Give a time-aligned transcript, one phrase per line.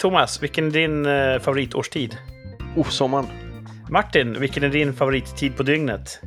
[0.00, 2.16] Thomas, vilken är din eh, favoritårstid?
[2.76, 3.26] Oh, sommaren.
[3.88, 6.20] Martin, vilken är din favorittid på dygnet?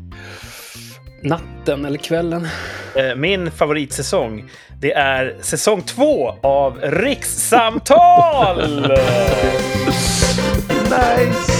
[1.21, 2.47] Natten eller kvällen.
[2.96, 4.49] Eh, min favoritsäsong,
[4.81, 8.62] det är säsong två av Rikssamtal!
[10.83, 11.53] Nice!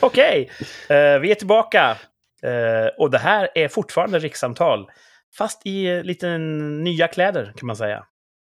[0.00, 0.50] Okej,
[0.88, 1.96] eh, vi är tillbaka.
[2.44, 4.86] Eh, och det här är fortfarande rikssamtal.
[5.38, 8.04] Fast i eh, lite nya kläder, kan man säga.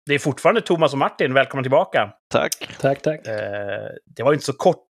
[0.06, 1.34] Det är fortfarande Thomas och Martin.
[1.34, 2.10] Välkomna tillbaka.
[2.30, 2.68] Tack.
[2.80, 3.26] Tack, tack.
[3.26, 4.88] Eh, det var inte så kort.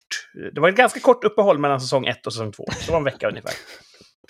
[0.55, 2.65] Det var ett ganska kort uppehåll mellan säsong ett och säsong två.
[2.87, 3.53] Det var en vecka ungefär.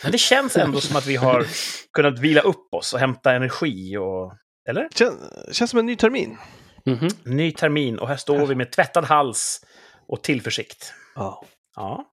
[0.02, 1.46] Men det känns ändå som att vi har
[1.92, 3.96] kunnat vila upp oss och hämta energi.
[3.96, 4.32] Och,
[4.68, 4.88] eller?
[4.94, 5.12] Kän,
[5.52, 6.38] känns som en ny termin.
[6.86, 7.08] Mhm.
[7.24, 9.60] Ny termin och här står vi med tvättad hals
[10.08, 10.92] och tillförsikt.
[11.14, 11.44] Ja.
[11.76, 12.12] Ja.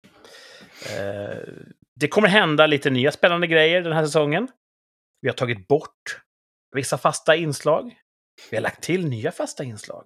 [0.98, 1.38] Eh,
[2.00, 4.48] det kommer hända lite nya spännande grejer den här säsongen.
[5.22, 6.22] Vi har tagit bort
[6.76, 7.96] vissa fasta inslag.
[8.52, 10.06] Vi har lagt till nya fasta inslag.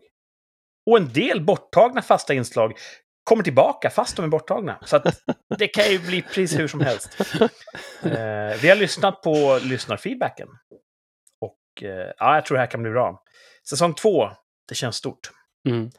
[0.89, 2.77] Och en del borttagna fasta inslag
[3.23, 4.79] kommer tillbaka fast de är borttagna.
[4.85, 5.01] Så
[5.57, 7.17] det kan ju bli precis hur som helst.
[8.03, 10.47] Eh, vi har lyssnat på lyssnarfeedbacken.
[11.41, 13.23] Och eh, ja, jag tror det här kan bli bra.
[13.69, 14.29] Säsong två,
[14.67, 15.31] det känns stort.
[15.69, 15.89] Mm.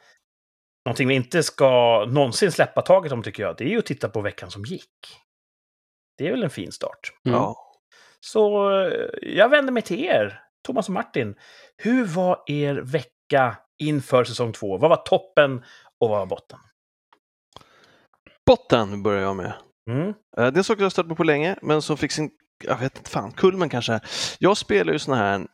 [0.85, 4.09] Någonting vi inte ska någonsin släppa taget om tycker jag, det är ju att titta
[4.09, 4.97] på veckan som gick.
[6.21, 7.11] Det är väl en fin start.
[7.25, 7.37] Mm.
[7.37, 7.55] ja.
[8.19, 11.35] Så eh, jag vänder mig till er, Thomas och Martin.
[11.77, 14.77] Hur var er vecka inför säsong två?
[14.77, 15.63] Vad var toppen
[15.99, 16.59] och vad var botten?
[18.45, 19.53] Botten börjar jag med.
[19.89, 20.07] Mm.
[20.09, 22.31] Eh, Det är en sak jag har stött på på länge, men som fick sin,
[22.63, 23.99] jag vet inte fan, kulmen kanske.
[24.39, 25.47] Jag spelar ju sådana här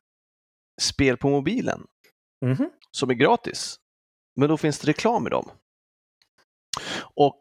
[0.81, 1.87] spel på mobilen
[2.45, 2.69] Mhm.
[2.91, 3.75] som är gratis.
[4.35, 5.49] Men då finns det reklam i dem.
[7.15, 7.39] Och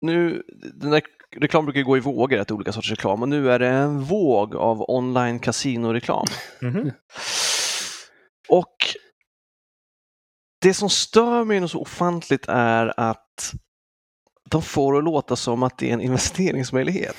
[0.00, 0.42] nu,
[0.74, 1.02] den där
[1.36, 4.56] reklam brukar gå i vågor, ett olika sorters reklam, och nu är det en våg
[4.56, 6.26] av online kasinoreklam.
[6.60, 6.92] Mhm.
[8.48, 8.76] Och
[10.62, 13.52] det som stör mig något så ofantligt är att
[14.50, 17.16] de får att låta som att det är en investeringsmöjlighet.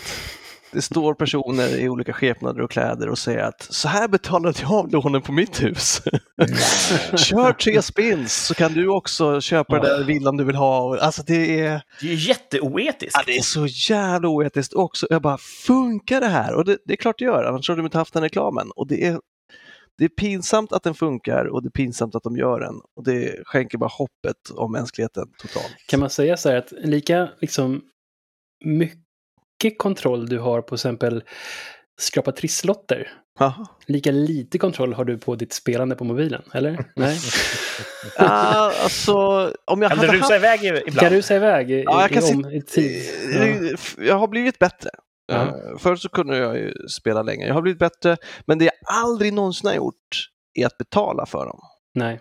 [0.71, 4.71] Det står personer i olika skepnader och kläder och säger att så här betalade jag
[4.71, 6.01] av lånen på mitt hus.
[7.17, 10.99] Kör tre spins så kan du också köpa den där villan du vill ha.
[10.99, 13.15] Alltså det är, Det är jätteoetiskt.
[13.17, 15.07] ja, det är så jävla oetiskt också.
[15.09, 16.55] Jag bara, funkar det här?
[16.55, 18.71] Och det, det är klart det gör, annars hade de inte haft den reklamen.
[18.75, 19.19] Och det är,
[19.97, 22.75] det är pinsamt att den funkar och det är pinsamt att de gör den.
[22.95, 25.75] Och det skänker bara hoppet om mänskligheten totalt.
[25.87, 27.81] Kan man säga så här att lika liksom
[28.65, 29.06] mycket
[29.77, 31.23] kontroll du har på exempel
[31.99, 33.67] skrapa trisslotter, Jaha.
[33.87, 36.85] lika lite kontroll har du på ditt spelande på mobilen, eller?
[36.95, 37.17] Nej?
[38.17, 39.13] Ah, alltså,
[39.65, 40.35] om jag Kan hade du rusa haft...
[40.35, 40.99] iväg i- ibland?
[40.99, 43.03] Kan du säga iväg i, Ja, jag i, kan om, i tid?
[43.33, 43.43] Ja.
[43.45, 44.89] Eh, Jag har blivit bättre.
[45.27, 45.35] Ja.
[45.41, 47.47] Eh, Förut så kunde jag ju spela länge.
[47.47, 51.45] Jag har blivit bättre, men det jag aldrig någonsin har gjort är att betala för
[51.45, 51.59] dem.
[51.95, 52.19] Nej.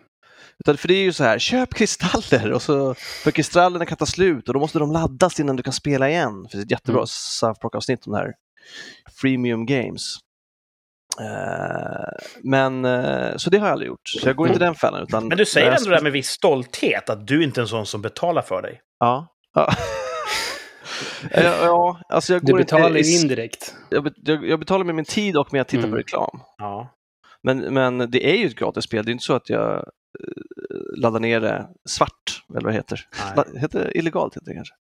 [0.65, 4.07] Utan för det är ju så här, köp kristaller och så, för kristallerna kan ta
[4.07, 6.47] slut och då måste de laddas innan du kan spela igen.
[6.51, 7.07] För det är ett jättebra Mm.
[7.09, 8.33] South Park-avsnitt om det här.
[9.21, 10.17] Freemium Games.
[11.21, 14.09] Eh, men, eh, så det har jag aldrig gjort.
[14.21, 15.03] Så jag går inte i den fällan.
[15.03, 17.69] Utan Men du säger ändå det där med viss stolthet, att du inte är en
[17.69, 18.81] sån som betalar för dig.
[19.01, 19.27] Ja.
[19.55, 19.73] ja.
[21.33, 23.75] ja, alltså jag Du går betalar inte, ju indirekt.
[23.91, 25.91] jag, jag, jag betalar med min tid och med att titta Mm.
[25.91, 26.41] på reklam.
[26.59, 26.93] Ja.
[27.43, 29.85] Men, men det är ju ett gratisspel, det är inte så att jag
[30.21, 33.09] eh, laddar ner det svart, eller vad det heter.
[33.37, 33.61] Nej.
[33.61, 34.75] Heter det illegalt heter det kanske.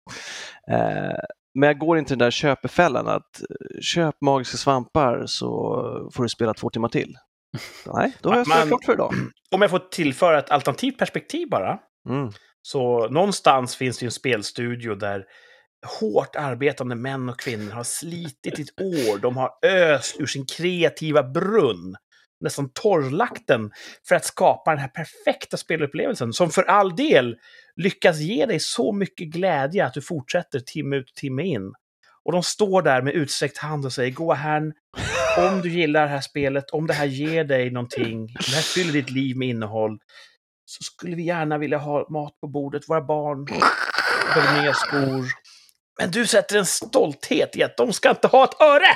[0.71, 1.19] Eh,
[1.55, 6.29] men jag går inte den där köpefällan att eh, köp magiska svampar så får du
[6.29, 7.17] spela två timmar till.
[7.93, 9.13] Nej, då har jag spelat klart för idag.
[9.51, 11.79] Om jag får tillföra ett alternativt perspektiv bara.
[12.09, 12.31] Mm.
[12.61, 15.25] Så någonstans finns det en spelstudio där
[15.99, 19.17] hårt arbetande män och kvinnor har slitit ett år.
[19.17, 21.95] De har öst ur sin kreativa brunn,
[22.39, 23.71] nästan torrlagt den,
[24.07, 27.35] för att skapa den här perfekta spelupplevelsen som för all del
[27.75, 31.73] lyckas ge dig så mycket glädje att du fortsätter timme ut och timme in.
[32.23, 34.73] Och de står där med utsträckt hand och säger gå här,
[35.37, 38.61] om du gillar det här spelet, om det här ger dig någonting, om det här
[38.61, 39.99] fyller ditt liv med innehåll,
[40.65, 42.89] så skulle vi gärna vilja ha mat på bordet.
[42.89, 45.25] Våra barn behöver nya skor.
[45.99, 48.87] Men du sätter en stolthet i att de ska inte ha ett öre!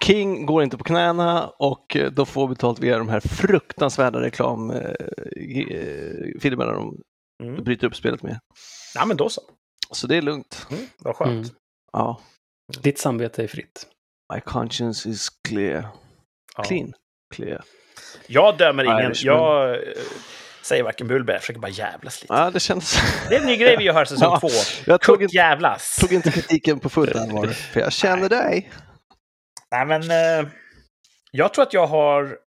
[0.00, 6.72] King går inte på knäna och eh, de får betalt via de här fruktansvärda reklamfilmerna
[6.72, 7.00] de
[7.42, 7.64] Mm.
[7.64, 8.38] bryter upp spelet med.
[8.94, 9.40] Ja, men då så.
[9.90, 10.66] Så det är lugnt.
[10.70, 11.46] Mm, vad skönt.
[11.46, 11.56] Mm.
[11.92, 12.20] Ja.
[12.82, 13.86] Ditt samvete är fritt.
[14.34, 15.88] My conscience is clear.
[16.56, 16.62] Ja.
[16.64, 16.92] Clean.
[17.34, 17.62] Clear.
[18.26, 18.98] Jag dömer ingen.
[19.00, 19.36] Irishman.
[19.36, 19.80] Jag eh,
[20.66, 21.24] säger varken bu.
[21.28, 22.34] Jag försöker bara jävlas lite.
[22.34, 22.98] Ja, det känns...
[23.28, 24.48] Det är en ny grej vi gör här säsong Ja, två.
[24.86, 25.96] Jag tog Kurt inte, jävlas.
[26.00, 28.70] tog inte kritiken på fullt allvar, för jag känner dig.
[29.70, 30.02] Nej, men...
[30.02, 30.48] Eh,
[31.30, 32.38] Jag tror att jag har...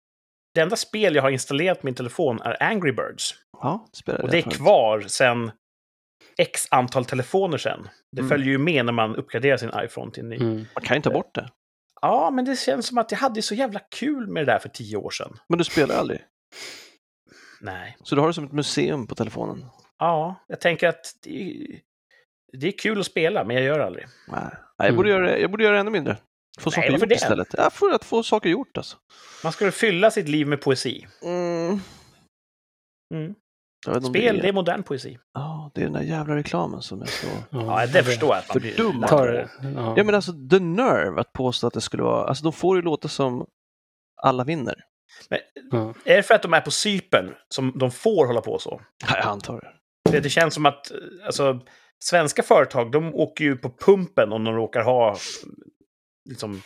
[0.54, 3.34] Det enda spel jag har installerat på min telefon är Angry Birds.
[3.62, 5.50] Ja, det spelar Och det är kvar sen
[6.38, 7.88] x antal telefoner sen.
[8.16, 8.28] Det Mm.
[8.28, 10.36] följer ju med när man uppgraderar sin iPhone till en ny.
[10.36, 10.66] Mm.
[10.74, 11.48] Man kan ju ta bort det.
[12.02, 14.68] Ja, men det känns som att jag hade så jävla kul med det där för
[14.68, 15.38] tio år sedan.
[15.48, 16.20] Men du spelar aldrig.
[17.60, 17.96] Nej.
[18.02, 19.64] Så du har det som ett museum på telefonen.
[19.98, 21.80] Ja, jag tänker att det är,
[22.58, 24.06] det är kul att spela, men jag gör det aldrig.
[24.28, 24.40] Nej,
[24.78, 26.16] Nej, jag, borde göra, det- jag borde göra det ännu mindre.
[26.60, 27.14] Få saker varför gjort det?
[27.14, 27.48] istället.
[27.58, 28.96] Ja, för att få saker gjort alltså.
[29.44, 31.06] Man ska fylla sitt liv med poesi.
[31.22, 31.80] Mm.
[33.14, 33.34] Mm.
[33.86, 34.48] Jag Spel, det det är...
[34.48, 35.18] är modern poesi.
[35.34, 37.26] Ja, det är den där jävla reklamen som är så...
[37.50, 39.00] Ja, det förstår jag att man För blir dum.
[39.00, 39.32] lack Tar på.
[39.32, 39.48] det.
[39.74, 39.94] Ja.
[39.96, 42.24] Ja, men alltså the nerve att påstå att det skulle vara...
[42.28, 43.46] Alltså de får ju låta som
[44.22, 44.84] alla vinner.
[45.70, 45.94] Ja.
[46.04, 48.80] Är det för att de är på Cypern som de får hålla på så?
[49.06, 49.72] Ja, jag antar det.
[50.10, 50.92] Det, det känns som att
[51.24, 51.60] alltså,
[52.04, 55.16] svenska företag, de åker ju på pumpen om de råkar ha
[56.28, 56.62] liksom,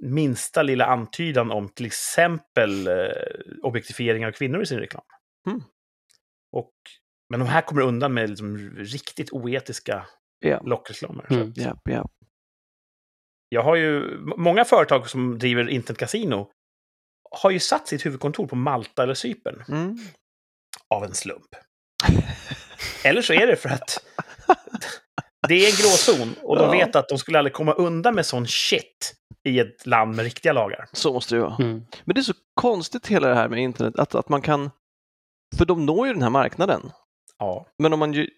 [0.00, 2.94] minsta lilla antydan om till exempel eh,
[3.62, 5.04] objektifiering av kvinnor i sin reklam.
[5.46, 5.62] Mm.
[6.52, 6.72] Och,
[7.30, 10.06] men de här kommer undan med liksom, riktigt oetiska
[10.44, 11.26] Ja, lockreklamer.
[11.30, 11.52] Mm.
[11.56, 12.08] ja, ja.
[13.48, 16.50] Jag har ju, många företag som driver internetkasino
[17.32, 19.98] har ju satt sitt huvudkontor på Malta eller Cypern Mm.
[20.94, 21.48] av en slump.
[23.04, 23.98] eller så är det för att
[25.48, 26.70] det är en gråzon och de Ja.
[26.70, 29.14] vet att de skulle aldrig komma undan med sån shit
[29.44, 30.88] i ett land med riktiga lagar.
[30.92, 31.56] Så måste det ju vara.
[31.56, 31.84] Mm.
[32.04, 34.70] Men det är så konstigt hela det här med internet, att, att man kan...
[35.56, 36.90] För de når ju den här marknaden.
[37.38, 38.28] Ja, Men om man ju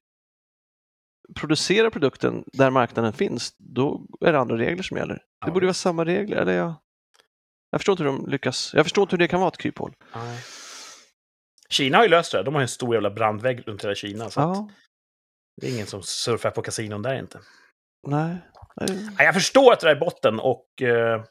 [1.37, 5.14] producerar produkten där marknaden finns, då är det andra regler som gäller.
[5.14, 6.75] Det Ja, borde vara samma regler, eller jag...
[7.75, 8.71] Jag förstår inte hur de lyckas.
[8.75, 9.93] Jag förstår inte hur det kan vara ett kryphål.
[10.15, 10.38] nej.
[11.69, 12.43] Kina har ju löst det.
[12.43, 14.31] De har ju en stor jävla brandvägg runt hela Kina.
[14.31, 14.69] Så att Ja,
[15.61, 17.38] det är ingen som surfar på kasinon där inte.
[18.06, 18.37] nej.
[18.76, 18.99] nej.
[19.19, 21.25] Ja, Jag förstår att det där är botten och eh,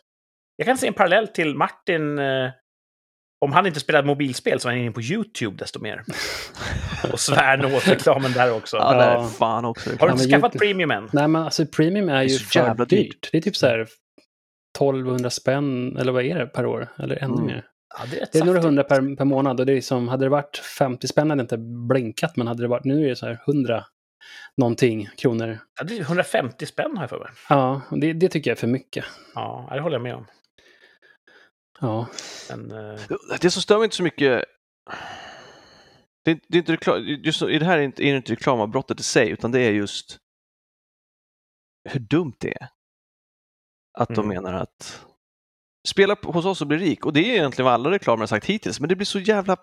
[0.55, 2.19] jag kan se en parallell till Martin.
[2.19, 2.49] Eh,
[3.45, 6.03] om han inte spelar mobilspel så är han inne på YouTube desto mer.
[7.13, 8.77] och svär åt reklamen där också.
[8.77, 9.89] Ja, det är fan också.
[9.99, 11.09] Har du inte skaffat YouTube- premium än?
[11.13, 13.11] Nej, men alltså premium är är ju för jävla dyrt.
[13.11, 13.29] dyrt.
[13.31, 13.87] Det är typ så här
[14.89, 16.87] 1200 spänn, eller vad är det, per år?
[16.97, 17.45] Eller ännu Mm.
[17.45, 17.65] mer.
[17.99, 20.25] Ja, det är, Det är några hundra per, per månad och det är som, hade
[20.25, 23.15] det varit 50 spänn hade det inte blinkat, men hade det varit, nu är det
[23.15, 23.85] så här 100
[24.57, 25.59] någonting kronor.
[25.79, 27.27] Ja, det är 150 spänn har jag för mig.
[27.49, 29.05] Ja, det, det tycker jag är för mycket.
[29.35, 30.25] Ja, det håller jag med om.
[31.81, 32.07] Ja,
[32.49, 32.99] Men, eh,
[33.41, 34.43] Det som stör mig inte så mycket
[36.25, 38.17] det är, det är inte reklam, just i det här är det inte, är det
[38.17, 40.17] inte reklamavbrottet i sig, utan det är just
[41.89, 42.67] hur dumt det är.
[43.93, 44.27] Att de Mm.
[44.43, 44.99] menar att
[45.87, 47.05] spela hos oss och bli rik.
[47.05, 49.57] Och det är egentligen vad alla reklamer har sagt hittills, men det blir så jävla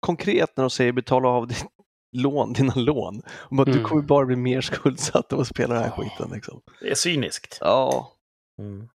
[0.00, 1.64] konkret när de säger betala av ditt
[2.16, 3.22] lån, dina lån.
[3.28, 3.84] Om att du Mm.
[3.84, 6.30] kommer bara bli mer skuldsatt av att spela den här skiten.
[6.34, 6.60] Liksom.
[6.80, 7.58] det är cyniskt.
[7.60, 8.12] Ja,
[8.58, 8.88] Mm.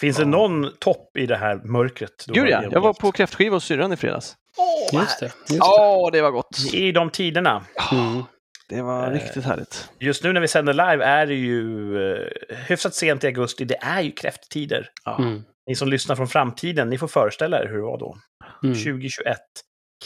[0.00, 0.24] Finns Ja.
[0.24, 2.24] det någon topp i det här mörkret?
[2.28, 2.62] du gud ja.
[2.70, 4.36] Jag var på kräftskiva hos syrran i fredags.
[4.56, 5.26] Åh, just det.
[5.26, 5.54] Just det.
[5.56, 6.58] Ja, det var gott.
[6.74, 7.64] I de tiderna.
[7.92, 8.22] Mm.
[8.68, 9.88] Det var Eh, riktigt härligt.
[10.00, 13.64] Just nu när vi sänder live är det ju eh, hyfsat sent i augusti.
[13.64, 14.90] Det är ju kräfttider.
[15.04, 15.18] Ja.
[15.18, 15.42] Mm.
[15.66, 18.16] Ni som lyssnar från framtiden, ni får föreställa er hur det var då.
[18.64, 18.74] Mm.
[18.74, 19.36] 2021,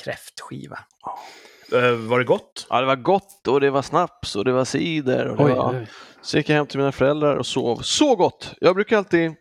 [0.04, 0.78] kräftskiva.
[1.72, 2.66] Eh, var det gott?
[2.70, 5.26] Ja, det var gott och det var snaps och det var cider.
[5.28, 5.74] Och det Oj, var...
[5.80, 5.86] oj.
[6.22, 7.76] Så gick jag hem till mina föräldrar och sov.
[7.82, 8.54] Så gott!
[8.60, 9.34] Jag brukar alltid,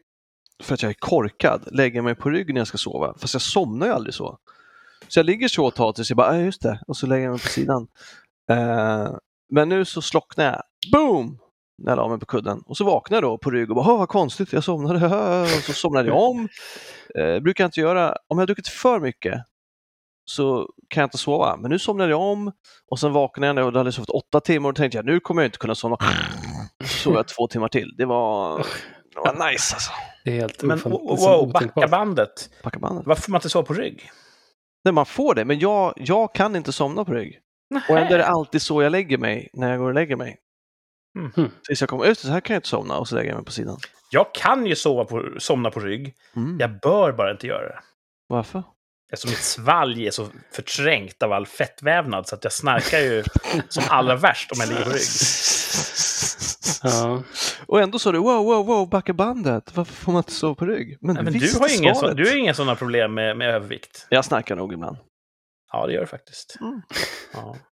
[0.63, 3.15] för att jag är korkad, lägga mig på rygg när jag ska sova.
[3.19, 4.37] Fast jag somnar ju aldrig så.
[5.07, 7.23] Så jag ligger så ett tag tills jag bara, ja just det, och så lägger
[7.23, 7.87] jag mig på sidan.
[8.51, 9.11] Eh,
[9.49, 10.61] men nu så slocknade jag.
[10.91, 11.39] Boom!
[11.83, 12.61] När jag la mig på kudden.
[12.65, 15.07] Och så vaknade jag då på rygg och bara, "Åh, vad konstigt, jag somnade.
[15.41, 16.47] Och så somnade jag om.
[17.15, 18.09] Eh, brukar jag inte göra.
[18.09, 19.41] Om jag har druckit för mycket
[20.25, 21.57] så kan jag inte sova.
[21.57, 22.51] Men nu somnade jag om
[22.91, 25.19] och sen vaknade jag och då hade jag sovit åtta timmar och tänkte jag nu
[25.19, 25.97] kommer jag inte kunna somna.
[26.83, 27.95] Så sov jag två timmar till.
[27.97, 28.57] Det var,
[29.13, 29.91] det var nice alltså.
[30.25, 32.49] Det är helt Men wow, wow, backa bandet.
[32.63, 33.05] Packa bandet.
[33.07, 34.09] Varför får man inte sova på rygg?
[34.83, 37.39] Nej, man får det, men jag, jag kan inte somna på rygg.
[37.89, 40.37] Och ändå är det alltid så jag lägger mig när jag går och lägger mig.
[41.17, 41.51] Mm.
[41.67, 43.45] Tills jag kommer ut, så här kan jag inte somna och så lägger jag mig
[43.45, 43.77] på sidan.
[44.11, 46.15] Jag kan ju sova på, somna på rygg.
[46.35, 46.57] Mm.
[46.59, 47.79] Jag bör bara inte göra det.
[48.27, 48.63] Varför?
[49.13, 53.23] Eftersom mitt svalg är så förträngt av all fettvävnad så att jag snarkar ju
[53.69, 55.01] som allra värst om jag ligger på rygg.
[56.83, 57.23] Ja.
[57.65, 59.75] Och ändå sa du wow, wow, wow, backa bandet.
[59.75, 60.97] Varför får man inte sova på rygg?
[61.01, 62.17] Men, Nej, men du har ju inga, så, svaret.
[62.17, 64.07] du har ju inga sådana problem med, med övervikt.
[64.09, 64.97] Jag snackar nog ibland.
[65.71, 66.57] Ja, det gör du faktiskt.
[66.61, 66.81] Mm.
[67.33, 67.55] Ja.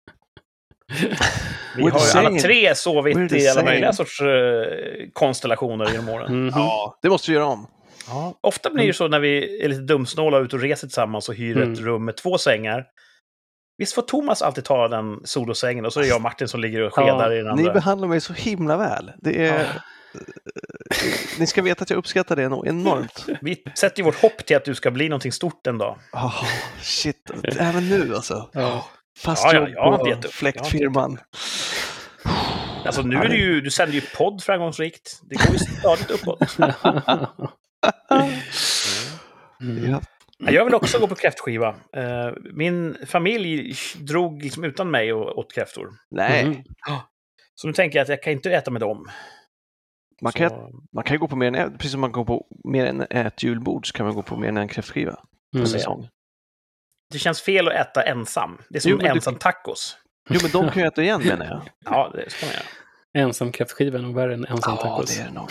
[1.76, 4.66] Vi We're har ju alla tre sovit We're i alla möjliga sorts eh,
[5.14, 6.36] konstellationer genom åren.
[6.42, 6.52] Mhm.
[6.56, 7.68] Ja, det måste vi göra om.
[8.08, 8.34] Ja.
[8.42, 11.36] Ofta blir det så när vi är lite dumsnåla och ute och reser tillsammans och
[11.36, 11.86] hyr ett Mm.
[11.86, 12.86] rum med två sängar.
[13.78, 16.60] Visst får Thomas alltid ta den solosängen och så är det jag och Martin som
[16.60, 17.74] ligger och skedar Ja, i den Ni andra.
[17.74, 19.12] behandlar mig så himla väl.
[19.22, 19.66] Det är, Ja.
[21.40, 23.26] Ni ska veta att jag uppskattar det nog enormt.
[23.42, 26.00] Vi sätter ju vårt hopp till att du ska bli någonting stort en dag.
[26.14, 26.44] Oh,
[26.82, 28.50] shit, även nu alltså.
[28.54, 28.86] Ja.
[29.20, 31.20] Fast Ja, ja, jobb på fläktfirman.
[32.86, 35.20] Alltså nu är det ju, du sänder ju podd framgångsrikt.
[35.30, 36.58] Det går ju stadigt uppåt.
[39.62, 39.92] Mm.
[39.92, 40.02] Ja.
[40.38, 41.68] Ja, Jag vill också gå på kräftskiva.
[41.96, 45.90] Eh, Min familj drog liksom utan mig och åt kräftor.
[46.12, 46.58] Nej, Mm.
[47.56, 49.10] Så nu tänker jag att jag kan inte äta med dem.
[50.22, 52.46] Man kan, Så, man kan ju gå på mer än precis som man går på
[52.64, 55.12] mer än ett julbord så kan man gå på mer än en kräftskiva
[55.52, 55.68] på Mm.
[55.68, 56.08] säsong.
[57.12, 58.58] det känns fel att äta ensam.
[58.70, 59.98] Det är som Jo, men du- ensam tacos.
[60.30, 61.62] Jo, men de kan ju äta igen menar jag.
[61.86, 62.66] Ja, det ska man göra.
[63.28, 65.18] Ensam kräftskiva är nog värre än ensam Ja, tacos.
[65.18, 65.50] det är det nog.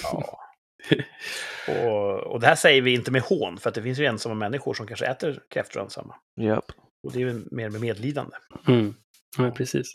[0.02, 0.38] Ja.
[1.68, 4.34] Och, och det här säger vi inte med hån, för att det finns ju ensamma
[4.34, 6.14] människor som kanske äter kräftor ensamma.
[6.40, 6.64] Japp.
[7.02, 8.36] Och det är ju mer med medlidande.
[8.68, 8.94] Mm.
[9.38, 9.86] Ja, precis.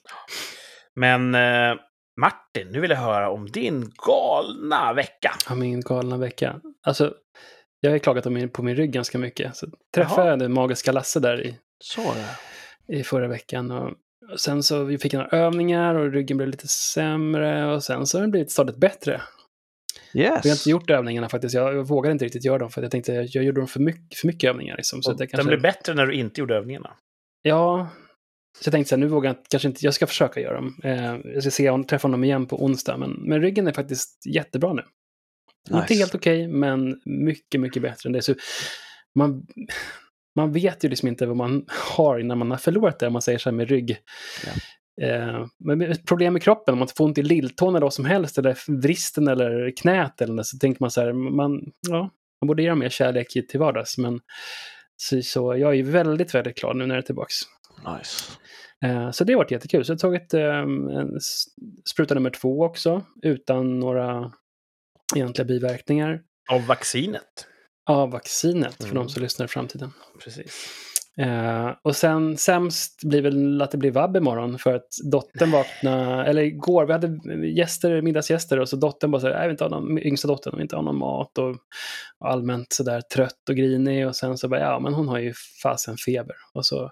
[0.95, 1.75] Men eh,
[2.21, 5.31] Martin, nu vill jag höra om din galna vecka.
[5.49, 6.61] Ja, min galna vecka.
[6.83, 7.13] Alltså,
[7.79, 9.55] jag har klagat min, på min rygg ganska mycket.
[9.55, 10.29] Så träffade Jaha.
[10.29, 12.01] jag den magiska Lasse där i, Så
[12.87, 13.71] i förra veckan.
[13.71, 13.91] Och,
[14.39, 17.73] sen så vi fick några övningar och ryggen blev lite sämre.
[17.73, 19.21] Och sen så har den blivit stadigt bättre.
[20.13, 20.45] Yes.
[20.45, 21.55] Vi har inte gjort övningarna faktiskt.
[21.55, 23.79] Jag, jag vågade inte riktigt göra dem för jag tänkte att jag gjorde dem för
[23.79, 24.77] mycket, för mycket övningar.
[24.77, 25.03] Liksom.
[25.03, 26.93] Så Och att jag Den kanske, blev bättre när du inte gjorde övningarna.
[27.41, 27.89] Ja,
[28.59, 30.55] så jag tänkte så här, nu vågar jag inte- kanske inte, jag ska försöka göra
[30.55, 30.79] dem.
[30.83, 34.25] Eh, jag ska se om träffa honom igen på onsdag, men, men ryggen är faktiskt
[34.25, 34.81] jättebra nu.
[35.69, 35.93] Inte Nice.
[35.93, 38.21] helt okej, men mycket, mycket bättre än det.
[38.21, 38.35] Så
[39.15, 39.45] man,
[40.35, 41.65] man vet ju liksom inte vad man
[41.97, 43.97] har innan man har förlorat det, om man säger så här med rygg.
[45.01, 48.05] Eh, men ett problem med kroppen, om man får ont i lilltån eller vad som
[48.05, 52.09] helst, eller vristen eller knät eller något, så tänker man så här, man, ja,
[52.41, 53.97] man borde ge mer kärlek till vardags.
[53.97, 54.19] Men
[54.97, 57.29] så, så jag är väldigt, väldigt glad nu när jag är tillbaka.
[57.97, 58.31] Nice.
[58.83, 59.85] Eh, Så det har varit jättekul.
[59.85, 61.19] Så jag har tagit ehm, en
[61.89, 64.31] spruta nummer två också, utan några
[65.15, 66.21] egentliga biverkningar
[66.51, 67.47] Av vaccinet.
[67.89, 68.95] av vaccinet, för Mm.
[68.95, 69.89] de som lyssnar i framtiden.
[70.23, 70.67] Precis.
[71.17, 76.23] Eh, och sen sämst blir väl att det blir vabb imorgon, för att dottern vaknade,
[76.29, 79.63] eller igår, vi hade gäster, middagsgäster, och så dottern bara så här, jag vill inte
[79.63, 81.49] ha någon, yngsta dottern, vill inte ha någon mat, och,
[82.19, 85.33] och allmänt sådär trött och grinig, och sen så bara, ja men hon har ju
[85.63, 86.35] fasen feber.
[86.53, 86.91] Och så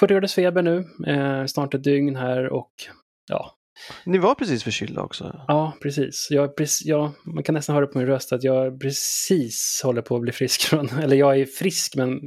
[0.00, 2.72] 40 graders feber nu, eh, snart ett dygn här, och
[3.28, 3.56] ja,
[4.04, 5.44] Ni var precis förkylda också.
[5.48, 6.26] Ja, precis.
[6.30, 10.16] Jag, precis ja, man kan nästan höra på min röst att jag precis håller på
[10.16, 10.62] att bli frisk.
[10.68, 12.20] Från, eller jag är frisk, men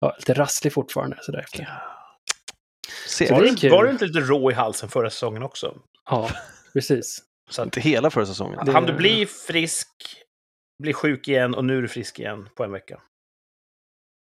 [0.00, 1.18] ja, lite rasslig fortfarande.
[1.22, 1.68] Så därefter.
[3.08, 5.74] Se, Så Var det du, var du inte lite rå i halsen förra säsongen också?
[6.10, 6.30] Ja,
[6.72, 7.22] precis.
[7.50, 8.60] Så att, inte hela förra säsongen.
[8.66, 9.88] Det- hann du bli frisk,
[10.82, 13.00] bli sjuk igen och nu är du frisk igen på en vecka?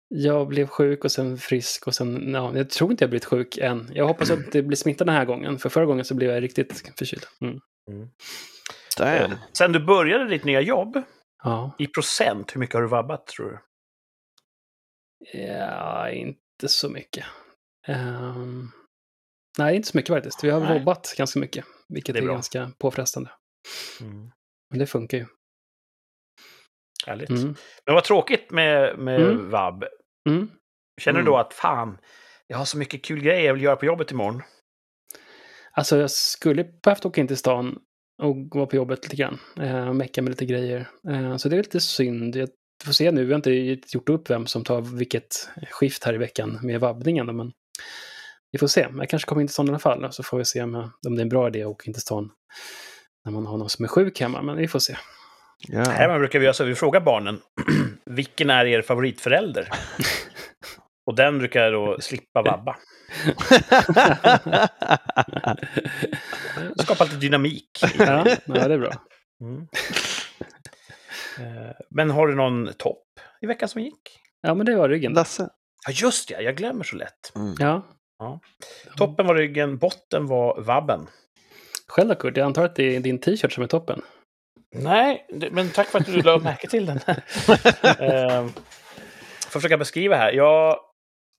[0.08, 3.58] Jag blev sjuk och sen frisk och sen, ja, jag tror inte jag blivit sjuk
[3.58, 3.90] än.
[3.94, 6.42] Jag hoppas att det blir smitta den här gången, för förra gången så blev jag
[6.42, 7.24] riktigt förkyld.
[7.40, 7.60] Mm.
[8.96, 9.32] Damn.
[9.32, 11.02] Eh, Sen du började ditt nya jobb,
[11.42, 11.72] Ja.
[11.78, 13.58] i procent, hur mycket har du vabbat tror du?
[15.40, 17.24] ja, inte så mycket.
[17.86, 18.70] Ehm,
[19.58, 20.44] nej, inte så mycket faktiskt.
[20.44, 20.78] Vi har Nej.
[20.78, 23.30] jobbat ganska mycket, vilket Det är är, ganska påfrestande.
[24.70, 25.26] Men det funkar ju.
[27.06, 27.28] Härligt.
[27.30, 27.54] Mm.
[27.86, 29.50] Men vad tråkigt med, med Mm.
[29.50, 29.84] vab.
[30.28, 30.50] Mm.
[31.00, 31.24] Känner Mm.
[31.24, 31.98] du då att fan,
[32.46, 34.42] jag har så mycket kul grejer jag vill göra på jobbet imorgon?
[35.72, 37.78] Alltså jag skulle behövt åka in till stan
[38.22, 39.38] och vara på jobbet lite grann.
[39.60, 40.88] Eh, mecka med lite grejer.
[41.10, 42.36] Eh, så det är lite synd.
[42.36, 42.48] Jag
[42.84, 46.18] får se nu, vi har inte gjort upp vem som tar vilket skift här i
[46.18, 47.36] veckan med vabbningen.
[47.36, 47.52] Men
[48.52, 48.88] vi får se.
[48.96, 50.12] Jag kanske kommer in till stan i alla fall.
[50.12, 50.74] Så får vi se om,
[51.06, 52.30] om det är en bra idé att åka in till stan
[53.24, 54.42] när man har någon som är sjuk hemma.
[54.42, 54.96] Men vi får se.
[55.72, 56.08] Här Ja.
[56.08, 57.40] man brukar vi göra så, vi frågar barnen,
[58.04, 59.68] vilken är er favoritförälder?
[61.06, 62.76] Och den brukar då slippa vabba.
[66.76, 67.70] Skapa lite dynamik.
[67.98, 68.92] ja, ja, det är bra.
[69.40, 69.68] Mm.
[71.40, 73.02] Eh, Men har du någon topp
[73.40, 74.18] i veckan som gick?
[74.40, 75.12] Ja, men det var ryggen.
[75.12, 75.48] Lasse.
[75.86, 77.32] Ja, just det, jag glömmer så lätt.
[77.58, 77.82] Ja.
[78.96, 81.06] Toppen var ryggen, botten var vabben.
[81.88, 84.02] Själv då Kurt, jag antar att det är din t-shirt som är toppen.
[84.82, 86.96] Nej, men tack för att du lade märke till den.
[87.98, 88.46] eh,
[89.40, 90.32] får försöka beskriva här.
[90.32, 90.80] Jag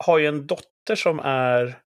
[0.06, 1.80] har ju en dotter som är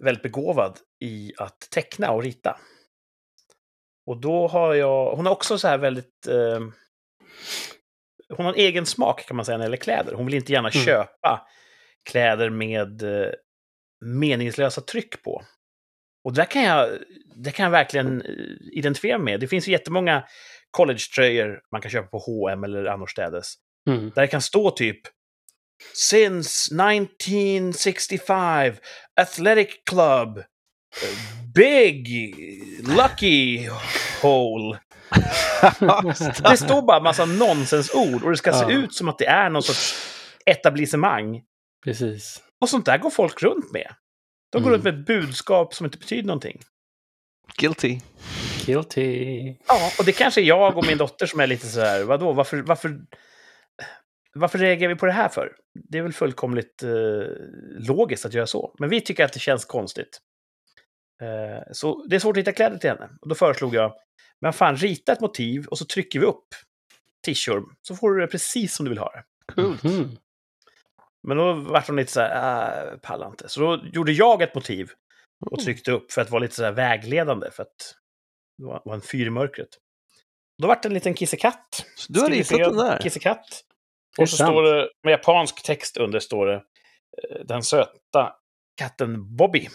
[0.00, 2.58] väldigt begåvad i att teckna och rita.
[4.06, 6.60] Och då har jag, hon har också så här väldigt, eh,
[8.36, 10.12] hon har en egen smak kan man säga när det gäller kläder.
[10.14, 10.84] Hon vill inte gärna Mm.
[10.84, 11.46] köpa
[12.10, 13.30] kläder med eh,
[14.04, 15.42] meningslösa tryck på.
[16.28, 16.88] Och där kan jag,
[17.36, 18.28] det kan jag verkligen eh,
[18.72, 19.40] identifiera med.
[19.40, 20.24] Det finns ju jättemånga
[20.70, 23.54] college-tröjor man kan köpa på H&M eller annorstädes.
[23.90, 24.10] Mm.
[24.14, 25.00] Där det kan stå typ
[25.94, 28.74] Since 1965,
[29.20, 30.42] Athletic Club,
[31.54, 32.08] Big
[32.96, 33.68] Lucky
[34.22, 34.78] Hole.
[36.50, 38.70] Det står bara massa nonsensord och det ska se Ja.
[38.70, 39.94] ut som att det är någon sorts
[40.46, 41.42] etablissemang.
[41.84, 42.42] Precis.
[42.60, 43.94] Och sånt där går folk runt med.
[44.50, 44.72] De går Mm.
[44.72, 46.60] runt med ett budskap som inte betyder någonting.
[47.56, 48.00] Guilty.
[48.66, 49.54] Guilty.
[49.68, 52.32] Ja, och det kanske är jag och min dotter som är lite så här, vadå,
[52.32, 53.00] varför, varför,
[54.34, 55.52] varför reagerar vi på det här för?
[55.88, 56.88] Det är väl fullkomligt eh,
[57.88, 58.74] logiskt att göra så.
[58.78, 60.18] Men vi tycker att det känns konstigt.
[61.22, 63.08] Eh, så det är svårt att hitta kläder till henne.
[63.20, 63.92] Och då föreslog jag,
[64.40, 66.46] men fan, rita ett motiv och så trycker vi upp
[67.26, 67.64] t-shirt.
[67.82, 69.24] Så får du det precis som du vill ha det.
[69.54, 69.82] Coolt.
[69.82, 70.16] Mhm.
[71.22, 73.48] Men då vart hon lite så här, äh, pallar inte.
[73.48, 74.90] Så då gjorde jag ett motiv
[75.50, 77.50] och tryckte upp för att vara lite så här vägledande.
[77.50, 77.94] För att
[78.58, 79.68] det var, en fyr i mörkret.
[80.62, 81.86] Då vart det en liten kissekatt.
[81.96, 82.98] Så du har ritat den där?
[82.98, 83.64] Kissekatt.
[84.18, 84.50] Och så sant.
[84.50, 88.32] står det, med japansk text under, står det eh, den söta
[88.76, 89.68] katten Bobby.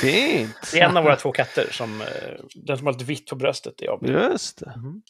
[0.00, 0.56] Fint.
[0.72, 2.06] Det är en av våra två katter, som, eh,
[2.54, 3.82] den som har lite vitt på bröstet.
[3.82, 4.30] är.
[4.30, 4.74] Just det.
[4.76, 5.02] Mhm.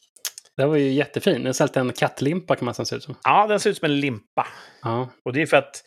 [0.61, 1.45] Det var ju jättefin.
[1.45, 3.15] Den säljde en kattlimpa kan man säga se ut som.
[3.25, 4.47] Ja, den ser ut som en limpa.
[4.83, 5.09] Ja.
[5.25, 5.85] Och det är för att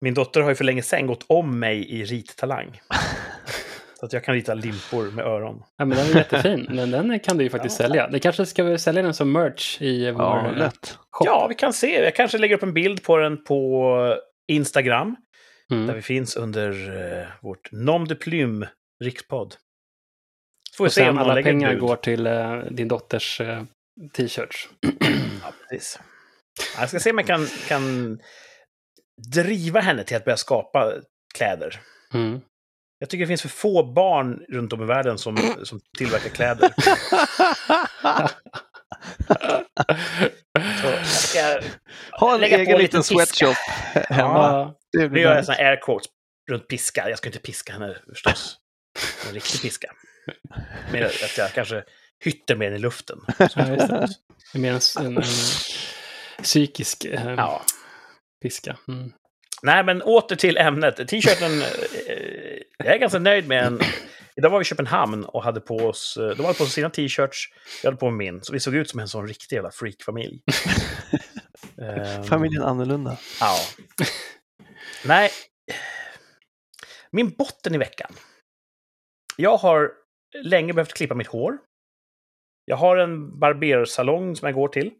[0.00, 2.80] min dotter har ju för länge sedan gått om mig i rittalang.
[4.00, 5.62] Så att jag kan rita limpor med öron.
[5.76, 6.66] ja, men den är jättefin.
[6.70, 8.08] Men den kan du ju faktiskt sälja.
[8.08, 10.98] Det kanske ska vi sälja den som merch i vår Ja, eh, lätt.
[11.10, 11.24] shop.
[11.26, 12.04] Ja, vi kan se.
[12.04, 14.16] Jag kanske lägger upp en bild på den på
[14.48, 15.16] Instagram.
[15.68, 15.94] Där Mm.
[15.94, 16.70] vi finns under
[17.20, 18.68] eh, vårt nom de plume
[19.04, 19.54] rikspodd.
[20.76, 21.80] Får vi Och se om sen alla pengar bud.
[21.80, 23.40] går till eh, din dotters
[24.12, 24.68] t-shirts.
[25.42, 25.98] Ja, precis.
[26.74, 28.18] Ja, Jag ska se om jag kan, kan
[29.32, 30.92] driva henne till att börja skapa
[31.34, 31.80] kläder.
[32.14, 32.40] Mm.
[32.98, 36.70] Jag tycker det finns för få barn runt om i världen som, som tillverkar kläder.
[40.80, 41.60] Så jag ska
[42.12, 43.56] ha en egen lite liten sweatshop
[43.94, 44.38] hemma.
[44.38, 44.78] Ja.
[44.92, 46.06] Det Nu gör jag såna air quotes
[46.50, 47.08] runt piska.
[47.08, 48.56] Jag ska inte piska henne förstås.
[49.28, 49.92] En riktig piska.
[50.92, 51.84] Mer att jag kanske
[52.24, 53.18] hytter med den i luften.
[53.38, 53.46] Det.
[54.52, 55.22] Det är mer en, en, en
[56.42, 57.62] psykisk eh, Ja.
[58.42, 58.76] piska.
[58.88, 59.12] Mm.
[59.62, 60.96] Nej, men åter till ämnet.
[61.08, 63.80] T-shirten, eh, jag är ganska nöjd med en.
[64.36, 66.90] Idag var vi i Köpenhamn och hade på oss, eh, de hade på sig sina
[66.90, 67.48] t-shirts,
[67.82, 68.42] jag hade på mig min.
[68.42, 70.42] Så vi såg ut som en sån riktig jävla freakfamilj.
[71.82, 73.16] Ehm, Familjen annorlunda.
[73.40, 73.56] Ja.
[75.04, 75.30] Nej.
[77.10, 78.12] Min botten i veckan.
[79.36, 79.90] Jag har
[80.42, 81.58] länge behövt klippa mitt hår.
[82.64, 84.90] Jag har en barbersalong som jag går till.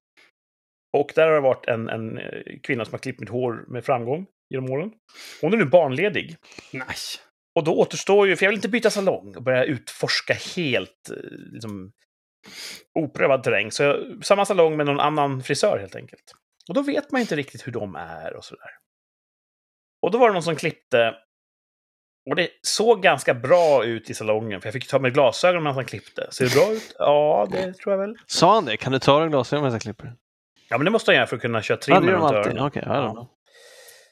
[0.96, 3.84] Och där har det varit en, en eh, kvinna som har klippt mitt hår med
[3.84, 4.92] framgång genom åren.
[5.40, 6.36] Hon är nu barnledig.
[6.72, 7.18] Nice.
[7.54, 11.16] Och då återstår ju, för jag vill inte byta salong och börja utforska helt eh,
[11.52, 11.92] liksom,
[12.98, 13.70] oprövad terräng.
[13.70, 16.32] Så jag, samma salong med någon annan frisör helt enkelt.
[16.68, 18.70] Och då vet man inte riktigt hur de är och sådär.
[20.02, 21.14] Och då var det någon som klippte.
[22.26, 25.74] Och det såg ganska bra ut i salongen, för jag fick ta med glasögon medan
[25.74, 26.28] han klippte.
[26.30, 26.94] Ser det bra ut?
[26.98, 28.16] Ja, det tror jag väl.
[28.26, 28.76] Sa han det?
[28.76, 30.14] Kan du ta dig glasögon medan jag klipper?
[30.68, 32.58] Ja, men det måste han göra för att kunna köra Ja, trimmer runt öronen.
[32.58, 33.28] Don't know.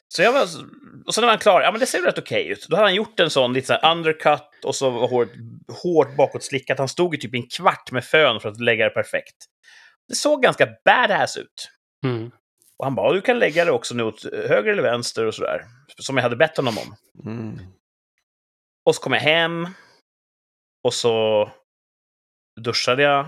[0.07, 0.47] Så jag var,
[1.05, 2.67] och sen när han klar, ja men det ser rätt okej ut.
[2.69, 5.29] Då hade han gjort en sån lite så undercut och så var håret
[5.83, 6.79] hårt bakåtslickat.
[6.79, 9.35] Han stod i typ en kvart med fön för att lägga det perfekt.
[10.07, 11.69] Det såg ganska badass ut.
[12.05, 12.31] Mm.
[12.77, 15.65] Och han bara, du kan lägga det också nu åt höger eller vänster och sådär.
[15.97, 16.95] Som jag hade bett honom om.
[17.31, 17.59] Mm.
[18.85, 19.67] Och så kom jag hem.
[20.83, 21.49] Och så
[22.61, 23.27] duschade jag.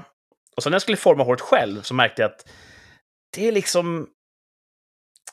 [0.56, 2.50] Och sen när jag skulle forma håret själv så märkte jag att
[3.36, 4.10] det är liksom...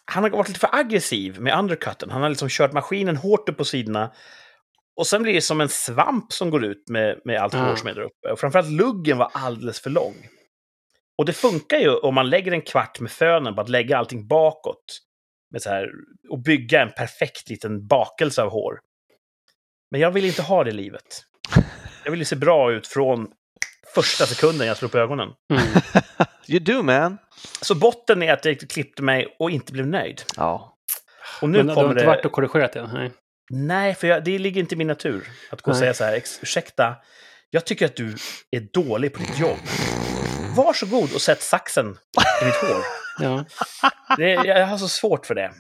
[0.05, 2.11] Han har varit lite för aggressiv med undercutten.
[2.11, 4.13] Han har liksom kört maskinen hårt upp på sidorna.
[4.97, 7.59] Och sen blir det som en svamp som går ut med, med allt Ah.
[7.69, 8.33] hår som är där uppe.
[8.33, 10.29] Och framförallt luggen var alldeles för lång.
[11.19, 14.27] Och det funkar ju om man lägger en kvart med fönen på att lägga allting
[14.27, 14.99] bakåt.
[15.51, 15.89] Med så här,
[16.31, 18.81] och bygga en perfekt liten bakelse av hår.
[19.93, 21.25] Men jag vill inte ha det livet.
[22.05, 23.29] Jag vill ju se bra ut från
[23.95, 25.29] första sekunden jag slår upp ögonen.
[25.53, 25.63] Mm.
[26.49, 27.19] You do man.
[27.63, 30.23] Så botten är att jag klippte mig och inte blev nöjd.
[30.37, 30.77] Ja.
[31.41, 32.07] Och nu Men du har kommer inte det...
[32.07, 32.91] varit och korrigerat det?
[32.93, 33.11] Nej.
[33.51, 35.29] Nej, för jag, det ligger inte i min natur.
[35.51, 35.81] Att gå och Nej.
[35.81, 36.97] säga så här, "Ex- ursäkta,
[37.51, 38.17] jag tycker att du
[38.51, 39.59] är dålig på ditt jobb.
[40.57, 41.87] Varsågod och sätt saxen
[42.43, 42.83] i mitt hår.
[43.19, 43.45] Ja.
[44.17, 45.53] Det, jag har så svårt för det.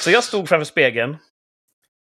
[0.00, 1.16] Så jag stod framför spegeln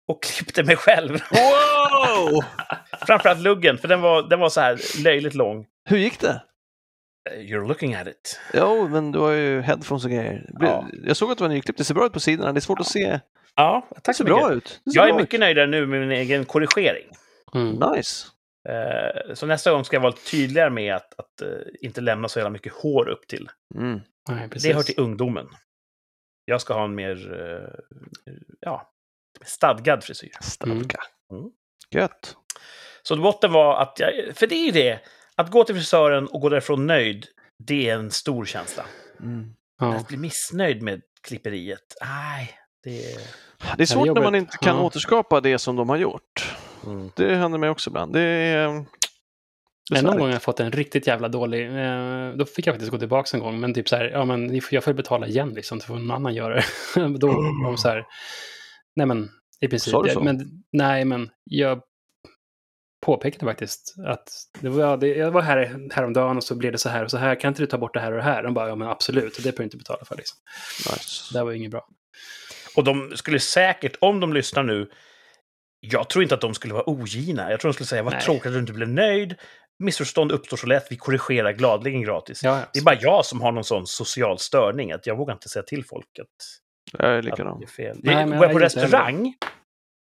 [0.08, 1.12] och klippte mig själv.
[1.12, 2.44] Wow!
[3.06, 5.66] Framförallt luggen, för den var, den var så här löjligt lång.
[5.88, 6.42] Hur gick det?
[7.30, 8.40] You're looking at it.
[8.54, 10.50] Jo, men du har ju headphones och grejer.
[10.60, 10.86] Ja.
[11.04, 11.78] Jag såg att det var nyklippt.
[11.78, 12.52] Det ser bra ut på sidorna.
[12.52, 13.20] Det är svårt att se.
[13.54, 14.38] Ja, Det tack ser så mycket.
[14.46, 14.80] bra ut.
[14.84, 17.06] Det ser Jag är mycket nöjdare nu med min egen korrigering.
[17.54, 17.92] Mm.
[17.92, 18.26] Nice.
[18.68, 21.48] Eh, Så nästa gång ska jag vara tydligare med att, att eh,
[21.80, 23.48] inte lämna så jävla mycket hår upp till.
[23.74, 24.00] Mm.
[24.28, 24.68] Nej, precis.
[24.68, 25.46] Det hör till ungdomen.
[26.44, 28.02] Jag ska ha en mer, eh,
[28.60, 28.92] ja,
[29.44, 30.30] stadgad frisyr.
[30.40, 31.00] Stadga.
[31.32, 31.44] Mm.
[31.90, 32.36] Gött.
[33.02, 35.00] Så botten var att jag, för det är ju det,
[35.34, 37.26] att gå till frisören och gå därifrån nöjd,
[37.58, 38.84] det är en stor känsla.
[39.20, 39.50] Mm.
[39.80, 39.94] Ja.
[39.94, 42.50] Att bli missnöjd med klipperiet, nej,
[42.84, 43.18] det är...
[43.76, 44.82] Det är svårt när man inte kan Ja.
[44.82, 46.54] återskapa det som de har gjort.
[46.86, 47.10] Mm.
[47.16, 48.12] Det händer mig också ibland.
[48.12, 48.66] Det är...
[48.66, 48.82] eh,
[49.92, 52.92] Men någon gång har jag fått en riktigt jävla dålig, eh, då fick jag faktiskt
[52.92, 55.80] gå tillbaka en gång, men typ så här, ja men jag får betala igen liksom,
[55.80, 56.64] så får någon annan göra det.
[57.18, 58.04] då var de så här,
[58.96, 59.30] nej men
[59.60, 60.20] i princip, Sa du så?
[60.20, 61.82] men nej men jag
[63.06, 64.28] påpekade faktiskt att
[64.60, 67.10] det var, ja, det, jag var här häromdagen och så blev det så här och
[67.10, 68.42] så här, kan inte du ta bort det här och det här?
[68.42, 70.38] De bara, ja men absolut, det behöver du inte betala för liksom.
[70.78, 71.32] Nice.
[71.32, 71.88] Det här var ju inget bra.
[72.76, 74.90] Och de skulle säkert, om de lyssnar nu,
[75.80, 77.50] jag tror inte att de skulle vara ogina.
[77.50, 79.34] Jag tror de skulle säga, vad tråkigt att du inte blev nöjd.
[79.78, 82.42] Missförstånd uppstår så lätt, vi korrigerar gladeligen gratis.
[82.42, 82.66] Ja, ja.
[82.72, 85.62] Det är bara jag som har någon sån social störning, att jag vågar inte säga
[85.62, 86.26] till folk att,
[86.92, 87.58] Jag är att likadan.
[87.58, 88.00] det är fel.
[88.02, 89.34] Nej, går jag på restaurang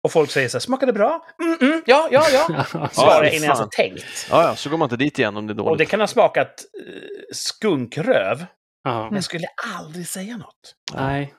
[0.05, 1.27] och folk säger så här, smakade det bra?
[1.43, 2.47] Mm, mm, ja, ja, ja.
[2.75, 4.27] Ja, Svarar jag innan jag ens har tänkt.
[4.31, 5.71] Ja, ja, så går man inte dit igen om det är dåligt.
[5.71, 8.47] Och det kan ha smakat eh, skunkröv,
[8.85, 9.05] ja.
[9.05, 10.75] men jag skulle aldrig säga något.
[10.95, 11.35] Nej,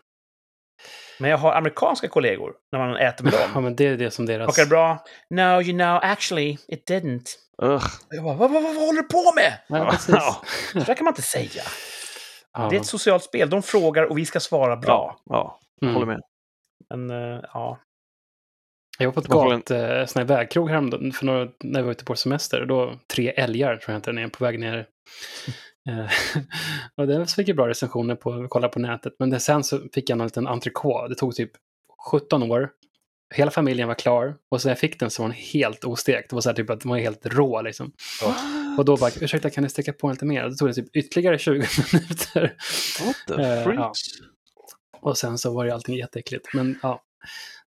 [1.19, 3.63] Men jag har amerikanska kollegor, när man äter med ja, dem.
[3.63, 4.45] men det är det som deras...
[4.45, 5.04] Smakar det bra?
[5.30, 7.26] No, you know, actually, it didn't.
[7.62, 7.86] Ugh.
[8.10, 9.54] Jag bara, vad, vad, vad håller du på med?
[9.67, 10.15] Ja, precis.
[10.15, 10.41] Ja.
[10.71, 11.63] Så där kan man inte säga.
[12.58, 12.70] Ja.
[12.70, 13.50] Det är ett socialt spel.
[13.50, 15.20] De frågar och vi ska svara bra.
[15.26, 15.93] Ja, Mm.
[15.93, 16.22] håller med.
[16.89, 17.80] Men eh, ja,
[19.00, 21.86] Jag var på ett en- gat, eh, sån här vägkrog häromdagen, för några, när vi
[21.86, 22.62] var ute på semester.
[22.62, 24.88] Och då tre älgar tror jag inte när jag är på väg ner.
[25.89, 26.06] Eh,
[26.98, 29.13] och det fick ju bra recensioner på, vi kollade på nätet.
[29.20, 31.08] Men det, sen så fick jag en liten entrecote.
[31.08, 31.52] Det tog typ
[32.12, 32.70] 17 år.
[33.36, 34.36] Hela familjen var klar.
[34.52, 36.30] Och när jag fick den så var den helt ostekt.
[36.30, 37.92] Det var så här typ att den var helt rå liksom.
[38.78, 40.44] Och då bara, ursäkta kan ni steka på lite mer?
[40.44, 41.52] Och då tog det typ ytterligare 20
[41.94, 42.56] minuter.
[43.06, 44.00] What the Eh, freaks?
[45.02, 46.54] Och sen så var det allting jätteäckligt.
[46.54, 47.04] Men ja,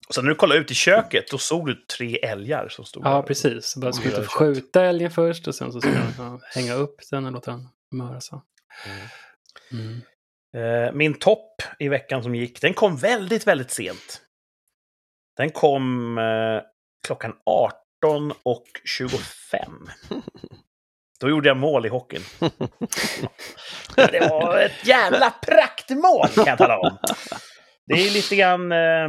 [0.09, 3.07] och sen när du kollade ut i köket, då såg du tre älgar som stod
[3.07, 3.23] Ja, där.
[3.23, 3.77] precis.
[3.77, 7.33] Bara skulle skjuta älgen först och sen så skulle man ja, hänga upp den och
[7.33, 8.39] låta den möra sig.
[9.73, 10.01] Mm.
[10.57, 14.21] Eh, Min topp i veckan som gick, den kom väldigt, väldigt sent.
[15.37, 16.63] Den kom eh,
[17.07, 19.73] klockan 18 och 25.
[21.21, 22.23] Då gjorde jag mål i hockeyn.
[23.97, 26.99] Det var ett jävla praktmål kan jag tala om.
[27.87, 29.09] Det är lite grann eh,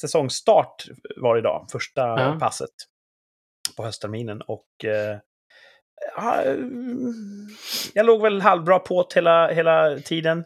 [0.00, 0.84] säsongstart
[1.16, 2.36] var idag, första Ja.
[2.40, 2.70] passet
[3.76, 4.42] på höstterminen.
[4.42, 5.18] Och eh,
[6.18, 6.54] eh,
[7.94, 10.44] jag låg väl halvbra på hela, hela tiden.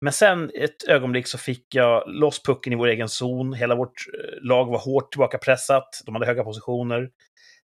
[0.00, 3.52] Men sen ett ögonblick så fick jag loss pucken i vår egen zon.
[3.52, 6.02] Hela vårt eh, lag var hårt tillbakapressat.
[6.06, 7.10] De hade höga positioner.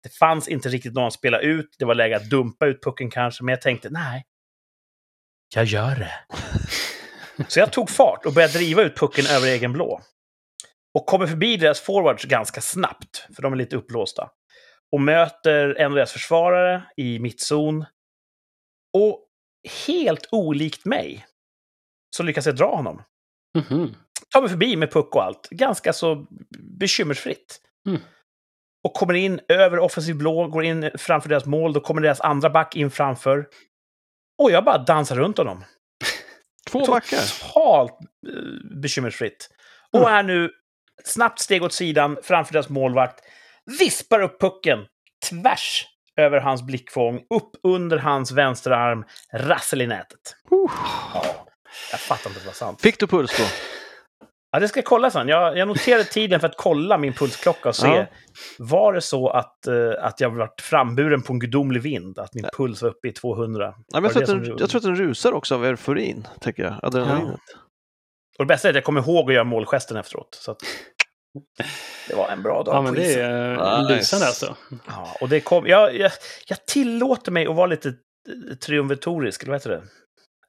[0.03, 1.75] Det fanns inte riktigt någon att spela ut.
[1.79, 4.25] Det var läge att dumpa ut pucken kanske, men jag tänkte nej.
[5.55, 6.13] Jag gör det.
[7.47, 10.01] Så jag tog fart och började driva ut pucken över egen blå.
[10.93, 14.29] Och kommer förbi deras forwards ganska snabbt, för de är lite upplåsta.
[14.91, 17.85] Och möter en av deras försvarare i mittzon.
[18.93, 19.27] Och
[19.87, 21.25] helt olikt mig
[22.15, 23.03] så lyckas jag dra honom.
[23.57, 23.95] Mhm.
[24.33, 25.49] Tar mig förbi med puck och allt.
[25.49, 26.25] Ganska så
[26.79, 27.59] bekymmersfritt.
[27.87, 28.01] Mm.
[28.83, 31.73] Och kommer in över offensiv blå, går in framför deras mål.
[31.73, 33.47] Då kommer deras andra back in framför.
[34.41, 35.63] Och jag bara dansar runt honom.
[36.69, 37.39] Två backar.
[37.39, 37.91] Totalt
[38.27, 39.49] eh, bekymmersfritt.
[39.93, 40.51] Och är nu
[41.03, 43.19] snabbt steg åt sidan framför deras målvakt.
[43.79, 44.85] Vispar upp pucken
[45.29, 50.35] tvärs över hans blickfång, upp under hans vänsterarm, rassel i nätet.
[50.51, 50.71] Uh.
[51.13, 51.47] Ja,
[51.91, 52.81] jag fattar inte att det var sant.
[52.81, 53.43] Fick du puls då?
[54.51, 55.27] Ja, det ska jag kolla sen.
[55.27, 57.87] Jag, jag noterade tiden för att kolla min pulsklocka och se.
[57.87, 58.05] Ja.
[58.59, 59.73] Var det så att, eh,
[60.05, 62.19] att jag varit framburen på en gudomlig vind?
[62.19, 63.73] Att min puls var uppe i 200?
[63.87, 66.75] Ja, jag, tror den, som- jag tror att den rusar också av euforin, tänker jag.
[66.83, 67.39] Adrenalinet.
[68.37, 70.37] Och det bästa är att jag kommer ihåg att göra målgesten efteråt.
[70.41, 70.57] Så att
[72.07, 73.95] det var en bra dag Ja, men det är uh, Nice.
[73.95, 74.55] lysande alltså.
[74.87, 75.67] Ja, och det kom...
[75.67, 76.11] Jag, jag,
[76.47, 79.83] jag tillåter mig att vara lite eh, triumvatorisk, eller vad heter det?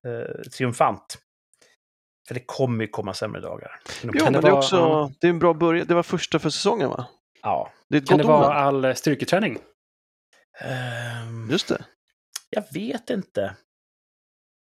[0.07, 1.19] Eh, triumfant.
[2.29, 3.81] För det kommer ju komma sämre dagar.
[4.03, 5.13] Jo, Kan men det det är vara- också ja.
[5.21, 5.87] det är en bra början.
[5.87, 7.07] Det var första för säsongen, va?
[7.43, 7.73] Ja.
[7.89, 9.59] Det Kan det vara all eh, styrketräning?
[10.61, 11.85] Ehm, Just det.
[12.51, 13.57] Jag vet inte.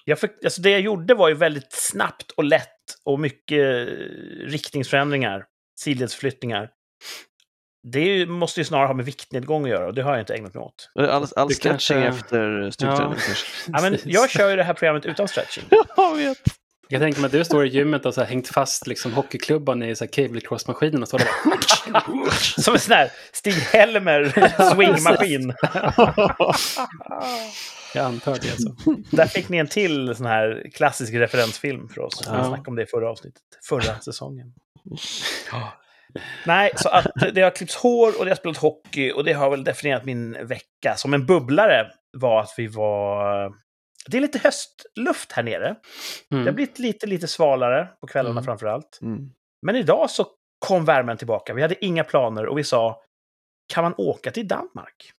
[0.04, 2.70] Jag fick, alltså det jag gjorde var ju väldigt snabbt och lätt
[3.04, 3.92] och mycket eh,
[4.46, 5.46] riktningsförändringar,
[5.80, 6.70] sidledsflyttningar.
[7.86, 10.34] Det ju, måste ju snarare ha med viktnedgång att göra och det har jag inte
[10.34, 10.90] ägnat mig åt.
[10.94, 13.34] All, all Du stretching kanske- efter styrketräning Ja.
[13.72, 15.64] Ja, men jag kör ju det här programmet utan stretching.
[15.96, 16.38] Jag vet.
[16.88, 19.82] Jag tänker mig att du står i gymmet och så här, hängt fast liksom, hockeyklubban
[19.82, 21.26] i så här, cable cross-maskinen och så där
[21.92, 22.30] bara...
[22.62, 24.32] Som en sån här Stig-Helmer
[24.74, 25.54] swingmaskin.
[27.94, 28.74] Jag antar det alltså.
[29.10, 32.22] Där fick ni en till sån här klassisk referensfilm för oss.
[32.26, 32.44] Vi Ja.
[32.44, 33.42] snackade om det i förra avsnittet.
[33.68, 34.52] Förra säsongen.
[36.46, 39.50] Nej, så att det har klippts hår och det har spelat hockey och det har
[39.50, 40.94] väl definierat min vecka.
[40.96, 43.52] Som en bubblare var att vi var...
[44.06, 45.66] Det är lite höstluft här nere.
[46.32, 46.44] Mm.
[46.44, 48.44] Det har blivit lite, lite svalare på kvällarna Mm.
[48.44, 48.98] framför allt.
[49.02, 49.30] Mm.
[49.66, 50.26] Men idag så
[50.66, 51.54] kom värmen tillbaka.
[51.54, 53.02] Vi hade inga planer och vi sa,
[53.72, 55.12] kan man åka till Danmark?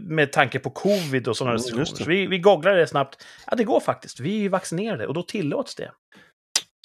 [0.00, 1.84] Med tanke på covid och sådana restriktioner.
[1.84, 3.26] Så vi, vi googlade det snabbt.
[3.46, 4.20] Ja, det går faktiskt.
[4.20, 5.92] Vi är ju vaccinerade och då tillåts det.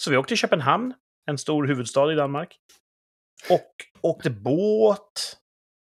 [0.01, 0.93] Så vi åkte till Köpenhamn,
[1.27, 2.57] en stor huvudstad i Danmark.
[3.49, 5.37] Och åkte båt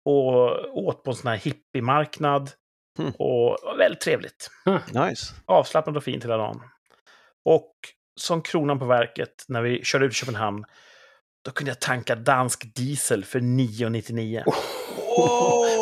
[0.04, 2.50] och åt på en sån här hippiemarknad.
[2.98, 3.12] Mm.
[3.18, 4.50] Och väldigt trevligt.
[5.08, 5.34] Nice.
[5.44, 6.60] Avslappnat och fint hela dagen.
[7.44, 7.74] Och
[8.20, 10.64] som kronan på verket, när vi körde ut till Köpenhamn,
[11.44, 14.42] då kunde jag tanka dansk diesel för 9,99.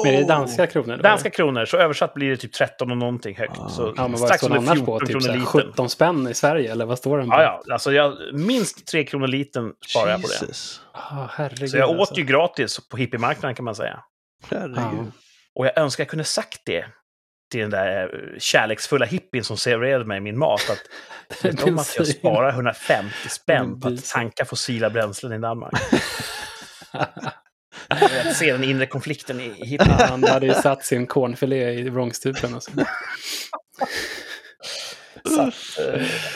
[0.05, 0.97] Men är det danska kronor?
[0.97, 1.03] då?
[1.03, 3.59] Danska kronor, så översatt blir det typ 13 och någonting högt.
[3.59, 3.69] Ah.
[3.69, 5.01] Så Ja, men vad strax står det under annars 14 på?
[5.01, 5.73] Typ kronor så här litern.
[5.73, 7.37] 17 spänn i Sverige, eller vad står den på?
[7.37, 7.73] Ja, ja.
[7.73, 10.53] Alltså jag, minst 3 kronor litern sparar jag på det.
[10.93, 11.71] Ah, herregud.
[11.71, 12.15] Så jag åt alltså.
[12.15, 14.01] ju gratis på hippiemarknaden kan man säga.
[14.51, 15.13] Herregud.
[15.55, 16.85] Och jag önskar jag kunde sagt det
[17.51, 20.71] till den där eh, kärleksfulla hippien som serverade mig min mat.
[20.71, 20.83] Att,
[21.45, 25.73] vet du om att jag sparar 150 spänn på att tanka fossila bränslen i Danmark.
[27.89, 29.55] Jag ser den inre konflikten i.
[29.59, 32.55] Ja, Han hade ju satt sin cornfilé i vrångstupen.
[32.55, 32.71] Alltså.
[35.25, 35.55] Så att,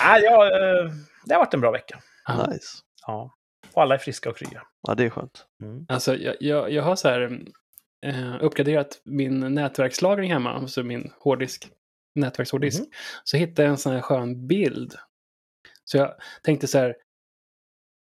[0.05, 0.93] nej, ja, eh,
[1.25, 2.01] det har varit en bra vecka.
[2.29, 2.79] Nice.
[3.07, 3.35] Ja.
[3.73, 4.63] Och alla är friska och krya.
[4.89, 5.47] Ja, det är skönt.
[5.63, 5.87] Mm.
[5.89, 7.41] Alltså, jag, jag, jag har så här,
[8.07, 11.69] eh, uppgraderat min nätverkslagring hemma, alltså min hårddisk,
[12.15, 12.81] nätverkshårddisk.
[12.81, 12.89] Mhm.
[13.25, 14.95] Så hittade jag en sån här skön bild.
[15.85, 16.95] Så jag tänkte så här,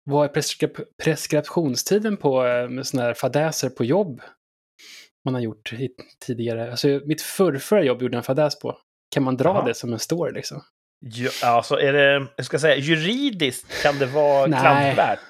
[0.07, 4.21] vad är preskrip preskriptionstiden på eh, såna här fadäser på jobb
[5.25, 5.89] man har gjort i,
[6.27, 6.71] tidigare?
[6.71, 8.79] Alltså mitt förrförra jobb gjorde jag en fadäs på.
[9.15, 9.65] Kan man dra Jaha.
[9.65, 10.63] det som en story liksom?
[11.01, 14.61] Ja, alltså är det, jag ska säga, juridiskt kan det vara Nej.
[14.61, 15.21] klandervärt.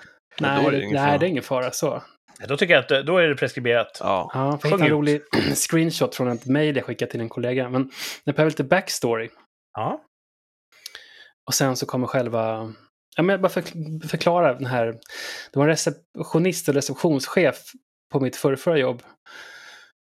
[0.41, 2.03] Nej, är det nej, det är ingen fara så.
[2.49, 3.97] Då tycker jag att då är det preskriberat.
[4.01, 4.31] Ja.
[4.35, 5.23] Ja, jag hittade en rolig
[5.55, 7.69] screenshot från ett mejl jag skickade till en kollega.
[7.69, 7.91] Men
[8.25, 9.29] det behöver lite backstory.
[9.73, 10.01] Ja.
[11.47, 12.73] Och sen så kommer själva...
[13.16, 13.62] Ja, men jag bara för,
[14.09, 14.87] förklara den här.
[15.52, 17.62] Det var en receptionist och receptionschef
[18.12, 19.02] på mitt förrförra jobb.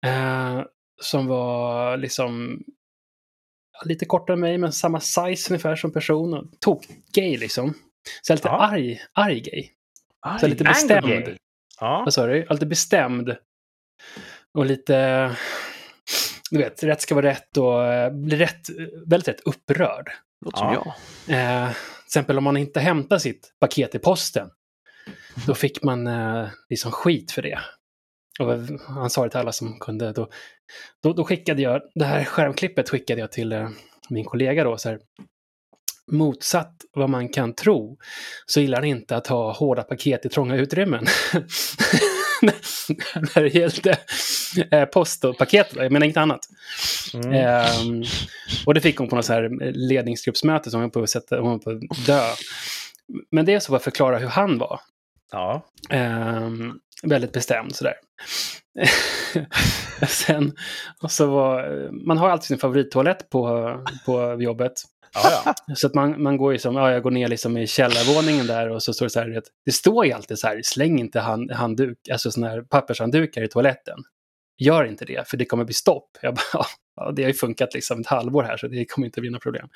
[0.06, 0.62] Eh,
[1.02, 2.64] som var liksom
[3.86, 6.34] lite kortare än mig, men samma size ungefär som person.
[6.34, 7.74] Och Tok gay liksom.
[8.22, 8.60] Så jag är lite Ja.
[8.60, 9.64] arg, arg gay.
[10.40, 11.38] Så Aj, lite bestämd.
[11.80, 12.02] Ja.
[12.06, 12.46] Vad sa du?
[12.50, 13.36] Lite bestämd.
[14.58, 15.36] Och lite...
[16.52, 18.70] Du vet, rätt ska vara rätt och eh, blir rätt,
[19.08, 20.12] väldigt rätt upprörd.
[20.46, 20.96] Låter som Ja.
[21.28, 21.66] jag.
[21.66, 21.72] Eh,
[22.10, 24.50] exempel om man inte hämtar sitt paket i posten.
[25.48, 27.60] Då fick man eh, liksom skit för det.
[28.40, 28.54] Och
[28.88, 30.12] han sa det till alla som kunde.
[30.12, 30.30] Då,
[31.04, 33.70] då, då skickade jag, det här skärmklippet skickade jag till eh,
[34.10, 34.78] min kollega då.
[34.78, 35.00] Så här,
[36.12, 37.98] Motsatt vad man kan tro
[38.46, 41.06] så gillar han inte att ha hårda paket i trånga utrymmen.
[42.42, 43.98] När det gällde
[44.72, 46.40] eh, post och paket, jag menar inget annat.
[47.14, 47.34] Mm.
[47.34, 48.04] Ehm,
[48.66, 51.40] och det fick hon på något så här ledningsgruppsmöte som hon var på att, sätta,
[51.40, 52.22] hon var på att dö.
[53.32, 54.80] Men det är så att förklara hur han var.
[55.32, 55.66] Ja.
[55.90, 56.74] Ehm,
[57.04, 57.94] väldigt bestämd sådär.
[60.08, 60.56] Sen,
[61.02, 63.74] och så var, man har alltid sin favorittoalett på,
[64.06, 64.74] på jobbet.
[65.14, 65.54] Ja, ja.
[65.76, 68.70] Så att man, man går ju som, ja, jag går ner liksom i källarvåningen där
[68.70, 71.52] och så står det så här, det, står ju alltid så här, släng inte hand,
[71.52, 73.98] handduk, alltså sådana här pappershanddukar i toaletten.
[74.60, 76.10] Gör inte det, för det kommer bli stopp.
[76.22, 79.22] Jag bara, ja, det har ju funkat liksom ett halvår här, så det kommer inte
[79.22, 79.68] bli några problem.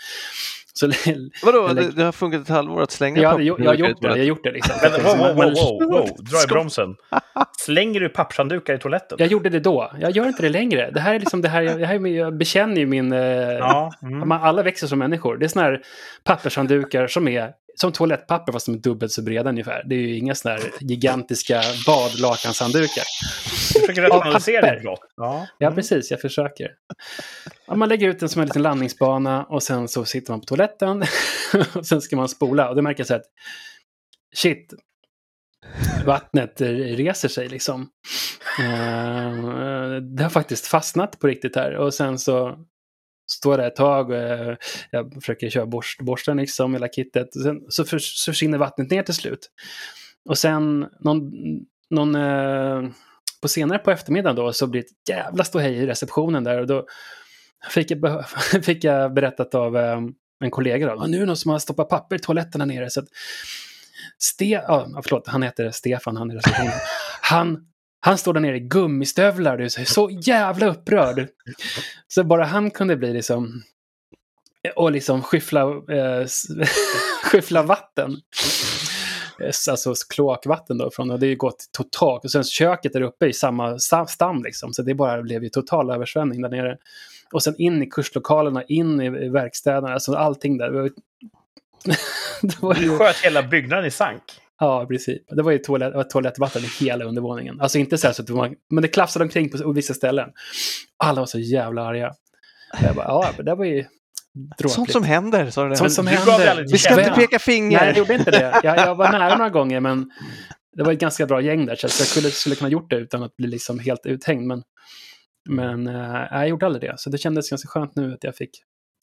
[0.73, 0.87] Så
[1.43, 4.07] Vadå, det, det har funkat ett halvår att slänga jag, jag, jag har gjort det,
[4.07, 4.75] jag har gjort det liksom.
[4.81, 6.07] Men, wow, wow, wow, wow, wow.
[6.17, 6.95] Dra i bromsen.
[7.59, 9.17] Slänger du pappshanddukar i toaletten?
[9.19, 10.91] Jag gjorde det då, jag gör inte det längre.
[10.91, 13.13] Det här är liksom det här, jag, det här är, jag bekänner ju min...
[13.13, 13.91] Eh, Ja.
[14.01, 14.31] Mm.
[14.31, 15.37] alla växer som människor.
[15.37, 15.81] Det är såna här
[16.23, 19.83] pappershanddukar som är som toalettpapper fast de är dubbelt så breda ungefär.
[19.85, 23.03] Det är ju inga såna här gigantiska badlakanshanddukar.
[23.73, 24.99] Du försöker rationalisera ditt brott.
[25.15, 25.47] Ja.
[25.57, 26.11] Ja, precis.
[26.11, 26.71] Jag försöker.
[27.67, 30.45] Ja, man lägger ut den som en liten landningsbana och sen så sitter man på
[30.45, 31.03] toaletten.
[31.75, 32.69] och sen ska man spola.
[32.69, 33.25] Och då märker så att
[34.35, 34.73] shit,
[36.05, 37.89] vattnet reser sig liksom.
[38.59, 41.75] Eh, det har faktiskt fastnat på riktigt här.
[41.75, 42.57] Och sen så
[43.31, 44.57] står där ett tag och jag,
[44.91, 47.35] jag försöker köra borst, borsten liksom, hela kittet.
[47.35, 49.49] Och sen så förs- försvinner vattnet ner till slut.
[50.29, 51.31] Och sen någon,
[51.89, 52.89] någon eh,
[53.41, 56.67] på senare på eftermiddagen då så blir det ett jävla ståhej i receptionen där och
[56.67, 56.85] då
[57.69, 58.25] fick jag,
[58.63, 60.01] fick jag berättat av eh,
[60.39, 62.89] en kollega då, nu är det någon som har stoppat papper i toaletten här nere
[62.89, 63.07] så att
[64.17, 66.73] Ste ja, förlåt, han heter Stefan, han är i receptionen.
[67.21, 67.67] Han,
[68.05, 71.27] han står där nere i gummistövlar och är så jävla upprörd.
[72.07, 73.63] Så bara han kunde bli liksom
[74.75, 76.25] och liksom skyffla, eh,
[77.23, 78.11] skyffla vatten.
[79.39, 82.23] Eh, alltså kloakvatten då från och det har ju gått totalt.
[82.23, 84.73] Och sen köket där uppe i samma stam liksom.
[84.73, 86.77] Så det bara blev ju total översvämning där nere.
[87.31, 90.71] Och sen in i kurslokalerna, in i verkstäderna, alltså allting där.
[92.41, 92.89] Det var ju...
[92.89, 94.23] Du sköt hela byggnaden i sank.
[94.63, 95.21] Ja, i princip.
[95.29, 97.61] Det var ju toalett, var toalettvatten i hela undervåningen.
[97.61, 100.29] Alltså inte så, här så att det var, men det klafsade omkring på vissa ställen.
[100.97, 102.13] Alla var så jävla arga.
[102.83, 103.85] Jag bara, ja, det var ju
[104.33, 104.73] dråpligt.
[104.73, 105.75] Sånt som händer, sa du det?
[105.75, 106.65] Sånt som händer.
[106.71, 107.79] Vi ska inte peka finger.
[107.79, 108.59] Nej, jag gjorde inte det.
[108.63, 110.11] Jag, jag var nära några gånger, men
[110.77, 113.23] det var ett ganska bra gäng där, så jag skulle, skulle kunna gjort det utan
[113.23, 114.47] att bli liksom helt uthängd.
[114.47, 114.63] Men,
[115.49, 118.49] men äh, jag gjorde aldrig det, så det kändes ganska skönt nu att jag fick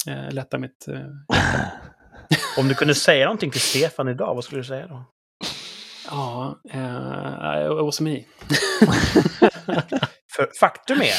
[0.09, 1.01] äh, lätta mitt äh,
[2.59, 5.05] Om du kunde säga någonting till Stefan idag, vad skulle du säga då?
[6.11, 6.61] Ja,
[7.85, 8.25] was me.
[10.33, 11.15] För faktum är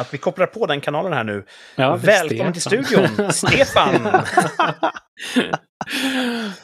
[0.00, 1.46] att vi kopplar på den kanalen här nu.
[1.76, 4.08] Ja, Välkommen till studion, Stefan!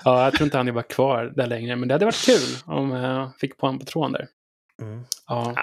[0.04, 2.56] ja, jag tror inte han är bara kvar där längre, men det hade varit kul
[2.64, 4.28] om jag fick på honom på tråden där.
[4.82, 5.04] Mm.
[5.26, 5.54] Ja.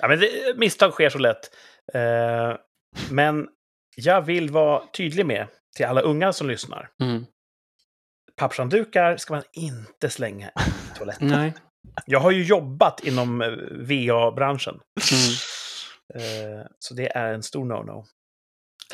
[0.00, 0.08] ja.
[0.08, 1.50] men det, misstag sker så lätt.
[1.94, 2.56] Uh,
[3.10, 3.48] men
[3.96, 6.88] jag vill vara tydlig med, till alla unga som lyssnar.
[7.02, 7.26] Mm.
[8.40, 10.50] Pappsanddukar ska man inte slänga i
[10.98, 11.28] toaletten.
[11.28, 11.54] Nej.
[12.06, 14.80] Jag har ju jobbat inom eh, VA-branschen.
[15.12, 15.32] Mm.
[16.16, 18.04] Uh, så det är en stor no-no.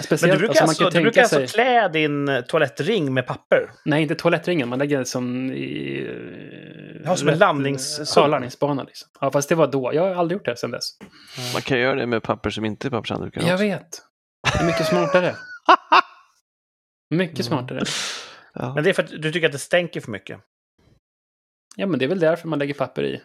[0.01, 1.49] Speciellt, Men du brukar alltså, alltså, du brukar alltså sig...
[1.49, 3.71] klä din eh, toalettring med papper?
[3.85, 4.69] Nej, inte toalettringen.
[4.69, 6.07] Man lägger den som i...
[7.05, 8.23] Ja, som en landningszon.
[8.23, 8.83] Ja, landningsbana.
[8.83, 9.09] Liksom.
[9.21, 9.95] Ja, fast det var då.
[9.95, 10.91] Jag har aldrig gjort det sedan dess.
[11.53, 13.43] Man kan göra det med papper som inte är pappershanddukar.
[13.43, 14.03] Jag vet.
[14.53, 15.35] Det är mycket smartare.
[17.11, 17.85] mycket smartare.
[18.59, 18.75] Ja.
[18.75, 20.40] Men det är för att du tycker att det stänker för mycket?
[21.77, 23.23] Ja, men det är väl därför man lägger papper i.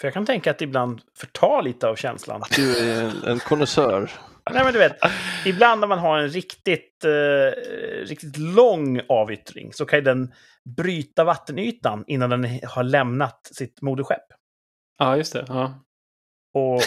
[0.00, 2.42] För jag kan tänka att det ibland förtar lite av känslan.
[2.56, 4.10] Du är en konnässör.
[4.50, 4.96] Nej, men du vet,
[5.46, 7.60] ibland när man har en riktigt, eh,
[8.06, 10.32] riktigt lång avyttring så kan den
[10.76, 14.26] bryta vattenytan innan den har lämnat sitt moderskepp.
[14.98, 15.44] Ja, just det.
[15.48, 15.84] Ja.
[16.54, 16.82] Och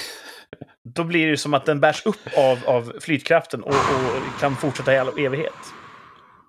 [0.96, 4.94] då blir det som att den bärs upp av, av flytkraften och, och kan fortsätta
[4.94, 5.54] i all evighet.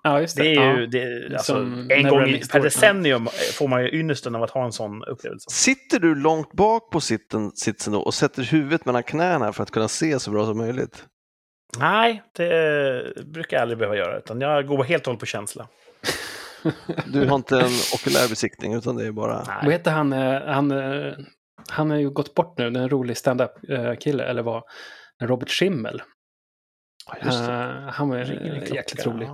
[0.03, 0.43] Ja, just det.
[0.43, 1.55] det är ju, det, alltså,
[1.89, 5.49] en gång per decennium får man ju ynnesten av att ha en sån upplevelse.
[5.49, 9.71] Sitter du långt bak på sitten, sitsen då och sätter huvudet mellan knäna för att
[9.71, 11.05] kunna se så bra som möjligt?
[11.79, 15.67] Nej, det brukar jag aldrig behöva göra, utan jag går helt och hållet på känsla.
[17.07, 19.43] Du har inte en okulär besiktning, utan det är bara...
[19.43, 19.57] Nej.
[19.63, 20.13] Vad heter han?
[20.13, 21.13] Eh, han, eh,
[21.69, 24.63] han har ju gått bort nu, den rolig stand-up-kille, eller vad?
[25.23, 26.01] Robert Schimmel.
[27.25, 28.17] Uh, han var
[28.73, 29.29] jäkligt rolig.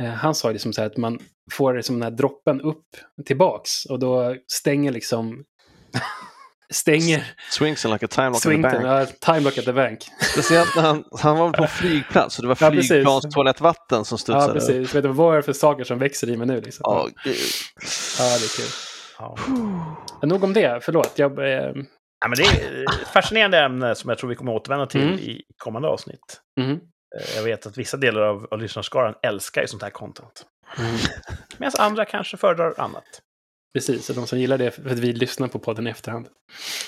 [0.00, 1.18] Uh, han sa liksom så här att man
[1.52, 2.84] får liksom den här droppen upp
[3.26, 5.44] tillbaks och då stänger liksom
[6.70, 7.34] stänger...
[7.50, 8.84] Swingsen like a time lock at the bank.
[8.84, 10.06] Uh, time lock at the bank.
[10.32, 14.46] Speciellt när han, han var på en flygplats och det var flygplanstoalettvatten ja, som studsade.
[14.46, 14.94] Ja, precis.
[14.94, 16.60] Vet du, vad är det för saker som växer i mig nu?
[16.60, 16.84] Liksom?
[16.86, 17.36] Oh, gud.
[18.18, 18.70] Ja, det är kul.
[19.18, 19.36] Ja.
[20.22, 21.12] Nog om det, förlåt.
[21.16, 21.72] Jag, eh...
[22.20, 25.18] ja, men det är ett fascinerande ämne som jag tror vi kommer återvända till mm.
[25.18, 26.40] i kommande avsnitt.
[26.60, 26.78] Mm.
[27.16, 30.46] Eh, jag vet att vissa delar av, av lyssnarskaran älskar ju sånt här content.
[30.78, 30.96] Mm.
[31.58, 33.22] Medan andra kanske föredrar annat.
[33.74, 36.28] Precis, och de som gillar det för att vi lyssnar på podden i efterhand.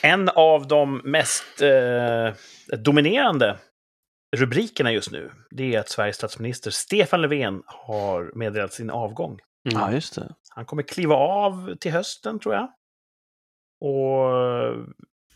[0.03, 2.33] En av de mest eh,
[2.79, 3.59] dominerande
[4.37, 9.41] rubrikerna just nu, det är att Sveriges statsminister Stefan Löfven har meddelat sin avgång.
[9.71, 9.81] Mm.
[9.81, 10.35] Ja, just det.
[10.49, 12.69] Han kommer kliva av till hösten, tror jag.
[13.81, 14.87] Och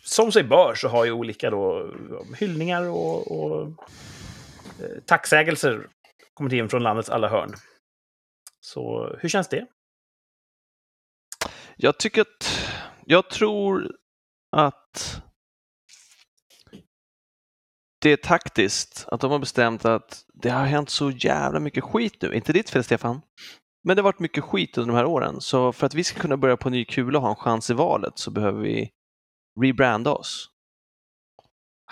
[0.04, 1.94] som sig bör så har ju olika då
[2.38, 4.19] hyllningar och, och Eh,
[4.80, 5.88] Eh, tacksägelser
[6.34, 7.54] kommit in från landets alla hörn.
[8.60, 9.66] Så hur känns det?
[11.76, 12.68] Jag tycker att,
[13.06, 13.96] jag tror
[14.56, 15.22] att
[18.00, 22.22] det är taktiskt att de har bestämt att det har hänt så jävla mycket skit
[22.22, 22.34] nu.
[22.34, 23.20] Inte ditt fel Stefan,
[23.84, 25.40] men det har varit mycket skit under de här åren.
[25.40, 27.74] Så för att vi ska kunna börja på ny kula och ha en chans i
[27.74, 28.90] valet så behöver vi
[29.60, 30.50] rebranda oss.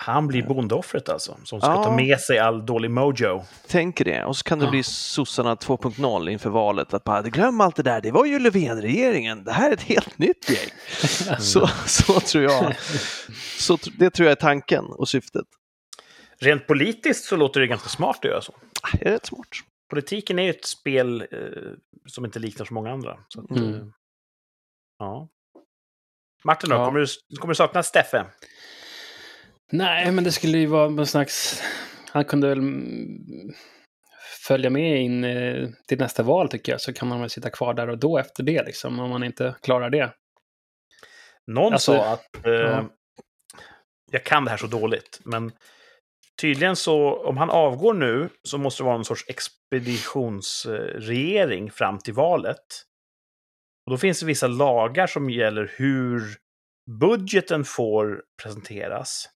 [0.01, 1.83] Han blir bondeoffret alltså, som ska ja.
[1.83, 3.43] ta med sig all dålig mojo.
[3.67, 4.71] Tänker det, och så kan det ja.
[4.71, 6.93] bli sossarna 2.0 inför valet.
[6.93, 10.17] Att bara, glöm allt det där, det var ju Löfven-regeringen, det här är ett helt
[10.17, 10.69] nytt gäng.
[11.29, 11.39] Mm.
[11.41, 12.75] Så, så tror jag.
[13.57, 15.45] Så, det tror jag är tanken och syftet.
[16.39, 18.53] Rent politiskt så låter det ganska smart att göra så.
[18.93, 19.47] Det är rätt smart.
[19.89, 21.37] Politiken är ju ett spel eh,
[22.05, 23.17] som inte liknar så många andra.
[23.27, 23.73] Så att, mm.
[23.73, 23.81] eh,
[24.99, 25.29] ja.
[26.43, 26.85] Martin då, ja.
[26.85, 28.25] kommer, du, kommer du sakna Steffe?
[29.71, 31.63] Nej, men det skulle ju vara någon slags...
[32.11, 32.61] Han kunde väl
[34.47, 37.73] följa med in eh, till nästa val tycker jag, så kan man väl sitta kvar
[37.73, 40.13] där och då efter det, liksom, om man inte klarar det.
[41.47, 42.45] Någon alltså, sa att...
[42.45, 42.89] Eh, ja.
[44.11, 45.51] Jag kan det här så dåligt, men
[46.41, 52.13] tydligen så, om han avgår nu, så måste det vara någon sorts expeditionsregering fram till
[52.13, 52.65] valet.
[53.85, 56.21] Och då finns det vissa lagar som gäller hur
[56.99, 59.29] budgeten får presenteras.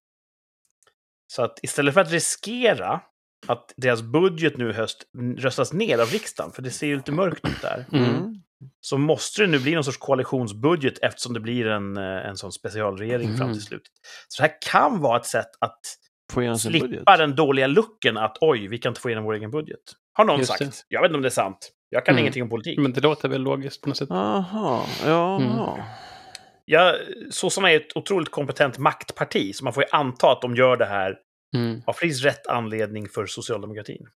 [1.34, 3.00] Så att istället för att riskera
[3.46, 5.02] att deras budget nu höst
[5.38, 8.34] röstas ner av riksdagen, för det ser ju lite mörkt ut där, Mm.
[8.80, 12.52] så måste det nu bli någon sorts koalitionsbudget eftersom det blir en, eh, en sån
[12.52, 13.52] specialregering fram Mm.
[13.52, 13.92] till slutet.
[14.28, 15.80] Så det här kan vara ett sätt att
[16.32, 16.88] Få igenom sin budget.
[16.90, 19.80] slippa den dåliga looken att oj, vi kan inte få igenom vår egen budget.
[20.12, 20.60] Har någon Just sagt.
[20.60, 20.70] det.
[20.88, 21.70] Jag vet inte om det är sant.
[21.88, 22.20] Jag kan Mm.
[22.22, 22.78] ingenting om politik.
[22.78, 24.10] Men det låter väl logiskt på något sätt.
[24.10, 25.36] Aha, ja.
[25.40, 25.50] Mm.
[26.64, 26.96] Jag,
[27.30, 30.84] sossarna är ett otroligt kompetent maktparti, så man får ju anta att de gör det
[30.86, 31.16] här
[31.56, 31.82] Mm.
[31.86, 34.06] av precis rätt anledning för socialdemokratin.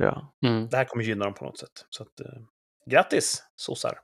[0.00, 0.34] ja.
[0.46, 0.68] Mm.
[0.68, 1.86] Det här kommer gynna dem på något sätt.
[1.90, 2.26] Så att, eh,
[2.90, 3.98] grattis, sossar!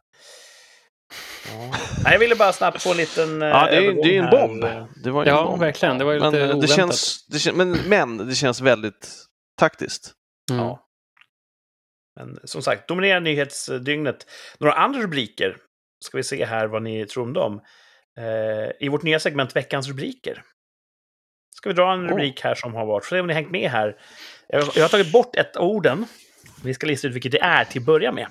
[1.53, 1.71] Ja.
[2.05, 4.23] Nej, jag ville bara snabbt få en liten eh, Ja, det är, övergång det är
[4.23, 4.61] en bomb.
[5.05, 5.61] Det var ju en Ja, bomb.
[5.61, 5.99] verkligen.
[5.99, 6.77] Det var ju Men lite eh, det oväntat.
[6.77, 9.15] känns, det känns, men, men det känns väldigt
[9.59, 10.13] taktiskt.
[10.51, 10.65] Mm.
[10.65, 10.87] Ja.
[12.21, 14.27] Men som sagt, dominerar nyhetsdygnet.
[14.59, 15.57] Några andra rubriker
[16.05, 17.61] ska vi se här vad ni tror om dem.
[18.19, 20.43] Eh, I vårt nya segment Veckans rubriker.
[21.57, 22.09] Ska vi dra en Oh.
[22.09, 24.01] rubrik här som har varit, så se om ni hängt med här.
[24.49, 26.07] Jag, jag har tagit bort ett av orden.
[26.65, 28.29] Vi ska lista ut vilket det är till att börja med.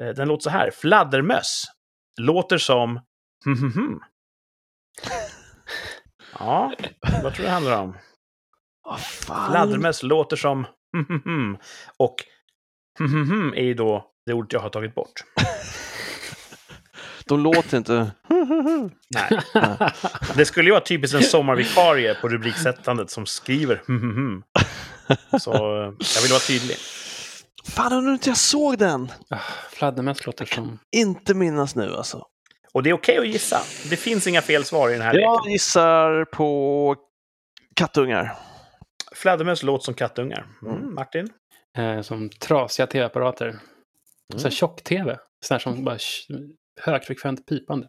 [0.00, 0.70] Eh, den låter så här.
[0.70, 1.64] Fladdermöss.
[2.20, 3.00] Låter som...
[3.44, 4.00] hm, hm, hm.
[6.38, 7.98] Ja, vad tror du det handlar om?
[8.98, 9.50] Fan?
[9.50, 10.66] Fladdermöss låter som.
[11.96, 12.14] Och
[13.54, 15.12] är ju då det ordet jag har tagit bort.
[17.26, 18.10] De låter inte...
[19.14, 19.40] Nej.
[20.36, 24.42] Det skulle ju vara typiskt en sommarvikarie på rubriksättandet som skriver hm, hm, hm.
[25.40, 26.76] Så eh, jag vill vara tydlig.
[27.64, 29.12] Fan, undrar inte jag såg den?
[29.30, 29.38] Ah,
[29.70, 30.78] Fladdermöss låter som...
[30.96, 32.26] Inte minnas nu alltså.
[32.72, 33.60] Och det är okej att gissa.
[33.90, 35.30] Det finns inga fel svar i den här leken.
[35.30, 36.96] Jag gissar på
[37.76, 38.36] kattungar.
[39.14, 40.46] Fladdermöss låter som kattungar.
[40.62, 40.94] Mm, Mm.
[40.94, 41.28] Martin?
[41.76, 43.58] Eh, som trasiga tv-apparater.
[44.36, 45.18] Så här tjock-tv.
[45.46, 45.98] Sån här som bara
[46.80, 47.86] högfrekvent pipande.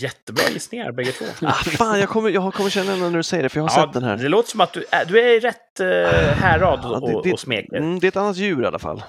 [0.00, 1.24] Jättebra gissningar bägge två.
[1.46, 3.80] Ah, fan, jag kommer, jag kommer känna den när du säger det, för jag har
[3.80, 4.16] Ja, sett den här.
[4.16, 5.86] Det låter som att du är, du är i rätt uh,
[6.32, 7.76] härrad Ja, och, det- och smeker.
[7.76, 9.02] Mm, det är ett annat djur i alla fall.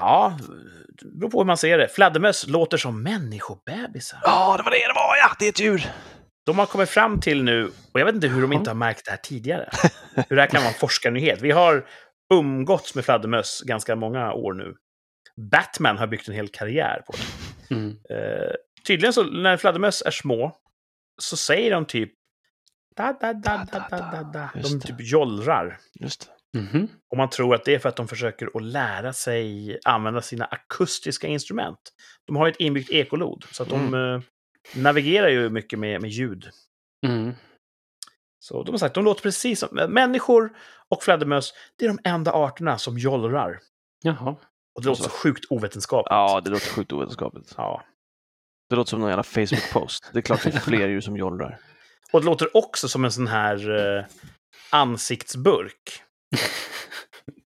[0.00, 0.38] Ja,
[1.02, 1.88] det beror på hur man ser det.
[1.88, 4.18] Fladdermöss låter som människobebisar.
[4.22, 5.36] Ja, det var det det var, ja!
[5.38, 5.86] Det är ett djur!
[6.46, 9.04] De har kommit fram till nu, och jag vet inte hur de inte har märkt
[9.04, 9.68] det här tidigare,
[10.28, 11.42] hur det här kan vara en forskarnyhet.
[11.42, 11.86] Vi har
[12.34, 14.74] umgåtts med fladdermöss ganska många år nu.
[15.40, 17.74] Batman har byggt en hel karriär på det.
[17.74, 17.90] Mm.
[18.10, 18.54] Eh,
[18.86, 20.56] tydligen så, när fladdermöss är små,
[21.20, 22.12] så säger de typ
[22.96, 24.50] da, da, da, da, da, da, da.
[24.62, 25.78] De typ jollrar.
[26.00, 26.58] Just det.
[26.58, 26.88] Mhm.
[27.10, 30.44] Och man tror att det är för att de försöker att lära sig använda sina
[30.44, 31.78] akustiska instrument.
[32.26, 34.20] De har ju ett inbyggt ekolod, så att de eh,
[34.82, 36.50] navigerar ju mycket med, med ljud.
[37.06, 37.32] Mm.
[38.38, 40.56] Så de har sagt, de låter precis som människor
[40.88, 41.54] och fladdermöss.
[41.76, 43.60] Det är de enda arterna som jollrar.
[44.02, 44.36] Jaha.
[44.74, 46.10] Och det låter så sjukt ovetenskapligt.
[46.10, 47.54] Ja, det låter sjukt ovetenskapligt.
[47.56, 47.82] ja.
[48.70, 50.10] Det låter som någon jävla Facebook-post.
[50.12, 51.58] Det är klart det är fler djur som jollrar.
[52.12, 54.04] Och det låter också som en sån här eh,
[54.70, 56.02] ansiktsburk.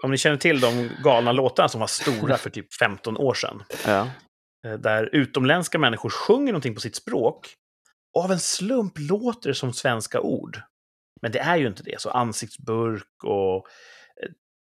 [0.05, 3.63] Om ni känner till de galna låtarna som var stora för typ 15 år sedan.
[3.87, 4.09] Ja.
[4.67, 7.55] eh, Där utomländska människor sjunger någonting på sitt språk.
[8.17, 10.61] Och av en slump låter det som svenska ord.
[11.23, 12.01] Men det är ju inte det.
[12.01, 13.67] Så ansiktsburk och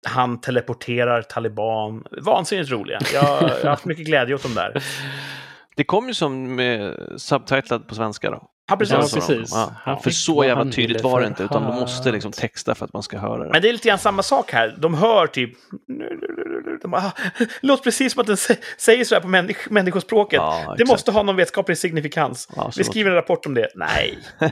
[0.07, 2.03] han teleporterar taliban.
[2.21, 2.99] Vansinnigt roliga.
[3.13, 4.83] Jag, jag har haft mycket glädje åt dem där.
[5.75, 8.43] Det kom ju som eh, subtitlad på svenska då.
[8.69, 8.95] Ja, precis.
[8.95, 9.51] Ja, precis.
[9.85, 9.99] Ja.
[10.03, 13.03] För så jävla tydligt var det inte, utan de måste liksom texta för att man
[13.03, 13.49] ska höra det.
[13.51, 14.75] Men det är lite grann samma sak här.
[14.77, 15.51] De hör typ...
[16.81, 17.11] De bara, "Ah,
[17.61, 20.37] låter precis som att den sä- säger så här på människ människospråket.
[20.37, 22.49] Ja, det måste ha någon vetenskaplig signifikans.
[22.77, 23.67] Vi skriver en rapport om det.
[23.75, 24.17] Nej.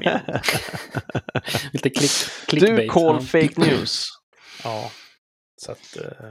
[1.74, 2.12] Lite klick,
[2.48, 2.78] clickbait.
[2.78, 4.06] Du call fake news.
[4.64, 4.92] Ja.
[5.62, 5.98] Så att...
[5.98, 6.30] Eh,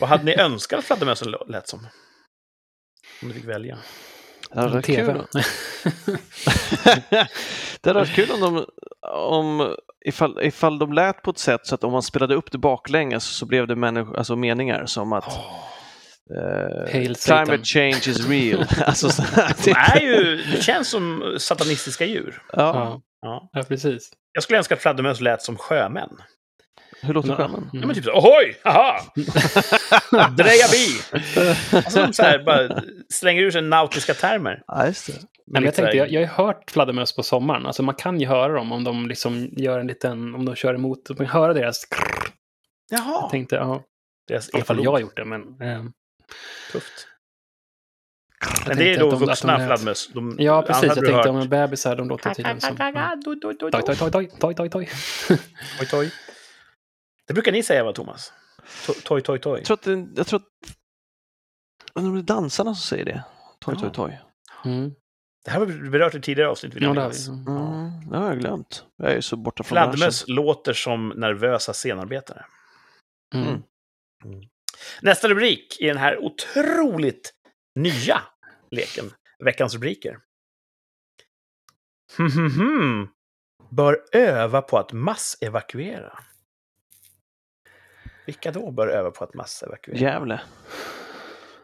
[0.00, 1.86] vad hade ni önskat att fladdermössen lät som?
[3.22, 3.78] Om ni fick välja.
[4.50, 5.22] Det hade varit kul.
[7.80, 8.66] Det hade varit kul om de,
[9.12, 12.58] om, ifall, ifall de lät på ett sätt så att om man spelade upp det
[12.58, 15.38] baklänges så blev det människ, alltså meningar som att
[16.36, 17.46] eh, Hail Satan.
[17.46, 18.64] climate change is real.
[18.86, 19.22] alltså, så,
[19.64, 20.36] De är ju...
[20.36, 22.42] Det känns som satanistiska djur.
[22.52, 22.58] ja.
[22.74, 23.50] Ja, Ja.
[23.52, 24.10] ja, precis.
[24.32, 26.10] Jag skulle önska att fladdermöss lät som sjömän.
[27.00, 27.36] Hur låter Ja.
[27.36, 27.70] sjömän?
[27.72, 29.00] Ja, men typ så, ohoj, haha!
[30.36, 31.00] Dreja bi!
[31.76, 32.82] Alltså de så här, bara
[33.12, 34.62] slänger ur sig nautiska termer.
[34.66, 35.12] Ja, just det.
[35.46, 37.66] Men jag, här- tänkte, jag, jag har hört fladdermöss på sommaren.
[37.66, 40.74] Alltså man kan ju höra dem om de liksom gör en liten, om de kör
[40.74, 41.08] emot.
[41.08, 42.28] Man kan höra deras krrr.
[42.90, 43.18] Jaha!
[43.22, 43.82] Jag tänkte, ja,
[44.28, 45.40] Deras i alla fall jag har gjort det, men...
[45.42, 45.84] Eh,
[46.72, 47.06] Tufft.
[48.40, 50.08] jag Men det är då de- vuxna fladdermöss.
[50.14, 50.84] De- Ja, precis.
[50.84, 52.76] Jag tänkte hört- om bebisar, de låter tydligen som...
[52.76, 53.40] Toj,
[53.70, 54.88] toj, toj, toj, toj, toj, toj.
[55.78, 56.10] Toj, toj.
[57.28, 58.32] Det brukar ni säga va, Thomas?
[58.86, 59.58] To- Toj, toj, toj.
[59.58, 60.74] Jag tror att, det, jag tror att
[61.94, 63.24] Undrar om det är dansarna som säger det?
[63.60, 64.20] Toj, toj, toj.
[64.64, 64.90] Mm.
[65.44, 66.74] Det här har vi berört i tidigare avsnitt.
[66.74, 67.28] Vill Ja, jag det har vi.
[67.28, 68.84] Mm, det har jag glömt.
[68.96, 69.76] Jag är ju så borta från.
[69.76, 72.44] Fladdermöss låter som nervösa scenarbetare.
[73.34, 73.46] Mm.
[73.48, 73.62] Mm.
[75.02, 77.32] Nästa rubrik i den här otroligt
[77.74, 78.22] nya
[78.70, 79.04] leken.
[79.44, 80.18] Veckans rubriker.
[82.16, 83.08] Hmm, hmm, hmm.
[83.70, 86.18] Bör öva på att massevakuera.
[88.28, 89.98] Vilka då bör öva på att massevakuera?
[89.98, 90.40] Gävle.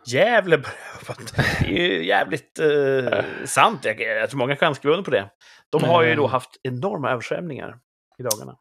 [0.06, 1.36] Gävle bör öva på att...
[1.60, 3.84] Det är ju jävligt eh, sant.
[3.84, 5.30] Jag, jag tror många kan skriva under på det.
[5.70, 6.30] De har ju då Mm.
[6.32, 7.78] haft enorma översvämningar
[8.18, 8.56] i dagarna.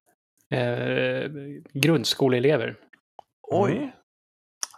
[0.51, 1.29] Eh,
[1.73, 2.75] grundskoleelever.
[3.51, 3.93] Oj.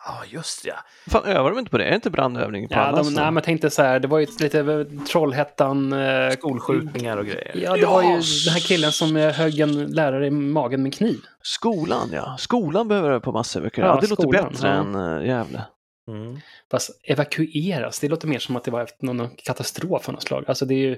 [0.08, 0.70] Ja, just det.
[0.70, 0.76] ja.
[1.12, 1.84] Fan, övar de inte på det?
[1.86, 3.03] Är det inte brandövning på Ja, alla?
[3.03, 5.93] de, nej, men jag tänkte så här, det var ju lite Trollhättan...
[5.93, 7.51] Eh, Skolskjutningar och grejer.
[7.56, 10.93] Ja, det var ju den här killen som eh, högg en lärare i magen med
[10.93, 11.18] kniv.
[11.41, 12.36] Skolan, ja.
[12.39, 13.89] Skolan behöver öva på massevakuering.
[13.89, 14.74] Ja, Ja, det låter skolan, bättre ja.
[14.74, 15.62] än uh, Gävle.
[16.08, 16.38] Mm.
[16.72, 20.43] Fast evakueras, det låter mer som att det var efter någon katastrof av något slag.
[20.47, 20.97] Alltså det är ju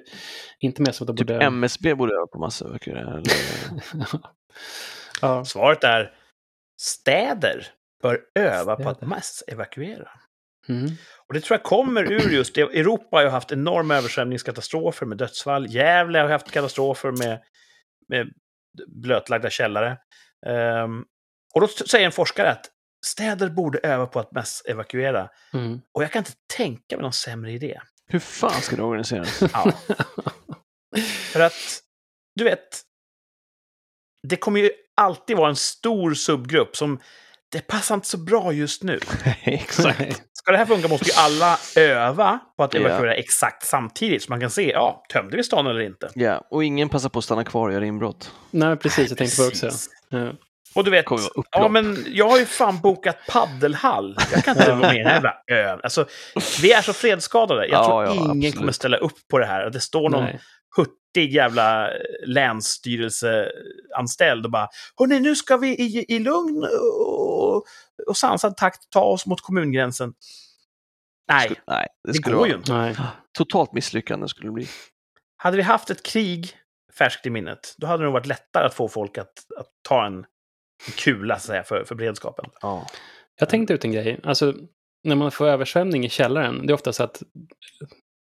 [0.60, 1.46] inte mer som att de Typ borde...
[1.46, 3.02] MSB borde öva på massevakuering.
[3.08, 3.24] Eller...
[5.22, 5.46] ja.
[5.46, 6.12] Svaret är
[6.82, 7.68] städer
[8.02, 10.10] bör öva på att massevakuera.
[10.70, 10.92] Mm.
[11.28, 12.62] Och det tror jag kommer ur just det.
[12.62, 15.68] Europa har ju haft enorma översvämningskatastrofer med dödsfall.
[15.74, 17.42] Gävle har haft katastrofer med,
[18.08, 18.34] med
[18.88, 19.98] blötlagda källare.
[20.46, 21.04] Ehm,
[21.54, 22.72] och då säger en forskare att
[23.06, 25.30] städer borde öva på att massevakuera.
[25.54, 25.82] Mm.
[25.92, 27.82] Och jag kan inte tänka mig någon sämre idé.
[28.08, 29.42] Hur fan ska det organiseras?
[29.54, 29.72] Ja.
[31.32, 31.82] För att,
[32.36, 32.82] du vet,
[34.24, 37.00] det kommer ju alltid vara en stor subgrupp som
[37.52, 39.00] det passar inte så bra just nu.
[39.44, 40.22] Exakt.
[40.34, 44.40] Ska det här funka måste ju alla öva på att evakuera exakt samtidigt så man
[44.40, 46.10] kan se, ja, tömde vi stan eller inte?
[46.16, 48.32] Ja, och ingen passar på att stanna kvar och göra inbrott.
[48.52, 49.10] Nej, precis.
[49.10, 49.66] Jag tänkte på det också.
[49.66, 49.90] Precis.
[50.10, 50.32] Ja.
[50.76, 51.06] Och du vet,
[51.52, 54.18] ja men jag har ju fan bokat paddelhall.
[54.32, 55.80] Jag kan inte vara med i den här ön.
[55.84, 56.06] Alltså,
[56.62, 57.68] vi är så fredsskadade.
[57.68, 58.56] Jag Ja, tror ja, ingen absolut.
[58.56, 59.70] kommer ställa upp på det här.
[59.70, 60.40] Det står någon Nej.
[60.78, 61.90] hurtig jävla
[62.26, 64.68] länsstyrelseanställd och bara
[65.00, 66.64] Hörni, nu ska vi i, i lugn
[67.58, 67.66] och,
[68.08, 70.14] och sansad takt ta oss mot kommungränsen.
[71.32, 72.74] Nej, Sku- Nej, det, det skulle går vara ju inte.
[72.74, 72.96] Nej.
[73.38, 74.68] Totalt misslyckande skulle det bli.
[75.38, 76.52] Hade vi haft ett krig
[76.98, 79.28] färskt i minnet, då hade det nog varit lättare att få folk att,
[79.60, 80.18] att ta en,
[80.88, 82.46] en kula så att säga, för, för beredskapen.
[82.62, 82.88] Ja.
[83.40, 84.20] Jag tänkte ut en grej.
[84.24, 84.54] Alltså,
[85.04, 87.22] när man får översvämning i källaren, det är ofta så att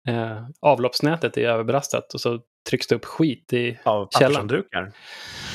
[0.08, 3.80] eh, avloppsnätet är överbelastat och så trycks det upp skit i...
[3.84, 4.10] Av Källan.
[4.12, 4.92] pappershanddukar.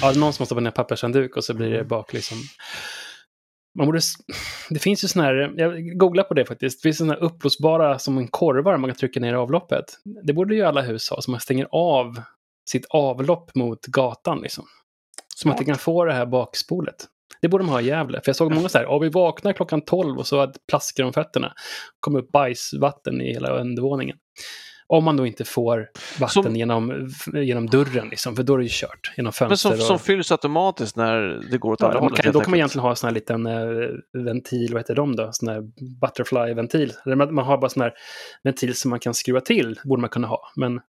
[0.02, 1.88] Ja, någon som måste på ner pappershandduk och så blir det Mm.
[1.88, 2.38] bak liksom...
[3.76, 4.00] Man borde...
[4.70, 5.54] Det finns ju såna här...
[5.56, 6.82] Jag googlar på det faktiskt.
[6.82, 9.84] Det finns såna här uppblåsbara som en korvar man kan trycka ner i avloppet.
[10.22, 12.20] Det borde ju alla hus ha, så man stänger av
[12.70, 14.64] sitt avlopp mot gatan liksom.
[15.34, 17.06] Så man inte kan få det här bakspolet.
[17.42, 18.20] Det borde de ha i Gävle.
[18.20, 21.52] För jag såg många så här, vi vaknar klockan 12 och så plaskar de fötterna.
[22.00, 24.16] kommer upp bajsvatten i hela undervåningen.
[24.88, 28.64] Om man då inte får vatten Som- genom, genom dörren, liksom, för då är det
[28.64, 29.12] ju kört.
[29.16, 29.48] Genom fönster.
[29.48, 29.78] Men som, och...
[29.86, 31.18] som fylls automatiskt när
[31.50, 32.20] det går åt Ja, andra hållet.
[32.20, 35.16] kan, då kan man egentligen ha en sån här liten eh, ventil, vad heter de
[35.16, 35.28] då?
[35.32, 35.62] Sån här
[36.00, 36.92] butterfly-ventil.
[37.06, 37.92] Man, man har bara sån här
[38.42, 40.52] ventil som man kan skruva till, borde man kunna ha.
[40.56, 40.80] Men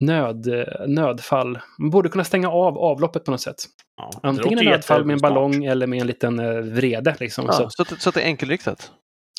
[0.00, 3.56] nöd, eh, nödfall, man borde kunna stänga av avloppet på något sätt.
[3.96, 7.16] Ja, Antingen en nödfall med en ballong eller med en liten eh, vrede.
[7.20, 7.44] Liksom.
[7.46, 8.92] Ja, Så, så, att, så att det är enkelriktat.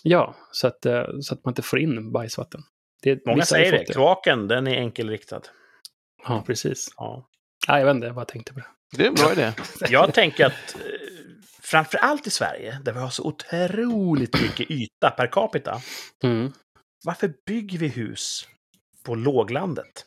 [0.03, 2.61] ja, så att, eh, så att man inte får in bajsvatten.
[3.05, 3.85] Det, Många säger det.
[3.93, 5.41] Kloaken, den är enkelriktad.
[6.27, 6.93] Ja, precis.
[6.97, 7.29] Ja.
[7.67, 8.65] Ja, jag vet inte, jag bara tänkte på det.
[8.97, 9.53] Det är en bra idé.
[9.89, 10.81] Jag tänker att eh,
[11.61, 15.81] framför allt i Sverige, där vi har så otroligt mycket yta per capita,
[16.23, 16.51] Mm.
[17.05, 18.47] varför bygger vi hus
[19.05, 20.05] på låglandet?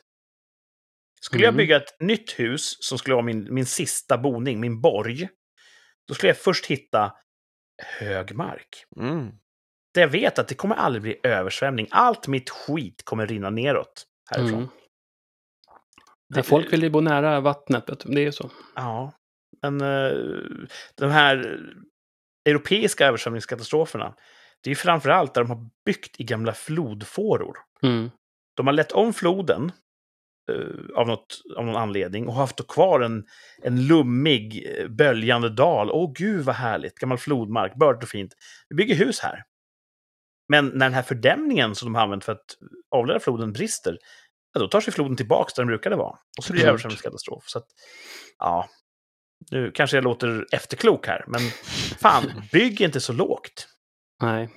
[1.21, 1.57] Skulle jag Mm.
[1.57, 5.29] bygga ett nytt hus som skulle vara min, min sista boning, min borg,
[6.09, 7.13] då skulle jag först hitta
[7.83, 8.85] hög mark.
[9.01, 9.31] Mm.
[9.99, 11.89] Där jag vet att det kommer aldrig bli översvämning.
[11.91, 14.55] Allt mitt skit kommer rinna neråt härifrån.
[14.55, 14.69] Mm.
[16.35, 18.51] Ja, folk vill ju bo nära vattnet, det är ju så.
[18.75, 19.13] Ja,
[19.63, 20.39] men uh,
[20.95, 21.61] de här
[22.49, 24.15] europeiska översvämningskatastroferna,
[24.63, 27.59] det är ju framför allt där de har byggt i gamla flodfåror.
[27.83, 28.11] Mm.
[28.57, 29.73] De har lett om floden
[30.53, 33.25] eh, av, något, av någon anledning och har haft kvar en,
[33.63, 35.91] en lummig, eh, böljande dal.
[35.91, 38.35] Åh gud vad härligt, gammal flodmark, bördigt och fint.
[38.69, 39.45] Vi bygger hus här.
[40.49, 42.57] Men när den här fördämningen som de har använt för att
[42.91, 43.99] avleda floden brister,
[44.53, 46.19] ja, då tar sig floden tillbaka där den brukade vara.
[46.39, 47.45] Och så blir det översvämningskatastrof.
[47.47, 47.67] Så att,
[48.39, 48.69] ja,
[49.51, 51.41] nu kanske jag låter efterklok här, men
[51.99, 53.69] fan, bygg inte så lågt.
[54.23, 54.49] Nej.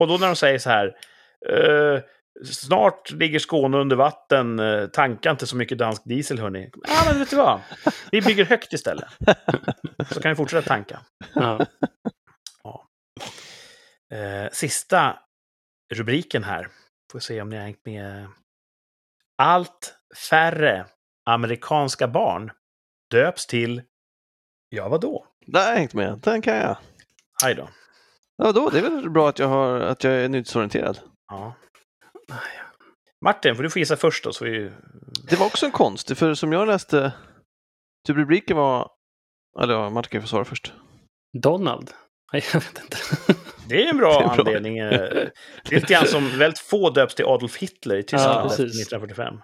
[0.00, 0.96] Och då när de säger så här,
[1.48, 2.00] eh,
[2.44, 6.70] snart ligger Skåne under vatten, eh, tanka inte så mycket dansk diesel hörni.
[6.88, 7.60] Ja, men vet du vad?
[8.12, 9.08] Vi bygger högt istället.
[10.10, 11.00] Så kan vi fortsätta tanka.
[11.34, 11.66] Ja.
[14.12, 15.18] Eh, sista
[15.94, 16.68] rubriken här.
[17.12, 18.28] Får se om ni har hängt med.
[19.42, 19.94] Allt
[20.30, 20.86] färre
[21.30, 22.50] amerikanska barn
[23.10, 23.82] döps till,
[24.68, 25.26] ja vadå?
[25.46, 26.76] Där har jag hängt med, den kan jag.
[27.44, 27.68] Aj då.
[28.36, 31.00] Ja, då, det är väl bra att jag, har, att jag är nyhetsorienterad.
[31.28, 31.54] Ja.
[33.24, 34.32] Martin, får du få gissa först då.
[34.32, 34.72] Så vi...
[35.28, 37.12] Det var också en konst, för som jag läste,
[38.06, 38.90] typ rubriken var,
[39.60, 40.72] eller ja, Martin kan få svara först.
[41.42, 41.90] Donald?
[42.32, 42.96] Nej, jag vet inte.
[43.68, 44.44] Det är en bra, Det är en bra.
[44.46, 44.78] anledning.
[44.78, 48.46] eh, Det är lite grann som väldigt få döps till Adolf Hitler i Tyskland Ja,
[48.46, 48.82] efter precis.
[48.92, 49.34] 1945.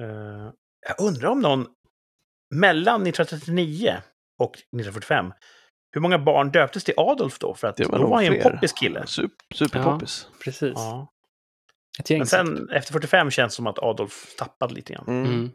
[0.00, 0.52] Eh,
[0.88, 1.66] Jag undrar om någon
[2.54, 3.96] mellan 1939
[4.42, 5.32] och 1945,
[5.94, 7.54] hur många barn döptes till Adolf då?
[7.54, 9.06] För att Det var då var han ju en poppis kille.
[9.06, 10.28] Super, superpoppis.
[10.44, 10.72] Precis.
[10.74, 11.10] Ja.
[12.00, 15.04] Ett gäng Men sen efter 45 känns det som att Adolf tappade lite grann.
[15.08, 15.50] Mm.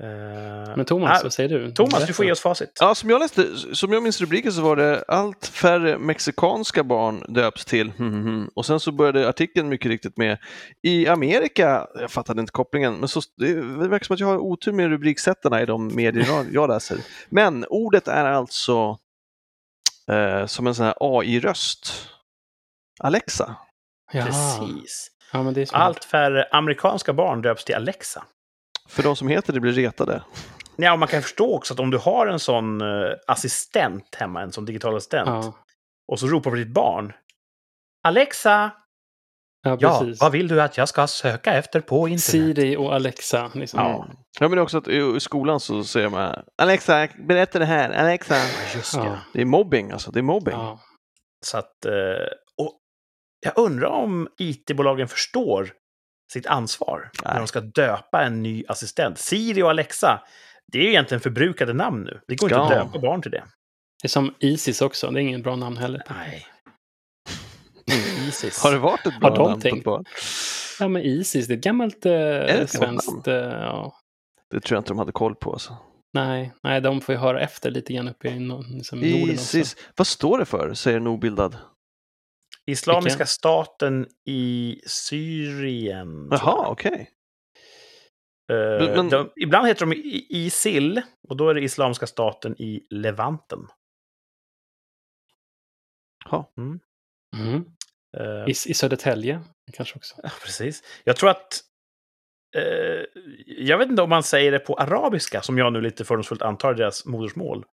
[0.00, 1.70] Eh, Men Thomas, ah, vad säger du?
[1.72, 2.06] Thomas, Berätta.
[2.06, 2.78] du får ge oss facit.
[2.80, 7.24] Ja, som jag läste, som jag minns rubriken så var det allt färre mexikanska barn
[7.34, 7.92] döps till
[8.54, 10.38] och sen så började artikeln mycket riktigt med
[10.82, 13.54] i Amerika, jag fattade inte kopplingen, men så, det
[13.88, 16.98] verkar som att jag har otur med rubriksättarna i de medier jag- jag läser.
[17.28, 18.98] Men ordet är alltså
[20.10, 22.08] eh, som en sån här AI-röst.
[23.00, 23.56] Alexa.
[24.12, 24.24] Jaha.
[24.26, 25.08] Precis.
[25.32, 25.82] Ja, men det är smart.
[25.82, 28.24] Allt färre amerikanska barn döps till Alexa.
[28.88, 30.22] För de som heter det blir retade.
[30.76, 34.42] Ja, och man kan förstå också att om du har en sån eh, assistent hemma,
[34.42, 35.54] en sån digital assistent, Ja,
[36.12, 37.12] och så ropar på ditt barn.
[38.02, 38.70] Alexa!
[39.62, 42.20] ja Ja, vad vill du att jag ska söka efter på internet?
[42.20, 43.50] Siri och Alexa.
[43.54, 43.80] Liksom.
[43.80, 44.06] Ja.
[44.40, 47.90] Ja, men det är också att i skolan så säger man Alexa, berätta det här.
[47.90, 48.34] Alexa.
[48.74, 49.04] Just det.
[49.04, 49.18] Ja.
[49.32, 50.54] Det är mobbing alltså, det är mobbing.
[50.54, 50.80] Ja.
[51.44, 51.92] Så att, eh,
[52.62, 52.80] och
[53.40, 55.72] jag undrar om IT-bolagen förstår
[56.32, 57.38] sitt ansvar när Nej.
[57.38, 59.18] de ska döpa en ny assistent.
[59.18, 60.22] Siri och Alexa,
[60.72, 62.20] det är ju egentligen förbrukade namn nu.
[62.28, 63.44] Det går inte att döpa barn till det.
[64.02, 65.10] Det är som Isis också.
[65.10, 66.02] Det är ingen bra namn heller.
[66.10, 66.46] Nej.
[68.28, 68.62] Isis.
[68.62, 69.84] Har det varit ett bra Har de namn på tänkt?
[69.84, 70.04] barn?
[70.80, 73.28] Ja, men Isis, det är ett gammalt eh, ett gammalt svenskt...
[73.28, 73.96] Eh, ja.
[74.50, 75.52] Det tror jag inte de hade koll på.
[75.52, 75.76] Alltså.
[76.14, 79.32] Nej, nej, de får ju höra efter lite grann uppe i liksom Norden också.
[79.32, 79.76] Isis.
[79.96, 81.56] Vad står det för, säger en obildad?
[82.66, 83.26] Islamiska Vilken?
[83.26, 86.28] staten i Syrien.
[86.30, 87.10] Jaha, okej.
[88.52, 89.92] Eh, Men- men- de, ibland heter de
[90.30, 93.60] ISIL, och då är det Islamiska staten i Levanten.
[96.30, 96.52] Ja.
[96.58, 96.80] Mm.
[98.16, 99.40] Eh, I, I Södertälje
[99.72, 100.14] kanske också.
[100.22, 100.82] Ja, precis.
[101.04, 101.60] Jag tror att...
[102.56, 103.04] Eh,
[103.46, 106.70] jag vet inte om man säger det på arabiska, som jag nu lite fördomsfullt antar
[106.70, 107.64] är deras modersmål.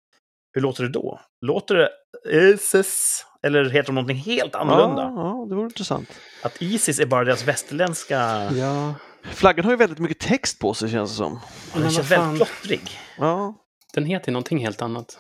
[0.54, 1.20] Hur låter det då?
[1.46, 1.92] Låter det
[2.30, 3.26] ISIS?
[3.44, 5.02] Eller heter de någonting helt annorlunda?
[5.02, 6.10] Ja, ja, det vore intressant.
[6.44, 8.52] Att Isis är bara deras västerländska...
[8.54, 11.40] Ja, Flaggan har ju väldigt mycket text på sig känns det som.
[11.74, 13.00] Den Men känns väldigt plottrig.
[13.18, 13.56] Ja,
[13.94, 15.20] den heter ju någonting helt annat.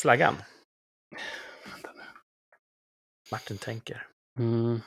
[0.00, 0.34] Flaggan.
[3.32, 4.06] Martin tänker.
[4.38, 4.80] Mm.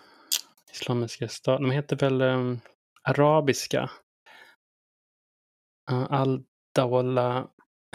[0.72, 1.64] Islamiska staten.
[1.64, 2.60] De heter väl um,
[3.04, 3.90] arabiska.
[5.92, 7.48] Uh, Al-Dawla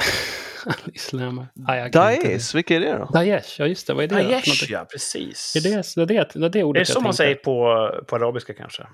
[0.67, 1.47] Al-Islam.
[1.67, 3.05] Ah, Daesh, vilka är det då?
[3.05, 3.95] Daesh, ja just det.
[3.95, 4.15] Vad är det?
[4.15, 5.57] Daesh, ja, precis.
[5.57, 8.17] Är det, det, det, det, är det ordet Är det så man säger på, på
[8.17, 8.87] arabiska kanske?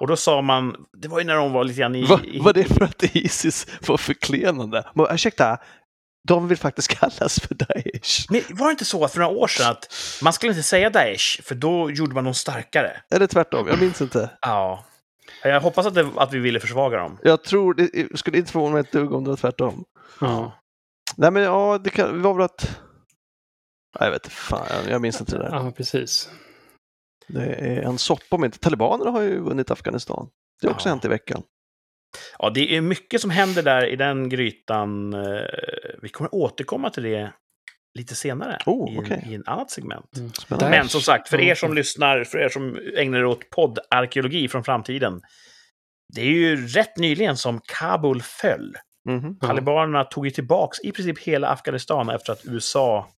[0.00, 2.04] Och då sa man, det var ju när de var lite grann i...
[2.04, 4.84] Vad i var det för att Isis var förklenande?
[4.94, 5.58] Men, ursäkta,
[6.28, 8.26] de vill faktiskt kallas för Daesh.
[8.30, 10.90] Men var det inte så att för några år sedan att man skulle inte säga
[10.90, 12.90] Daesh, för då gjorde man dem starkare?
[13.10, 14.30] Eller tvärtom, jag minns inte.
[14.40, 14.84] Ja.
[15.42, 17.18] Jag hoppas att, det, att vi ville försvaga dem.
[17.22, 19.84] Jag tror, det skulle inte förvåna mig ett dugg om det var tvärtom.
[20.20, 20.58] Ja.
[21.16, 22.80] Nej men ja, det, kan, det var väl att...
[24.00, 25.50] Nej, jag vet inte, fan, jag, minns inte det där.
[25.50, 26.30] ja, precis.
[27.28, 28.58] Det är en soppa om inte.
[28.58, 30.28] Talibanerna har ju vunnit Afghanistan.
[30.60, 30.92] Det har också Ja.
[30.92, 31.42] hänt i veckan.
[32.38, 35.12] Ja, det är mycket som händer där i den grytan.
[35.14, 35.42] Eh,
[36.02, 37.32] Vi kommer återkomma till det
[37.98, 39.26] lite senare Oh, i, en, okej.
[39.30, 40.16] i en annat segment.
[40.16, 40.30] Mm.
[40.70, 41.56] Men som sagt, för er Mm.
[41.56, 45.20] som lyssnar, för er som ägnar er åt poddarkeologi från framtiden.
[46.14, 48.76] Det är ju rätt nyligen som Kabul föll.
[49.04, 49.46] Ja.
[49.48, 53.08] Talibanerna tog ju tillbaks i princip hela Afghanistan efter att USA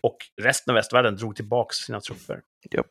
[0.00, 2.40] och resten av västvärlden drog tillbaks sina trupper.
[2.70, 2.86] Japp.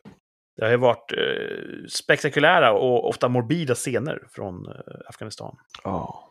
[0.56, 4.74] Det har ju varit eh, spektakulära och ofta morbida scener från eh,
[5.08, 5.56] Afghanistan.
[5.84, 6.28] Ja.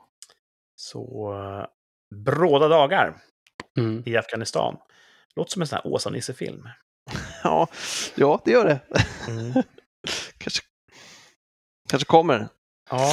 [0.76, 1.66] Så eh,
[2.16, 3.16] bråda dagar
[3.78, 4.04] Mm.
[4.06, 4.78] i Afghanistan.
[5.36, 6.70] Låter som en sån här Åsa-Nisse-film.
[7.44, 7.68] Ja,
[8.16, 8.80] ja, det gör det.
[10.38, 10.62] kanske,
[11.90, 12.48] kanske kommer.
[12.90, 13.12] Ja,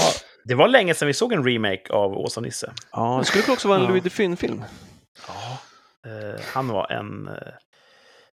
[0.49, 2.73] det var länge sedan vi såg en remake av Åsa-Nisse.
[2.93, 3.91] Ja, det skulle också vara en Ja.
[3.91, 4.65] Louis Define-film.
[5.29, 5.59] Ja.
[6.11, 7.35] Eh, han var en, eh,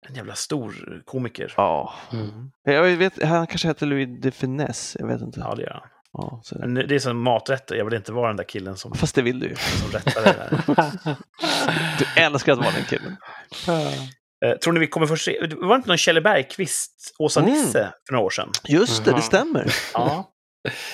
[0.08, 1.54] en jävla stor komiker.
[1.58, 1.94] Ja.
[2.14, 2.52] Mm.
[2.64, 5.40] Jag vet, han kanske heter Louis de Finesse, jag vet inte.
[5.40, 5.90] Ja, det gör han.
[6.14, 6.68] Ja, så är det.
[6.68, 7.76] Men det är som maträtter.
[7.76, 9.56] Jag vill inte vara den där killen som, Fast det vill du ju.
[9.56, 10.36] som rättar det
[10.76, 11.16] där.
[12.00, 13.16] Du älskar att vara den killen.
[14.46, 15.46] Eh, tror ni vi kommer få se...
[15.48, 17.52] Det var inte någon Kjelle Bergqvist, Åsa Mm.
[17.54, 18.50] Nisse, för några år sedan?
[18.68, 19.18] Just det, Jaha.
[19.20, 19.74] det stämmer.
[19.94, 20.32] Ja.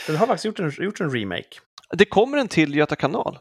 [0.08, 1.48] Den har faktiskt gjort en, gjort en remake.
[1.94, 3.40] Det kommer en till Göta kanal.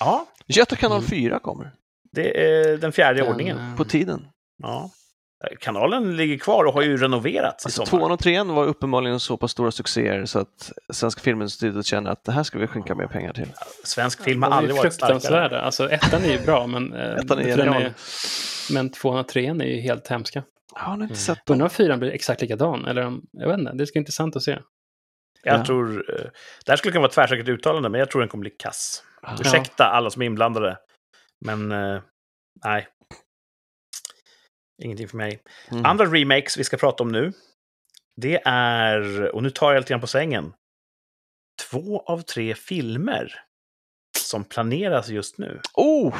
[0.00, 1.10] Ja, Göta kanal Mm.
[1.10, 1.72] 4 kommer
[2.12, 3.58] det är den fjärde i Den, ordningen.
[3.70, 4.26] eh, på tiden.
[4.62, 4.90] Ja.
[5.60, 8.00] Kanalen ligger kvar och har ju renoverats i Alltså, sommar.
[8.00, 12.24] tvåan och trean var uppenbarligen så pass stora succéer så att Svenska Filminstitutet känner att
[12.24, 13.48] det här ska vi skänka mer pengar till.
[13.84, 15.60] Svensk film har är aldrig varit starkare.
[15.60, 17.92] Alltså ettan är ju bra, men, eh, Ettan är den är,
[18.72, 20.42] men tvåan och trean är ju helt hemska.
[20.74, 21.16] Jag har inte Mm.
[21.16, 21.54] sett dem.
[21.54, 24.36] Undrar om fyran blir exakt likadan, eller om, jag vet inte, det ska bli intressant
[24.36, 24.58] att se.
[25.46, 25.64] Jag Ja.
[25.64, 26.10] tror...
[26.20, 26.26] eh,
[26.64, 29.04] Det här skulle kunna vara ett tvärsäkert uttalande, men jag tror den kommer bli kass.
[29.22, 29.36] Ja.
[29.40, 30.78] Ursäkta alla som är inblandade.
[31.44, 32.00] Men eh,
[32.64, 32.88] nej.
[34.82, 35.42] Ingenting för mig.
[35.70, 35.84] Mm.
[35.86, 37.32] Andra remakes vi ska prata om nu.
[38.16, 40.52] Det är, och nu tar jag lite grann på sängen,
[41.70, 43.34] två av tre filmer
[44.18, 45.60] som planeras just nu.
[45.74, 46.14] Oh!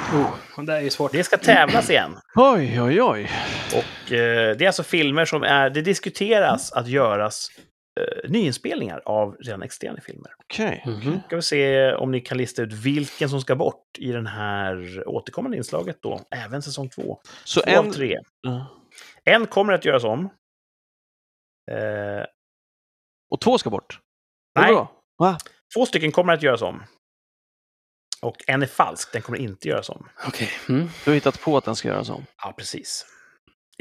[0.57, 1.13] Och det är ju svårt.
[1.13, 2.19] Det ska tävlas igen.
[2.35, 3.31] Oj, oj, oj.
[3.75, 7.49] Och eh, det är alltså filmer som är, det diskuteras att göras
[7.97, 10.33] eh, nyinspelningar av redan existerande filmer.
[10.39, 10.83] Okej.
[10.87, 11.21] Mhm.
[11.27, 15.03] Ska vi se om ni kan lista ut vilken som ska bort i den här
[15.09, 17.21] återkommande inslaget då, även säsong två.
[17.45, 17.79] Så Två en...
[17.89, 18.19] av tre.
[18.41, 18.67] Ja.
[19.25, 20.29] En kommer att göras om.
[21.71, 22.25] Eh,
[23.31, 24.01] Och två ska bort?
[24.59, 24.73] Nej.
[25.75, 26.83] två stycken kommer att göras om.
[28.23, 30.09] Och en är falsk, den kommer inte göras om.
[30.27, 30.51] Okej.
[30.69, 30.89] Mm.
[31.05, 32.27] Du har hittat på att den ska göras om.
[32.43, 33.07] Ja, precis.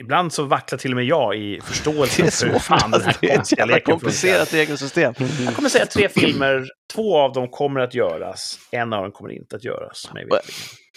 [0.02, 3.02] Ibland så vacklar till och med jag i Det förståelsen är för hur fan den
[3.02, 3.92] här konstiga leken funkar.
[3.92, 5.14] komplicerat regelsystem.
[5.46, 9.32] Jag kommer säga tre filmer, två av dem kommer att göras, en av dem kommer
[9.32, 10.10] inte att göras.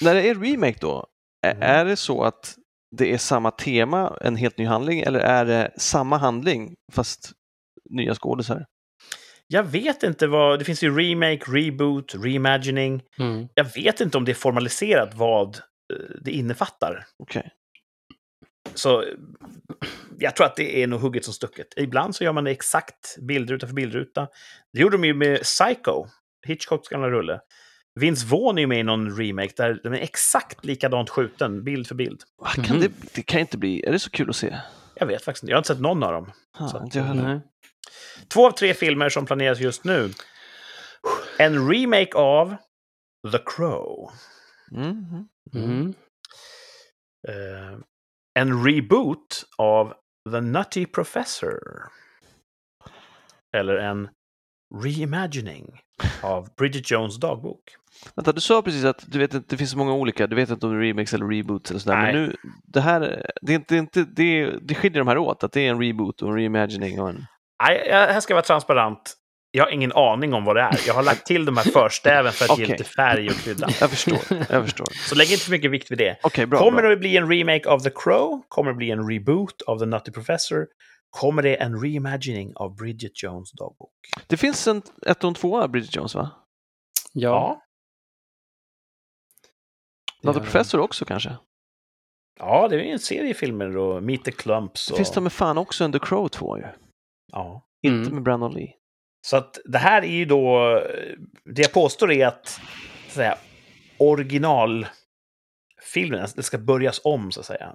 [0.01, 1.07] När det är remake då,
[1.47, 1.63] Mm.
[1.63, 2.55] är det så att
[2.97, 7.31] det är samma tema, en helt ny handling, eller är det samma handling fast
[7.91, 8.65] nya skådisar?
[9.47, 13.03] Jag vet inte vad, det finns ju remake, reboot, reimagining.
[13.19, 13.49] Mm.
[13.55, 15.63] Jag vet inte om det är formaliserat vad eh,
[16.25, 17.05] det innefattar.
[17.23, 17.51] Okej.
[18.79, 19.05] Så
[20.19, 21.67] jag tror att det är nog hugget som stucket.
[21.77, 24.29] Ibland så gör man det exakt bildruta för bildruta.
[24.73, 26.07] Det gjorde de ju med Psycho,
[26.47, 27.41] Hitchcocks gamla rulle.
[28.01, 31.87] Vince Vaughn är ju med i någon remake där den är exakt likadant skjuten, bild
[31.87, 32.23] för bild.
[32.43, 32.81] Va, Kan Mhm.
[32.81, 34.57] det, det kan inte bli, är det så kul att se?
[34.95, 36.33] Jag vet faktiskt inte, jag har inte sett någon av dem.
[36.59, 37.23] Ha, Så- inte jag heller.
[37.23, 37.41] Nej.
[38.29, 40.11] Två av tre filmer som planeras just nu.
[41.39, 42.57] En remake av
[43.33, 44.11] The Crow.
[44.71, 45.29] Mhm.
[45.55, 45.95] Mm.
[47.29, 47.79] Eh,
[48.39, 49.95] en reboot av
[50.31, 51.59] The Nutty Professor.
[53.57, 54.09] Eller en
[54.85, 55.81] reimagining
[56.23, 57.61] av Bridget Jones dagbok.
[58.17, 60.51] Vänta, du sa precis att du vet att det finns så många olika, du vet
[60.51, 62.15] inte om det är remix eller reboot eller sådär, men Nej.
[62.15, 65.67] nu, det här, det är inte, inte det, det skiljer de här åt, att det
[65.67, 67.27] är en reboot och en reimagining och en...
[67.63, 69.15] Nej, jag, här ska jag vara transparent.
[69.51, 70.79] Jag har ingen aning om vad det är.
[70.87, 72.77] Jag har lagt till de här förstäven för att ge Okej.
[72.79, 73.69] lite färg och krydda.
[73.81, 74.19] Jag förstår,
[74.51, 74.87] jag förstår.
[75.09, 76.19] Så lägg inte för mycket vikt vid det.
[76.23, 76.59] Okej, bra.
[76.59, 76.89] Kommer bra.
[76.89, 78.43] det att bli en remake av The Crow?
[78.49, 80.67] Kommer det bli en reboot av The Nutty Professor?
[81.11, 83.91] Kommer det en reimagining av Bridget Jones dagbok?
[84.27, 86.31] Det finns en ett och en tvåa Bridget Jones va?
[87.13, 87.63] Ja.
[90.23, 90.45] Nutty Ja.
[90.45, 91.37] Professor också kanske?
[92.39, 94.87] Ja, det är ju en serie filmer och Meet the Clumps.
[94.87, 94.97] Det Och...
[94.97, 96.65] finns det med fan också en The Crow 2 ju.
[97.33, 97.65] Ja.
[97.83, 98.15] Inte Mm.
[98.15, 98.75] med Brandon Lee.
[99.29, 100.73] Så att det här är ju då...
[101.45, 102.61] Det jag påstår är att, så
[103.07, 103.39] att säga,
[103.99, 107.73] originalfilmen, det ska börjas om så att säga.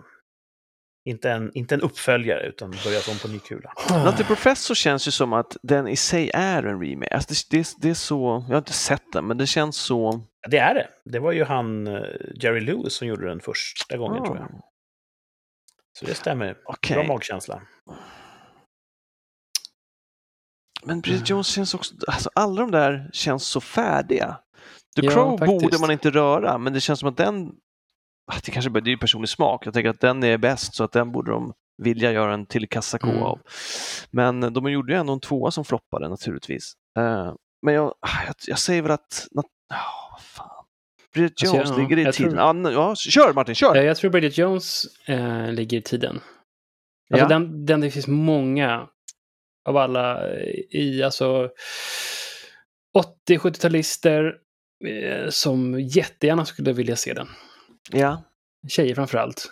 [1.05, 3.73] Inte en, inte en uppföljare, utan börjas om på ny kula.
[4.05, 7.15] Nutty Professor känns ju som att den i sig är en remake.
[7.15, 10.21] Alltså det, det, det är så, jag har inte sett den, men det känns så...
[10.49, 10.87] Det är det.
[11.05, 12.03] Det var ju han, eh,
[12.35, 14.61] Jerry Lewis, som gjorde den första gången, Ah, tror jag.
[15.99, 16.57] Så det stämmer.
[16.65, 16.95] Okej.
[16.95, 17.61] Bra magkänsla.
[20.85, 24.37] Men Bridget Jones känns också, alltså alla de där känns så färdiga.
[24.95, 25.61] The Ja, Crow faktiskt.
[25.61, 27.51] borde man inte röra, men det känns som att den,
[28.31, 30.83] ah, det kanske det är ju personlig smak, jag tänker att den är bäst så
[30.83, 31.53] att den borde de
[31.83, 33.23] vilja göra en till kassako Mm.
[33.23, 33.39] av.
[34.11, 36.73] Men de gjorde ju ändå en tvåa som floppade naturligtvis.
[36.97, 37.33] Eh,
[37.65, 39.27] men jag, ah, jag, jag säger väl att,
[39.73, 40.49] ah, vad fan.
[41.13, 42.31] Bridget Alltså, Jones ja, ligger i tiden.
[42.33, 43.75] tror- n- ja, kör Martin, kör!
[43.75, 46.15] Eh, Jag tror Bridget Jones eh, ligger i tiden.
[46.15, 47.27] Alltså Ja.
[47.27, 48.87] den, den, det finns många
[49.65, 51.49] av alla eh, i alltså
[53.29, 54.31] 80-70-talister
[54.87, 57.27] eh, som jättegärna skulle vilja se den.
[57.91, 58.23] Ja.
[58.69, 59.51] Tjejer framför allt.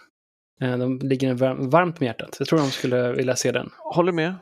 [0.62, 1.34] Eh, de ligger
[1.70, 2.36] varmt med hjärtat.
[2.40, 3.70] Jag tror de skulle vilja se den.
[3.78, 4.36] Håller med.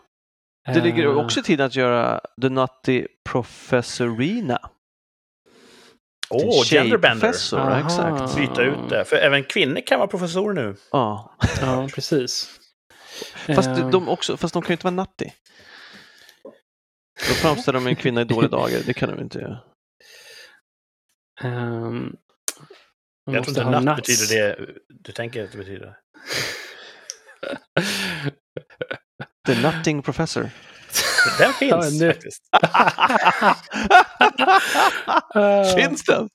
[0.73, 4.69] Det ligger Eh, också i tiden att göra The Nutty Professorina.
[6.29, 7.33] Åh, Till genderbender.
[7.53, 7.79] Aha.
[7.79, 8.37] exakt.
[8.37, 9.05] Byta ut det.
[9.05, 10.75] För även kvinnor kan vara professorer nu.
[10.91, 11.35] Ja.
[11.61, 12.58] Ja, precis.
[13.55, 13.91] Fast, ehm.
[13.91, 15.33] de också, fast de kan ju inte vara natti.
[17.27, 19.59] Då framställer de en kvinna i dåliga dagar, det kan de inte göra.
[21.43, 22.17] Um,
[23.25, 24.07] jag tror inte natt nuts.
[24.07, 25.97] betyder det du tänker att det betyder.
[29.47, 30.49] The Nutting Professor.
[31.37, 32.43] Den finns ja, faktiskt.
[35.35, 35.75] Ehm.
[35.75, 36.29] finns den?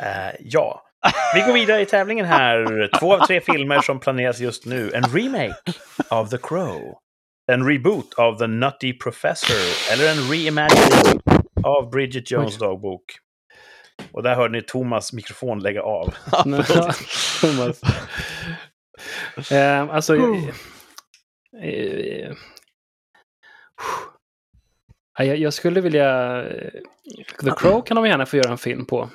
[0.00, 0.91] Uh, ja.
[1.34, 2.88] Vi går vidare i tävlingen här.
[2.98, 4.90] Två av tre filmer som planeras just nu.
[4.94, 5.72] En remake
[6.08, 6.98] av The Crow.
[7.52, 9.92] En reboot av The Nutty Professor.
[9.92, 11.20] Eller en reimagining
[11.64, 13.02] av Bridget Jones dagbok.
[14.12, 16.14] Och där hörde ni Thomas mikrofon lägga av.
[17.40, 17.82] Thomas.
[19.52, 20.16] Eh, alltså...
[20.16, 20.48] eh,
[21.62, 22.32] eh,
[25.18, 26.42] jag, jag skulle vilja...
[27.40, 29.10] The Crow kan de gärna få göra en film på.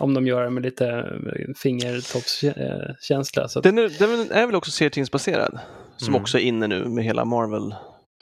[0.00, 3.48] Om de gör det med lite eh, fingertoppskänsla.
[3.48, 5.60] Så att, Den är, den är väl också serietidningsbaserad?
[5.96, 6.20] Som Mm.
[6.22, 7.74] också är inne nu med hela Marvel.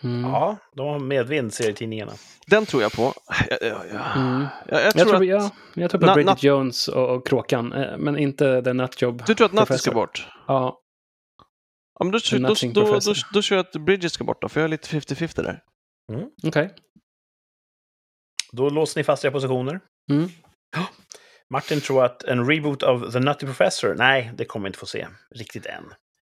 [0.03, 0.21] mm.
[0.31, 2.13] Ja, de har medvind, serietidningarna.
[2.47, 3.13] Den tror jag på.
[3.49, 4.47] Jag, jag, jag, Mm.
[4.69, 7.27] jag, jag Jag, tror tror, att, ja, jag tror på Bridget Nut- Jones och, och
[7.27, 9.23] Kråkan, eh, men inte The Nutjob.
[9.27, 10.29] Du tror att Nutter ska bort?
[10.47, 10.77] Ja,
[11.99, 12.55] Ja, men då, då, då,
[12.91, 15.43] då, då, då kör jag att Bridget ska bort då, för jag är lite 50-50
[15.43, 15.61] där.
[16.47, 16.75] okej.
[18.53, 19.81] Då låser ni fast era positioner.
[20.11, 20.29] Mm.
[21.53, 24.87] Martin tror att en reboot av The Nutty Professor, nej, det kommer vi inte få
[24.87, 25.85] se riktigt än.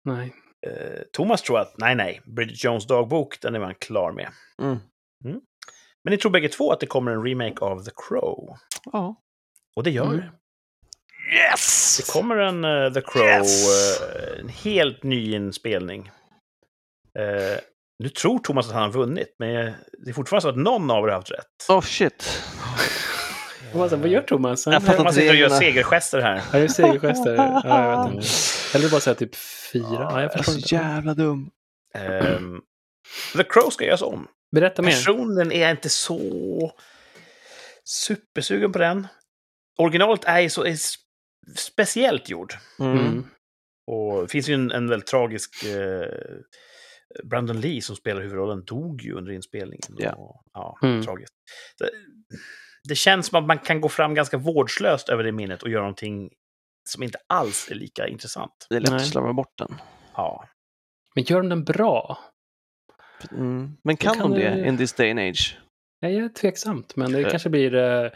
[0.05, 0.35] Nej.
[0.67, 4.29] Eh, Thomas tror att, nej, nej, Bridget Jones dagbok, den är man klar med.
[4.63, 4.79] Mm.
[6.05, 8.57] Men ni tror bägge två att det kommer en remake av The Crow.
[8.93, 9.15] Ja.
[9.77, 10.17] Och det gör Mm.
[10.17, 10.31] det.
[11.37, 11.97] Yes!
[11.97, 13.69] Det kommer en eh, The Crow, Yes!
[14.03, 16.11] eh, en helt ny inspelning.
[17.19, 17.59] Eh,
[17.99, 21.05] nu tror Thomas att han har vunnit, men det är fortfarande så att någon av
[21.05, 21.47] er har haft rätt.
[21.69, 22.43] Oh shit.
[23.75, 24.67] Vad, vad gör Thomas?
[24.67, 26.43] Jag fattar Thomas sitter och gör segergester här.
[26.53, 27.35] Det är segergester.
[27.37, 28.27] Ja, jag vet inte.
[28.75, 29.37] Eller bara säga typ
[29.73, 29.85] fyra.
[29.91, 30.75] Ja, jag är så inte.
[30.75, 31.51] jävla dum.
[31.95, 32.61] Ehm,
[33.37, 34.29] The Crow ska göras om.
[34.53, 34.91] Berätta mer.
[34.91, 36.73] Personen är inte så
[37.85, 39.07] supersugen på den.
[39.79, 40.77] Originalet är ju så är
[41.57, 42.55] speciellt gjord.
[42.81, 42.99] Mm.
[42.99, 43.25] Mm.
[43.87, 45.65] Och det finns ju en, en väldigt tragisk...
[45.65, 46.07] Eh,
[47.25, 49.97] Brandon Lee som spelar huvudrollen dog ju under inspelningen.
[49.99, 50.13] Ja.
[50.15, 51.03] Och, ja, Mm.
[51.05, 51.35] tragiskt.
[51.79, 51.91] Det,
[52.89, 55.83] det känns som att man kan gå fram ganska vårdslöst över det minnet och göra
[55.83, 56.31] någonting
[56.89, 58.67] som inte alls är lika intressant.
[58.71, 58.97] Det är lätt Nej.
[59.01, 59.75] att slarva bort den.
[60.15, 60.45] Ja.
[61.15, 62.19] Men gör de den bra?
[63.33, 63.77] Mm.
[63.85, 65.59] Men kan, kan de det det- in this day and age?
[66.01, 67.31] Ja, jag är tveksamt, men det Eh.
[67.31, 67.75] kanske blir...
[67.75, 68.11] Uh,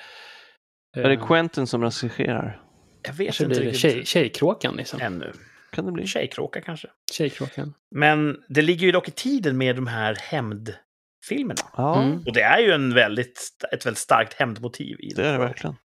[0.96, 2.60] Är det Quentin som regisserar?
[3.02, 5.00] Jag vet kanske inte blir riktigt tjej, tjejkråkan liksom.
[5.00, 5.32] ännu.
[5.72, 6.06] Kan det bli?
[6.06, 6.88] Tjejkråka kanske.
[7.12, 7.74] Tjejkråkan.
[7.90, 10.14] Men det ligger ju dock i tiden med de här
[11.30, 11.70] hämndfilmerna.
[11.76, 12.22] Ja, Mm.
[12.26, 15.76] Och det är ju en väldigt, ett väldigt starkt hämndmotiv i det är det verkligen.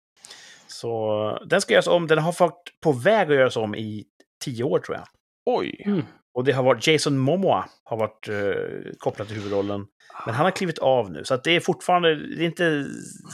[0.67, 2.07] Så den ska göras om.
[2.07, 4.05] Den har varit på väg att göras om i
[4.45, 5.07] tio år tror jag.
[5.47, 5.83] Oj!
[5.87, 6.05] Mm.
[6.35, 9.87] Och det har varit Jason Momoa har varit eh, kopplad till huvudrollen.
[10.27, 12.87] Men han har klivit av nu, så att det är fortfarande det är inte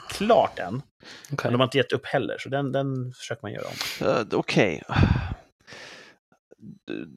[0.08, 0.82] klart än.
[1.32, 1.38] Okej.
[1.42, 4.06] Men de har inte gett upp heller, så den, den försöker man göra om.
[4.06, 4.82] Uh, Okej.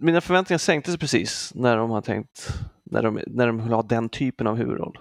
[0.01, 2.47] Mina förväntningar sänktes precis när de har tänkt,
[2.91, 4.97] när de, när de vill ha den typen av huvudroll.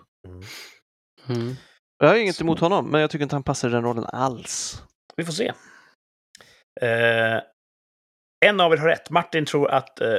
[1.28, 1.54] Mm.
[1.98, 4.82] Jag har inget emot honom, men jag tycker inte han passar i den rollen alls.
[5.16, 5.52] Vi får se.
[6.80, 7.42] Eh,
[8.46, 9.10] en av er har rätt.
[9.10, 10.18] Martin tror att eh,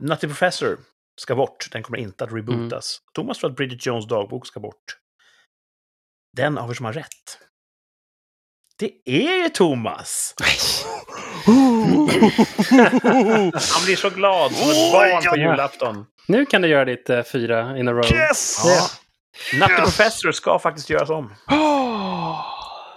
[0.00, 0.78] Nutty Professor
[1.20, 1.68] ska bort.
[1.72, 2.98] Den kommer inte att rebootas.
[3.14, 4.98] Thomas tror att Bridget Jones dagbok ska bort.
[6.36, 7.47] Den av er som har rätt.
[8.78, 10.34] Det är ju Thomas!
[13.74, 16.06] Han blir så glad som ett barn på julafton.
[16.26, 18.12] Nu kan du göra ditt uh, fyra in a row.
[18.12, 18.62] Yes!
[18.64, 18.88] Ja.
[19.58, 21.34] Nutty Professor ska faktiskt göras om.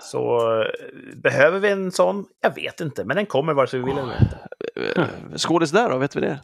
[0.01, 0.67] Så eh,
[1.15, 2.25] behöver vi en sån?
[2.41, 4.39] Jag vet inte, men den kommer vare sig vi vill eller inte.
[5.01, 6.39] Eh, Skådis där då, vet vi det?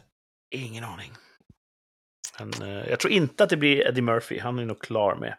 [0.50, 1.12] Ingen aning.
[2.38, 4.38] Men, eh, jag tror inte att det blir Eddie Murphy.
[4.40, 5.34] Han är nog klar med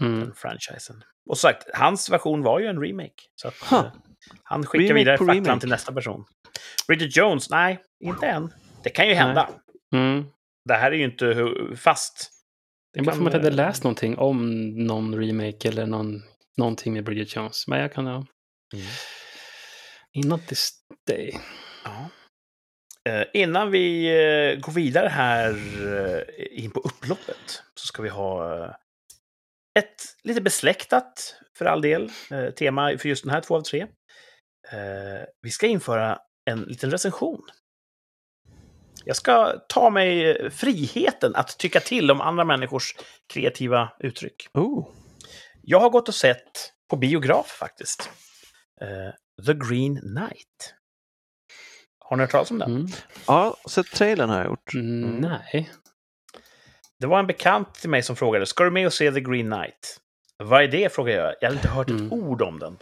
[0.00, 0.20] Mm.
[0.20, 1.04] den franchisen.
[1.30, 3.22] Och som sagt, hans version var ju en remake.
[3.34, 3.78] Så att, Huh.
[3.78, 3.92] eh,
[4.42, 6.24] han skickar Remake vidare facklan till nästa person.
[6.88, 8.52] Bridget Jones, nej, inte än.
[8.82, 9.50] Det kan ju hända.
[9.94, 10.24] Mm.
[10.68, 12.30] Det här är ju inte fast.
[12.92, 16.22] Det Jag bara för att jag eh, hade läst någonting om någon remake eller någon,
[16.56, 17.68] någonting med Bridget Jones.
[17.68, 18.14] Men jag kan ha...
[18.14, 18.28] Mm.
[20.28, 20.70] Not this
[21.06, 21.40] day.
[21.84, 22.08] Ja.
[23.10, 28.54] Eh, innan vi eh, går vidare här eh, in på upploppet så ska vi ha
[28.64, 28.70] eh,
[29.78, 33.80] ett lite besläktat, för all del, eh, tema för just den här två av tre.
[34.72, 36.18] Eh, vi ska införa
[36.50, 37.42] en liten recension.
[39.04, 42.94] Jag ska ta mig eh, friheten att tycka till om andra människors
[43.32, 44.46] kreativa uttryck.
[44.54, 44.88] Oh.
[45.62, 48.10] Jag har gått och sett på biograf faktiskt.
[48.80, 50.74] eh, The Green Knight.
[51.98, 52.70] Har ni hört talas om den?
[52.70, 52.86] Mm.
[53.26, 54.74] Ja, sett trailern har jag gjort.
[54.74, 55.16] Mm.
[55.16, 55.70] Nej.
[57.02, 59.50] Det var en bekant till mig som frågade, ska du med och se The Green
[59.50, 60.00] Knight?
[60.38, 60.92] Vad är det?
[60.92, 61.34] frågade jag.
[61.40, 62.12] Jag hade inte hört ett Mm.
[62.12, 62.78] ord om den.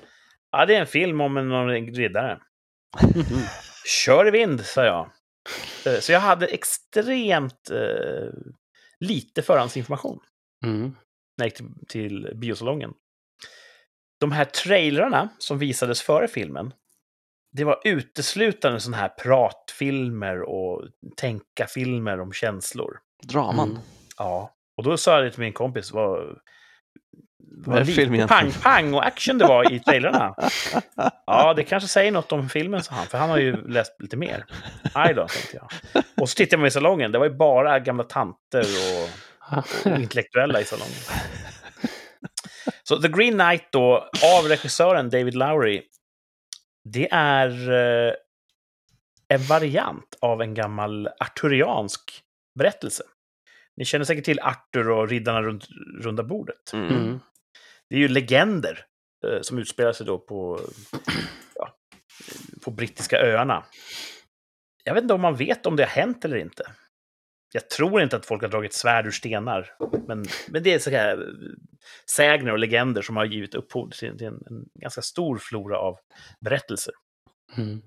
[0.52, 2.40] Ja, det är en film om en någon riddare.
[3.02, 3.24] Mhm.
[4.04, 5.10] Kör i vind, sa jag.
[5.86, 8.28] Eh, Så jag hade extremt eh,
[9.00, 10.20] lite förhandsinformation
[10.64, 10.80] Mm.
[11.38, 12.90] när jag gick till, till biosalongen.
[14.20, 16.72] De här trailrarna som visades före filmen,
[17.52, 22.98] det var uteslutande sådana här pratfilmer och tänka-filmer om känslor.
[23.22, 23.70] Draman.
[23.70, 23.82] Mm.
[24.20, 26.18] Ja, och då sa jag det till min kompis, vad,
[27.38, 28.52] Vad är vad film lite egentligen?
[28.52, 30.34] pang-pang och action det var i trailrarna.
[31.26, 34.16] Ja, det kanske säger något om filmen, sa han, för han har ju läst lite
[34.16, 34.44] mer.
[34.94, 36.02] Aj då, tänkte jag.
[36.16, 39.10] Och så tittade jag mig i salongen, det var ju bara gamla tanter och
[39.84, 40.94] och intellektuella i salongen.
[42.82, 45.82] Så The Green Knight då, av regissören David Lowry,
[46.84, 48.12] det är eh,
[49.28, 52.22] en variant av en gammal arturiansk
[52.58, 53.02] berättelse.
[53.80, 55.68] Ni känner säkert till Arthur och riddarna runt
[56.00, 56.72] runda bordet.
[56.72, 56.88] Mm.
[56.88, 57.20] Mm.
[57.88, 58.84] Det är ju legender
[59.26, 60.60] eh, som utspelar sig då på,
[61.54, 61.74] ja,
[62.64, 63.64] på brittiska öarna.
[64.84, 66.64] Jag vet inte om man vet om det har hänt eller inte.
[67.52, 69.72] Jag tror inte att folk har dragit svärd ur stenar.
[70.06, 71.26] Men, men det är så här eh,
[72.10, 75.98] sägner och legender som har givit upphov till, till en, en ganska stor flora av
[76.40, 76.94] berättelser.
[77.56, 77.82] Mm.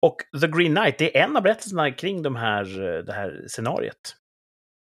[0.00, 3.44] Och The Green Knight, det är en av berättelserna kring de här, eh, det här
[3.48, 4.16] scenariet.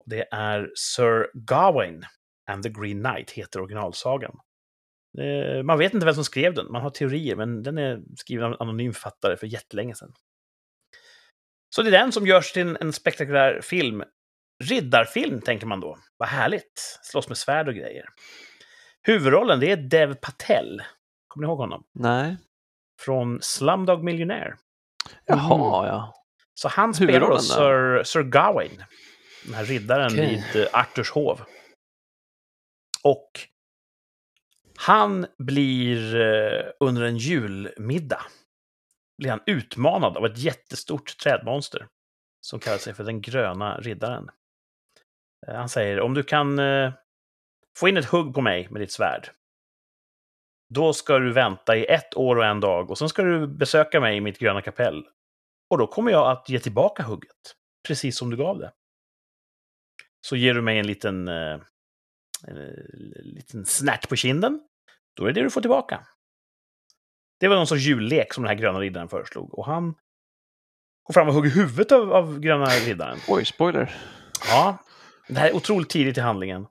[0.06, 2.04] Det är Sir Gawain
[2.50, 4.36] and the Green Knight, heter originalsagan.
[5.18, 8.44] Eh, Man vet inte vem som skrev den, man har teorier, men den är skriven
[8.44, 10.12] av en anonym författare för jättelänge sedan.
[11.74, 14.02] Så det är den som görs till en, spektakulär film.
[14.64, 15.98] Riddarfilm, tänker man då.
[16.16, 16.98] Vad härligt!
[17.02, 18.06] Slåss med svärd och grejer.
[19.02, 20.82] Huvudrollen, det är Dev Patel.
[21.28, 21.84] Kommer ni ihåg honom?
[21.94, 22.36] Nej.
[23.00, 24.56] Från Slumdog Millionaire.
[25.26, 26.14] Jaha, ja.
[26.54, 28.84] Så han spelar Sir, Sir Gawain,
[29.44, 30.44] den här riddaren Okej.
[30.52, 31.40] vid eh, Arthurs hov.
[33.02, 33.30] Och
[34.76, 38.22] han blir eh, under en julmiddag
[39.18, 41.88] blir han utmanad av ett jättestort trädmonster
[42.40, 44.30] som kallar sig för den gröna riddaren.
[45.46, 46.60] Eh, Han säger om du kan
[47.78, 49.30] få in ett hugg på mig med ditt svärd,
[50.74, 54.00] då ska du vänta i ett år och en dag och sen ska du besöka
[54.00, 55.06] mig i mitt gröna kapell.
[55.70, 57.54] Och då kommer jag att ge tillbaka hugget,
[57.88, 58.72] precis som du gav det.
[60.24, 61.60] Så ger du mig en liten, eh,
[62.48, 62.74] en
[63.22, 64.60] liten snärt på kinden,
[65.16, 66.06] då är det det du får tillbaka.
[67.40, 69.58] Det var någon sorts jullek som den här gröna riddaren föreslog.
[69.58, 69.94] Och han
[71.02, 73.18] går fram och hugger huvudet av, av gröna riddaren.
[73.28, 73.94] Oj, spoiler.
[74.48, 74.78] Ja,
[75.28, 76.66] det här är otroligt tidigt i handlingen.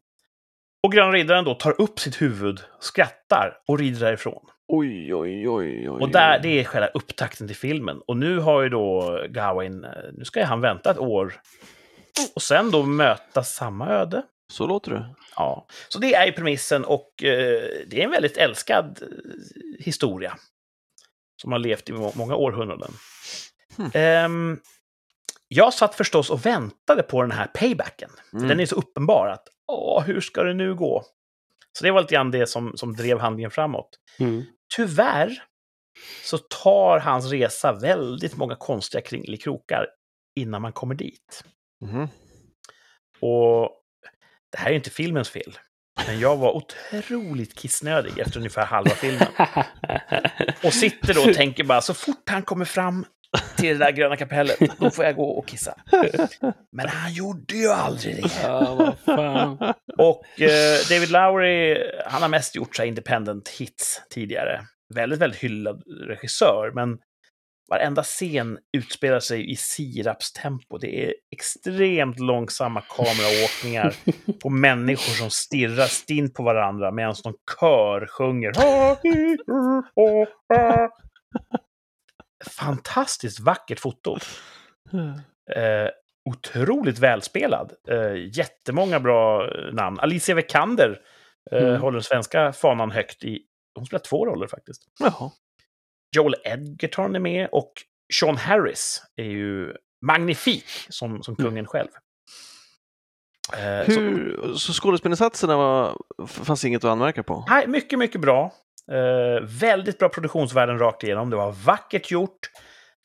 [0.84, 4.46] Och gröna riddaren då tar upp sitt huvud, skrattar och rider därifrån.
[4.68, 5.90] Oj, oj, oj, oj.
[5.90, 8.02] Och där, det är själva upptakten till filmen.
[8.08, 11.34] Och nu har ju då Gawain, eh, nu ska han vänta ett år.
[12.36, 14.24] Och sen då möta samma öde.
[14.54, 15.16] Så låter det.
[15.36, 20.38] Ja, så det är ju premissen och eh, det är en väldigt älskad eh, historia.
[21.42, 22.94] Som har levt i må- många århundraden.
[23.78, 23.92] Hmm.
[23.94, 24.60] Ehm,
[25.48, 28.10] jag satt förstås och väntade på den här paybacken.
[28.34, 28.48] Mm.
[28.48, 31.06] Den är så uppenbar att, åh, hur ska det nu gå?
[31.78, 33.90] Så det var lite grann det som, som drev handlingen framåt.
[34.20, 34.44] Mm.
[34.76, 35.44] Tyvärr
[36.24, 39.88] så tar hans resa väldigt många konstiga kringelikrokar
[40.36, 41.44] innan man kommer dit.
[41.84, 42.08] Mhm.
[43.22, 43.70] Och
[44.52, 45.58] det här är inte filmens fel.
[46.08, 49.28] Men jag var otroligt kissnödig efter ungefär halva filmen.
[50.64, 53.06] Och sitter då och tänker bara, så fort han kommer fram
[53.58, 55.76] till det där gröna kapellet, då får jag gå och kissa.
[56.72, 58.30] Men han gjorde ju aldrig det.
[58.44, 58.96] ja.
[59.98, 64.62] Och eh, David Lowry, han har mest gjort så independent hits tidigare.
[64.96, 66.98] Väldigt, väldigt hyllad regissör, men
[67.74, 70.78] varenda scen utspelar sig i sirapstempo.
[70.78, 73.96] Det är extremt långsamma kameraåkningar
[74.42, 78.52] på människor som stirrar stint på varandra medan någon kör sjunger.
[82.60, 84.18] Fantastiskt vackert foto.
[85.56, 85.90] Eh,
[86.30, 87.74] otroligt välspelad.
[87.88, 90.00] Eh, jättemånga bra eh, namn.
[90.00, 91.00] Alicia Vikander
[91.52, 91.82] eh, Mm.
[91.82, 93.40] håller den svenska fanan högt i...
[93.76, 94.82] Hon spelar två roller faktiskt.
[95.00, 95.32] Jaha.
[96.16, 97.74] Joel Edgerton är med och
[98.14, 99.74] Sean Harris är ju
[100.06, 101.90] magnifik som, som kungen själv.
[103.54, 105.98] Eh, så, Hur, så skådespelarinsatserna var,
[106.28, 107.46] fanns inget att anmärka på?
[107.50, 108.54] nej, mycket, mycket bra.
[108.92, 111.30] Eh, väldigt bra produktionsvärden rakt igenom.
[111.30, 112.50] Det var vackert gjort.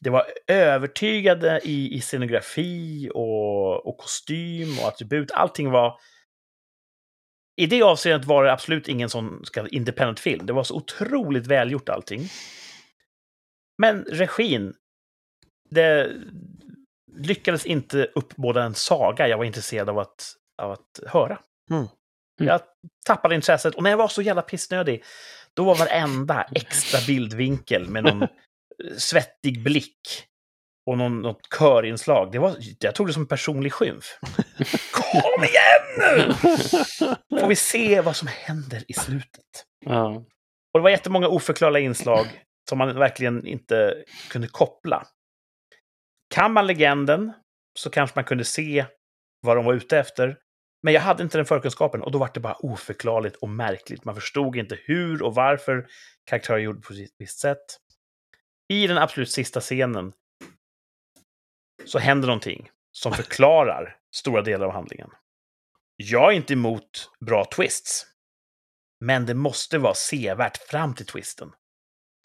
[0.00, 5.30] Det var övertygande i, i scenografi och, och kostym och attribut.
[5.30, 6.00] Allting var...
[7.56, 10.46] I det avseendet var det absolut ingen sån så independent film.
[10.46, 12.28] Det var så otroligt välgjort allting.
[13.79, 14.74] Men regin,
[15.70, 16.12] det
[17.16, 21.39] lyckades inte uppbåda en saga jag var intresserad av att, av att höra.
[21.70, 21.87] Mm.
[22.41, 22.61] Jag
[23.07, 25.05] tappade intresset och när jag var så jävla pissnödig,
[25.55, 28.29] då var varenda extra bildvinkel med någon
[28.97, 30.29] svettig blick
[30.87, 32.33] och någon, något körinslag.
[32.33, 34.18] Det var, jag tog det som en personlig skymf.
[34.93, 36.33] Kom igen nu!
[37.41, 39.64] Får vi se vad som händer i slutet.
[39.87, 40.24] Ja.
[40.72, 42.26] Och det var jättemånga oförklarliga inslag
[42.68, 45.06] som man verkligen inte kunde koppla.
[46.34, 47.32] Kan man legenden
[47.78, 48.86] så kanske man kunde se
[49.40, 50.38] vad de var ute efter.
[50.82, 54.04] Men jag hade inte den förkunskapen och då var det bara oförklarligt och märkligt.
[54.04, 55.88] Man förstod inte hur och varför
[56.24, 57.64] karaktärer gjorde på ett visst sätt.
[58.68, 60.12] I den absolut sista scenen
[61.84, 65.10] så händer någonting som förklarar stora delar av handlingen.
[65.96, 68.06] Jag är inte emot bra twists.
[69.00, 71.52] Men det måste vara sevärt fram till twisten.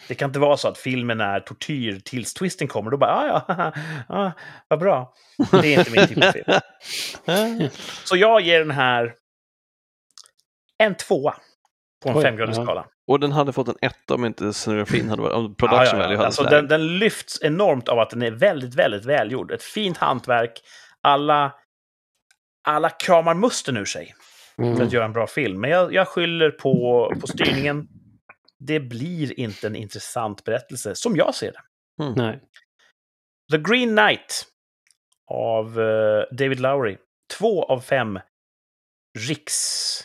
[0.08, 2.92] Det kan inte vara så att filmen är tortyr tills twisten kommer.
[2.92, 3.74] Då bara, ah, ja,
[4.10, 4.32] ah,
[4.68, 5.14] vad bra.
[5.52, 7.70] Det är inte min typ av film.
[8.04, 9.14] Så jag ger den här
[10.78, 11.36] en tvåa
[12.04, 12.64] på en femgradig ja.
[12.64, 12.86] skala.
[13.08, 15.98] Och den hade fått en etta om inte scenografin hade varit, om production Ja, ja,
[15.98, 16.04] ja.
[16.04, 19.52] value hade Alltså, den, den lyfts enormt av att den är väldigt, väldigt välgjord.
[19.52, 20.62] Ett fint hantverk.
[21.02, 21.52] Alla,
[22.68, 24.16] alla kramar musten ur sig
[24.56, 24.82] för Mm.
[24.82, 25.62] att göra en bra film.
[25.62, 27.88] Men jag, jag skyller på, på styrningen.
[28.66, 31.62] Det blir inte en intressant berättelse, som jag ser det.
[32.16, 32.40] Nej.
[33.52, 34.46] The Green Knight
[35.32, 36.98] av eh, David Lowry.
[37.38, 38.20] Två av fem
[39.20, 40.00] riks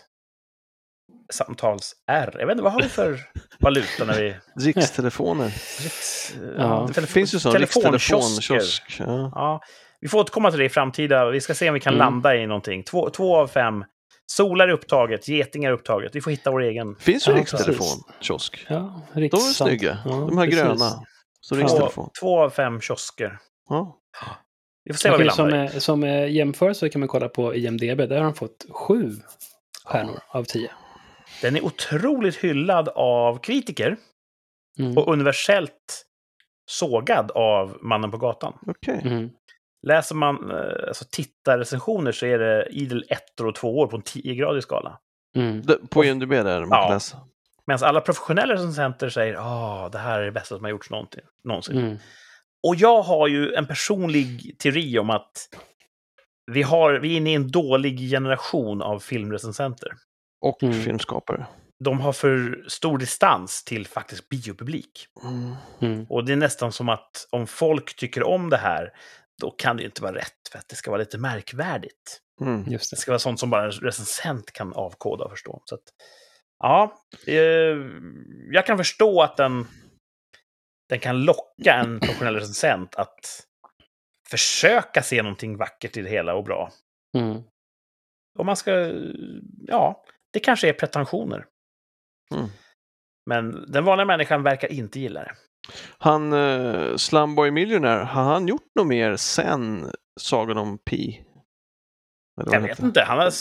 [1.33, 2.37] samtals R.
[2.39, 3.21] Jag vet inte, vad har vi för
[3.59, 4.37] valuta när vi...
[4.65, 5.47] Rikstelefoner.
[5.83, 8.97] Riks, eh, Ja, Det telefon- finns ju sån rikstelefonkiosk.
[8.99, 9.33] Ja.
[9.35, 9.63] Ja,
[10.01, 11.31] vi får återkomma till det i framtida.
[11.31, 11.99] Vi ska se om vi kan Mm.
[12.07, 12.85] landa i någonting.
[12.85, 13.85] Två, två av fem.
[14.31, 16.16] Solar är upptaget, getingar är upptaget.
[16.16, 16.97] Vi får hitta vår egen.
[16.97, 18.66] Finns ju Ja, rikstelefonkiosk.
[18.68, 19.99] Ja, De är snygga.
[20.05, 20.61] Ja, De här precis.
[20.61, 21.05] gröna.
[21.41, 22.11] Så Två, rikstelefon.
[22.20, 23.39] två av fem kiosker.
[23.68, 23.99] Ja.
[24.85, 25.81] Vi får se Man vad vi som, landar i.
[25.81, 27.97] som eh, jämförelse kan man kolla på IMDB.
[27.99, 29.12] Där har de fått sju
[29.85, 30.70] stjärnor av tio.
[31.43, 33.97] Den är otroligt hyllad av kritiker
[34.79, 34.99] Mm.
[34.99, 36.05] och universellt
[36.66, 38.59] sågad av mannen på gatan.
[38.66, 39.01] Okej.
[39.05, 39.31] Mm.
[39.83, 44.61] Läser man eh, alltså, tittarrecensioner så är det idel ettor och tvåor på en 10-gradig
[44.61, 44.99] skala.
[45.37, 45.62] Mm.
[45.91, 46.95] På IMDB där man kan Ja.
[46.95, 47.18] läsa.
[47.66, 49.35] Medan alla professionella recensenter säger
[49.87, 50.91] att det här är det bästa som har gjorts
[51.45, 51.79] någonsin.
[51.79, 51.97] Mm.
[52.66, 55.49] Och jag har ju en personlig teori om att
[56.53, 59.93] vi, har, vi är inne i en dålig generation av filmrecensenter.
[60.41, 60.83] Och Mm.
[60.83, 61.47] filmskapare.
[61.85, 65.07] De har för stor distans till faktisk biopublik.
[65.81, 66.07] Mm.
[66.09, 68.93] Och det är nästan som att om folk tycker om det här,
[69.41, 72.20] då kan det ju inte vara rätt för att det ska vara lite märkvärdigt.
[72.41, 72.64] Mm.
[72.68, 73.01] Just Det det.
[73.01, 75.62] ska vara sånt som bara en recensent kan avkoda och förstå.
[75.64, 75.82] Så att,
[76.59, 77.76] ja, eh,
[78.51, 79.66] jag kan förstå att den,
[80.89, 83.47] den kan locka en professionell recensent att
[84.30, 86.72] försöka se någonting vackert i det hela och bra.
[87.18, 87.43] Mm.
[88.39, 88.93] Om man ska,
[89.66, 91.47] ja, det kanske är pretensioner.
[92.34, 92.49] Mm.
[93.26, 95.34] Men den vanliga människan verkar inte gilla det.
[95.99, 99.91] Han, uh, Slumboy Millionaire, har han gjort något mer sen
[100.21, 101.25] Sagan om Pi?
[102.41, 102.85] Eller Jag vet heter?
[102.85, 103.33] inte, han har,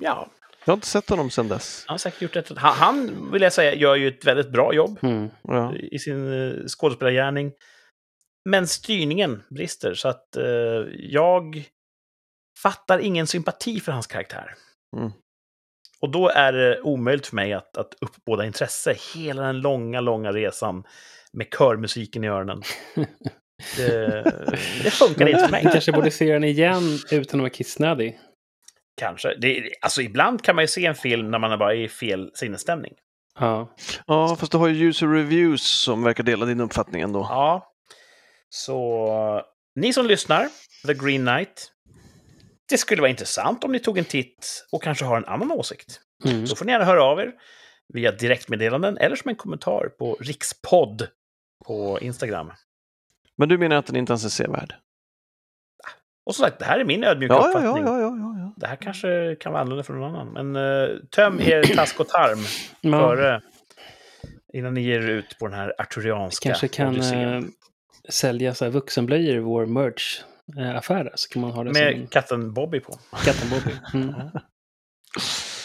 [0.00, 0.30] ja,
[0.64, 1.84] Jag har inte sett honom sen dess.
[1.86, 2.58] han har säkert gjort ett...
[2.58, 5.28] Han, han, vill jag säga, gör ju ett väldigt bra jobb Mm.
[5.42, 5.74] Ja.
[5.76, 7.52] i sin eh, skådespelargärning.
[8.44, 10.44] Men styrningen brister, så att eh,
[10.98, 11.64] jag
[12.62, 14.54] fattar ingen sympati för hans karaktär.
[14.96, 15.10] Mm.
[16.02, 20.32] Och då är det omöjligt för mig att, att uppbåda intresse hela den långa, långa
[20.32, 20.84] resan
[21.32, 22.62] med körmusiken i öronen.
[23.76, 24.22] Det,
[24.84, 25.62] det funkar inte för mig.
[25.62, 28.18] Kanske borde se den igen utan att vara kissnödig.
[28.96, 29.34] Kanske.
[29.34, 32.30] Det, alltså ibland kan man ju se en film när man är bara i fel
[32.34, 32.92] sinnesstämning.
[33.38, 33.74] Ja.
[34.06, 37.20] ja, fast du har ju user reviews som verkar dela din uppfattning ändå.
[37.20, 37.72] Ja.
[38.48, 39.42] Så
[39.74, 40.48] ni som lyssnar,
[40.86, 41.72] The Green Knight.
[42.72, 46.00] Det skulle vara intressant om ni tog en titt och kanske har en annan åsikt.
[46.24, 46.46] Mm.
[46.46, 47.32] Så får ni gärna höra av er
[47.94, 51.08] via direktmeddelanden eller som en kommentar på Rikspodd
[51.66, 52.52] på Instagram.
[53.36, 54.74] Men du menar att den inte ens är sevärd?
[56.26, 57.84] Och som sagt, det här är min ödmjuka Ja, ja, uppfattning.
[57.84, 58.54] ja, ja, ja, ja.
[58.56, 60.52] Det här kanske kan vara annorlunda från någon annan.
[60.52, 62.38] Men uh, töm er task och tarm
[62.82, 63.42] före
[64.52, 67.42] innan ni ger er ut på den här arturianska kanske kan eh,
[68.08, 69.66] sälja så här vuxenblöjor i vår
[70.56, 71.10] merch-affär.
[71.14, 72.98] Så kan man ha det Med som katten Bobby på.
[73.24, 73.76] katten Bobby.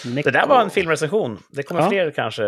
[0.05, 0.23] Mm.
[0.25, 1.39] Det där var en filmrecension.
[1.49, 1.89] Det kommer Ja.
[1.89, 2.43] fler kanske.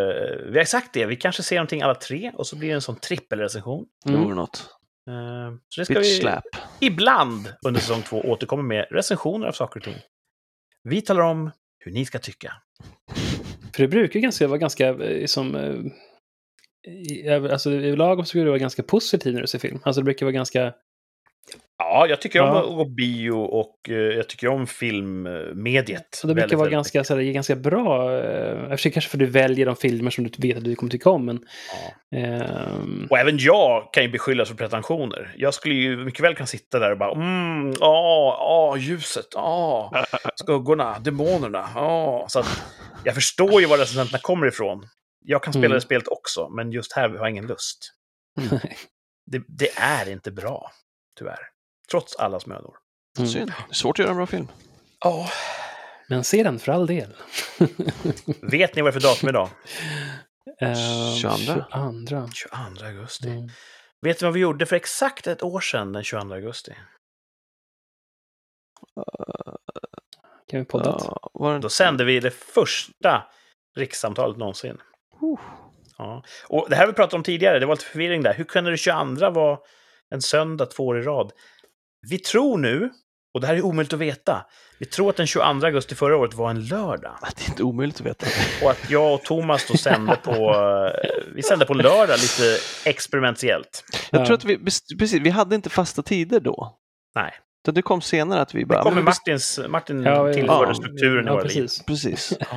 [0.51, 2.81] Vi har sagt det, vi kanske ser någonting alla tre och så blir det en
[2.81, 3.85] sån trippelrecension.
[4.05, 4.23] Det Mm.
[4.23, 4.69] vore något.
[5.09, 6.43] Eh, Så det ska Bitch vi slap.
[6.79, 9.95] ibland under säsong två återkomma med recensioner av saker och ting.
[10.83, 12.53] Vi talar om hur ni ska tycka.
[13.75, 15.55] För det brukar ganska vara ganska eh, som...
[15.55, 15.75] eh,
[16.91, 19.79] i- Alltså överlag så brukar det vara ganska positivt när du ser film.
[19.83, 20.73] Alltså det brukar vara ganska
[21.81, 22.59] Ja, jag tycker om Ja.
[22.59, 26.07] att gå bio och eh, jag tycker om filmmediet.
[26.11, 29.25] Så det brukar vara ganska, så här, ganska bra, eh, för sig kanske för du
[29.25, 31.39] väljer de filmer som du vet att du kommer tycka om, men...
[32.11, 32.17] Ja.
[32.17, 35.33] ehm, Och även jag kan ju beskyllas för pretensioner.
[35.37, 39.91] Jag skulle ju mycket väl kunna sitta där och bara mm, ja, ja, ljuset, ja,
[40.35, 42.25] skuggorna, demonerna, ja.
[42.29, 42.63] Så att
[43.03, 44.83] jag förstår ju var recensenterna kommer ifrån.
[45.25, 45.75] Jag kan spela Mm.
[45.75, 47.77] det spelet också, men just här har jag ingen lust.
[49.31, 50.71] Det, det är inte bra,
[51.19, 51.39] tyvärr.
[51.91, 52.77] Trots allas mödor.
[53.17, 53.29] mm.
[53.29, 53.53] Synd.
[53.71, 54.47] Svårt att göra en bra film.
[54.99, 55.29] Ja.
[56.09, 57.15] Men se den för all del.
[58.41, 59.49] Vet ni vad det är för datum idag?
[60.61, 61.63] Ehm, 22.
[61.71, 62.27] 22.
[62.33, 63.29] 22 augusti.
[63.29, 63.49] Mm.
[64.01, 66.73] Vet ni vad vi gjorde för exakt ett år sedan den 22 augusti?
[70.47, 70.97] Kan vi podda?
[71.33, 71.59] Var det...
[71.59, 73.23] Då sände vi det första
[73.75, 74.77] rikssamtalet någonsin.
[75.23, 75.39] Uh.
[75.97, 76.23] Ja.
[76.47, 78.33] Och det här vi pratat om tidigare, det var lite förvirring där.
[78.33, 79.59] Hur kunde det 22 vara
[80.09, 81.31] en söndag två år i rad?
[82.09, 82.89] Vi tror nu,
[83.33, 84.45] och det här är omöjligt att veta,
[84.79, 87.17] vi tror att den 22 augusti förra året var en lördag.
[87.37, 88.25] Det är inte omöjligt att veta.
[88.63, 93.83] Och att jag och Thomas då sände på, eh, vi sände på lördag lite experimentellt.
[94.11, 94.25] Jag Ja.
[94.25, 94.57] tror att vi,
[94.99, 96.77] precis, vi hade inte fasta tider då.
[97.15, 97.33] Nej.
[97.65, 98.81] Så det kom senare att vi Det bara...
[98.83, 100.73] kommer men vi- Martins, Martin Ja, tillförde ja.
[100.73, 101.61] strukturen i ja, våra liv.
[101.61, 101.83] precis.
[101.85, 102.33] Precis.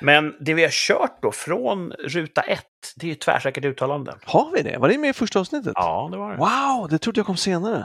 [0.00, 2.62] Men det vi har kört då från ruta ett,
[2.96, 4.14] det är ju tvärsäkert uttalande.
[4.24, 4.78] Har vi det?
[4.78, 5.72] Var det med i första avsnittet?
[5.74, 6.36] Ja, det var det.
[6.36, 7.84] Wow, det trodde jag kom senare.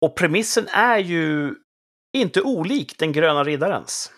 [0.00, 1.54] Och premissen är ju
[2.12, 4.12] inte olik Den gröna riddarens.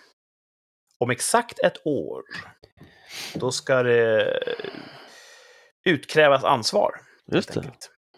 [0.99, 2.23] Om exakt ett år,
[3.35, 4.39] då ska det
[5.85, 7.01] utkrävas ansvar.
[7.33, 7.73] Just det.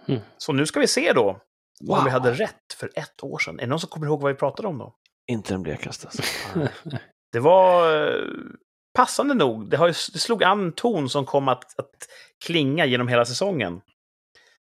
[0.09, 0.21] Mm.
[0.39, 1.39] Så nu ska vi se då om
[1.89, 2.05] Wow.
[2.05, 3.55] vi hade rätt för ett år sedan.
[3.59, 4.95] Är det någon som kommer ihåg vad vi pratade om då?
[5.27, 6.07] Inte den blekaste.
[6.07, 6.23] alltså.
[7.33, 8.25] Det var eh,
[8.95, 12.09] passande nog, det, har ju, det slog an ton som kom att, att
[12.45, 13.81] klinga genom hela säsongen.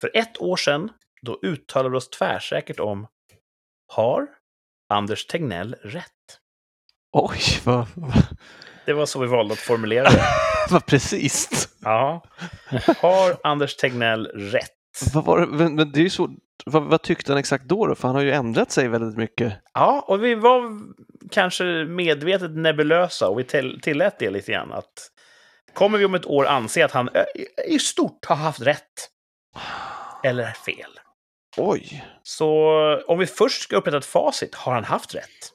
[0.00, 0.90] För ett år sedan,
[1.24, 3.06] då uttalade vi oss tvärsäkert om
[3.92, 4.26] Har
[4.88, 6.10] Anders Tegnell rätt?
[7.12, 7.86] Oj, vad,
[8.84, 10.24] Det var så vi valde att formulera det.
[10.70, 11.68] vad precis.
[11.82, 12.24] Ja.
[13.00, 14.70] Har Anders Tegnell rätt?
[15.14, 16.30] Vad, var det, men, men det är ju så,
[16.66, 17.94] vad, vad tyckte han exakt då, då?
[17.94, 19.52] För han har ju ändrat sig väldigt mycket.
[19.74, 20.80] Ja, och vi var
[21.30, 24.72] kanske medvetet nebulösa och vi till, tillät det lite grann.
[24.72, 25.10] Att
[25.74, 27.08] kommer vi om ett år anse att han
[27.68, 29.10] i stort har haft rätt?
[30.24, 30.98] Eller fel?
[31.56, 32.04] Oj.
[32.22, 32.48] Så
[33.06, 35.52] om vi först ska upprätta ett facit, har han haft rätt?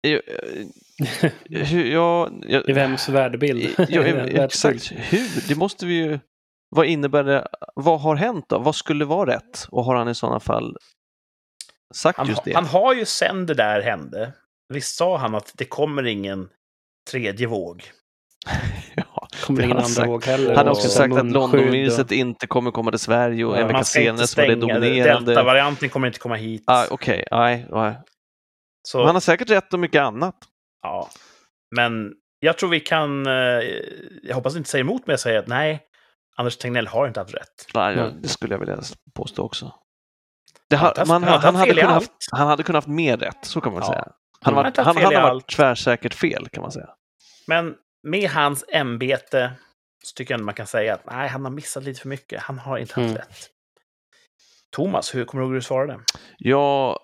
[0.00, 3.74] Jag, eh, jag, jag, I vems värdebild?
[4.38, 4.92] Exakt.
[4.92, 5.48] Hur?
[5.48, 6.18] Det måste vi ju...
[6.68, 7.48] Vad innebär det?
[7.74, 8.58] Vad har hänt då?
[8.58, 9.66] Vad skulle vara rätt?
[9.70, 10.76] Och har han i sådana fall
[11.94, 12.54] sagt Han, just det?
[12.54, 14.32] han har ju sen det där hände,
[14.68, 16.48] visst sa han att det kommer ingen
[17.10, 17.84] tredje våg?
[19.42, 19.46] ja.
[19.46, 20.54] Kommer ingen andra våg heller.
[20.56, 23.60] Han har också så sagt att Londonviruset och- inte kommer komma till Sverige och Ja,
[23.60, 25.30] en vecka Man senare så var det dominerande.
[25.34, 26.64] Delta-varianten kommer inte komma hit.
[26.66, 27.98] Ah, Okej, nej, nej.
[28.88, 30.34] Så, Han har säkert rätt om mycket annat.
[30.82, 31.08] ja.
[31.76, 33.32] Men jag tror vi kan, eh,
[34.22, 35.80] jag hoppas inte säga emot mig och säga att nej,
[36.36, 37.66] Anders Tegnell har inte haft rätt.
[37.74, 38.14] Nej, Nej.
[38.22, 38.78] det skulle jag vilja
[39.14, 39.72] påstå också.
[40.74, 43.72] Ha, haft- man, han hade kunnat, haft- han hade kunnat haft mer rätt, så kan
[43.72, 43.88] man Ja.
[43.88, 44.06] säga.
[44.40, 46.88] Han, var, han, har varit tvärsäkert fel, kan man säga.
[47.46, 49.52] Men med hans ämbete
[50.04, 52.42] så tycker jag man kan säga att nej, han har missat lite för mycket.
[52.42, 53.16] Han har inte haft Mm.
[53.16, 53.48] rätt.
[54.76, 56.00] Thomas, hur kommer du ihåg hur du svarade?
[56.38, 56.98] Jag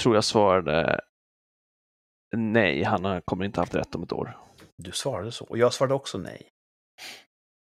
[0.00, 1.00] tror jag svarade
[2.36, 4.38] nej, han kommer inte haft rätt om ett år.
[4.78, 6.48] Du svarade så, och jag svarade också nej.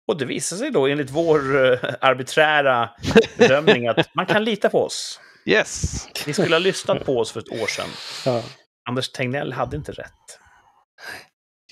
[0.08, 2.90] Och det visade sig då enligt vår eh, arbiträra
[3.38, 5.20] bedömning att man kan lita på oss.
[5.44, 6.08] Yes!
[6.26, 7.88] Ni skulle ha lyssnat på oss för ett år sedan.
[8.24, 8.42] Ja.
[8.88, 10.38] Anders Tegnell hade inte rätt.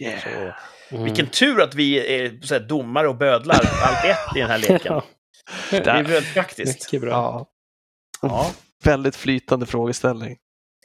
[0.01, 0.23] Yeah.
[0.23, 0.53] Så,
[0.95, 1.05] Mm.
[1.05, 3.55] vilken tur att vi är så här, domare och bödlar
[3.85, 4.81] allt i ett i den här leken.
[5.73, 6.85] Ja, Det är väldigt praktiskt.
[6.93, 7.11] mycket bra.
[7.11, 7.47] Ja,
[8.23, 8.51] Ja.
[8.85, 10.37] väldigt flytande frågeställning.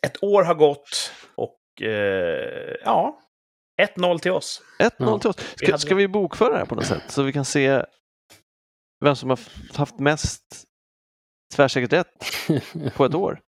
[0.01, 3.19] Ett år har gått och eh, ja,
[3.81, 4.61] 1-0 till oss.
[4.79, 5.19] 1-0 Ja.
[5.19, 5.35] till oss.
[5.39, 7.83] Vi Ska, hade- ska vi bokföra det här på något sätt så vi kan se
[9.05, 9.39] vem som har
[9.77, 10.43] haft mest
[11.55, 12.25] tvärsäkert rätt
[12.95, 13.39] på ett år?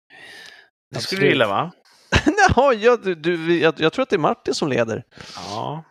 [0.94, 1.72] Det skulle du gilla va?
[2.48, 5.04] Jaha, jag, du, jag, jag tror att det är Martin som leder.
[5.36, 5.84] Ja.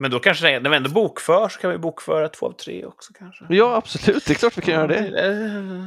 [0.00, 2.84] Men då kanske det- när vi ändå bokför så kan vi bokföra två av tre
[2.84, 3.44] också kanske.
[3.48, 4.24] Ja, absolut.
[4.26, 5.10] Det är klart vi kan göra det.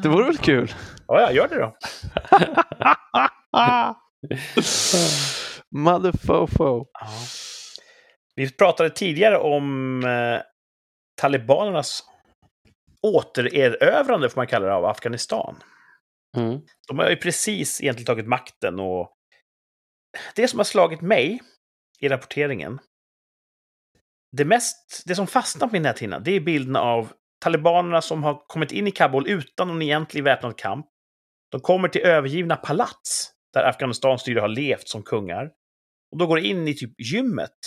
[0.03, 0.73] Det vore väl kul?
[1.07, 1.76] Ja, ja, gör det då.
[5.76, 6.85] Motherfofo.
[6.93, 7.07] Ja.
[8.35, 10.41] Vi pratade tidigare om eh,
[11.22, 12.03] talibanernas
[13.01, 15.55] återerövrande, får man kalla det, av Afghanistan.
[16.38, 16.59] Mm.
[16.88, 19.11] De har ju precis egentligen tagit makten och
[20.36, 21.42] det som har slagit mig
[22.00, 22.80] i rapporteringen,
[24.38, 28.48] det, mest, det som fastnar på min näthinna, det är bilden av talibanerna som har
[28.48, 30.86] kommit in i Kabul utan någon egentlig väpnad kamp.
[31.52, 35.52] De kommer till övergivna palats där Afghanistans styre har levt som kungar.
[36.12, 37.58] Och då går in i typ gymmet.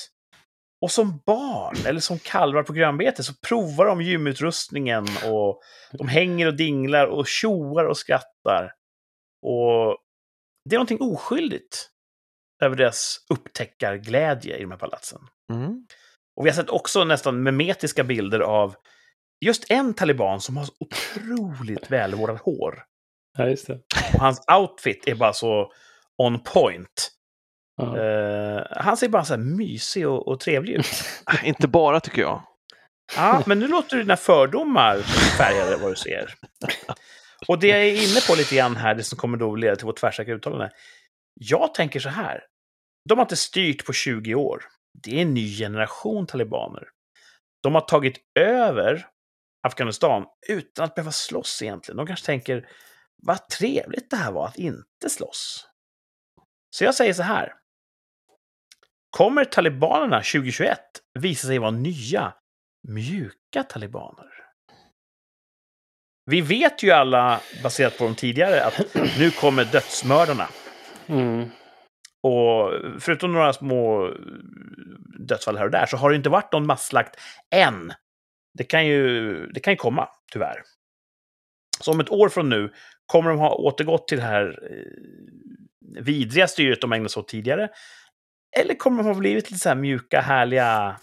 [0.81, 5.61] Och som barn, eller som kalvar på grönbete, så provar de gymutrustningen och
[5.93, 8.73] de hänger och dinglar och tjoar och skrattar.
[9.43, 9.99] Och
[10.65, 11.91] det är någonting oskyldigt
[12.63, 15.21] över deras upptäckarglädje i de här palatsen.
[15.53, 15.87] Mm.
[16.37, 18.75] Och vi har sett också nästan memetiska bilder av
[19.45, 22.83] just en taliban som har så otroligt välvårdat hår.
[23.39, 23.81] Ja, just det.
[24.15, 25.73] Och hans outfit är bara så
[26.19, 27.11] on point.
[27.77, 27.99] Ja.
[27.99, 31.05] Eh, han ser bara så här mysig och, och trevlig ut.
[31.45, 32.43] Inte bara tycker jag.
[33.17, 34.99] Ja, men nu låter dina fördomar
[35.39, 36.35] färgade vad du ser.
[37.49, 39.87] Och det jag är inne på lite grann här, det som kommer då leda till
[39.87, 40.71] vårt tvärsäkra uttalande.
[41.41, 42.47] Jag tänker så här.
[43.09, 44.65] De har inte styrt på 20 år.
[45.03, 46.89] Det är en ny generation talibaner.
[47.63, 49.07] De har tagit över
[49.67, 51.97] Afghanistan utan att behöva slåss egentligen.
[51.97, 52.69] De kanske tänker,
[53.23, 55.69] vad trevligt det här var att inte slåss.
[56.77, 57.53] Så jag säger så här.
[59.11, 60.79] Kommer talibanerna 2021
[61.19, 62.35] visa sig vara nya,
[62.89, 64.31] mjuka talibaner?
[66.31, 70.49] Vi vet ju alla, baserat på de tidigare, att nu kommer dödsmördarna.
[71.07, 71.49] Mm.
[72.23, 74.11] Och förutom några små
[75.19, 77.21] dödsfall här och där så har det inte varit någon masslakt
[77.55, 77.93] än.
[78.59, 80.63] Det kan ju, det kan ju komma, tyvärr.
[81.81, 82.73] Så om ett år från nu
[83.07, 87.69] kommer de ha återgått till det här eh, vidriga styret de ägnade sig åt tidigare.
[88.57, 90.97] Eller kommer de ha blivit lite så här mjuka, härliga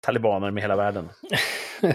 [0.00, 1.08] talibaner med hela världen?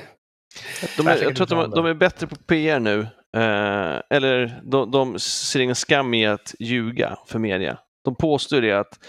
[0.97, 3.07] De är, jag tror att de, de är bättre på PR nu.
[3.38, 7.77] Eh, eller de, de ser ingen skam i att ljuga för media.
[8.03, 8.99] De påstår det att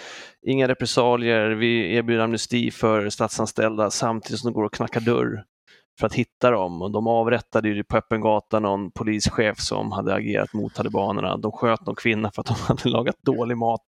[0.47, 5.45] inga repressalier, vi erbjuder amnesti för statsanställda samtidigt som de går och knackar dörr
[6.01, 6.83] för att hitta dem.
[6.83, 11.37] Och de avrättade ju på öppen gata någon polischef som hade agerat mot talibanerna.
[11.37, 13.85] De sköt någon kvinna för att de hade lagat dålig mat.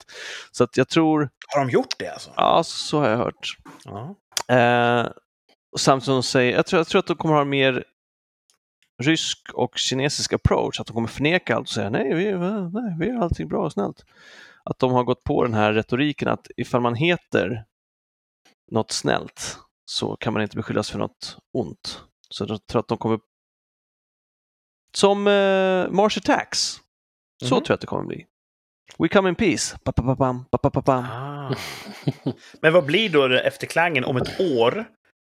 [0.52, 2.32] Så att jag tror, Har de gjort det alltså?
[2.36, 3.58] ja så har jag hört.
[3.86, 4.16] Ja.
[4.56, 5.08] Eh,
[5.78, 7.84] samtidigt som de säger, jag tror, jag tror att de kommer ha mer
[9.02, 13.06] rysk och kinesisk approach, att de kommer förneka allt och säga nej, vi, nej, vi
[13.08, 14.06] gör allting bra och snällt.
[14.64, 17.66] Att de har gått på den här retoriken att ifall man heter
[18.72, 22.04] något snällt så kan man inte beskyllas för något ont.
[22.30, 23.20] Så jag tror att de kommer
[24.96, 26.60] som eh, Mars Attacks.
[27.44, 27.50] Så Mhm.
[27.50, 28.26] tror jag att det kommer bli.
[28.98, 29.78] We come in peace.
[29.84, 31.04] Pa-pa-pa-pam, pa-pa-pa-pam.
[31.12, 31.56] Ah.
[32.62, 34.86] Men vad blir då efterklangen om ett år?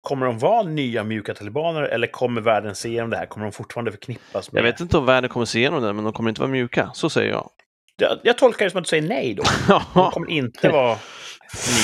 [0.08, 3.26] Kommer de vara nya mjuka talibaner eller kommer världen se igenom det här?
[3.26, 4.60] Kommer de fortfarande förknippas med...
[4.60, 6.92] Jag vet inte om världen kommer se igenom det, men de kommer inte vara mjuka.
[6.94, 7.50] Så säger jag.
[7.98, 9.44] Jag, jag tolkar det som att du säger nej då.
[9.94, 10.98] De kommer inte vara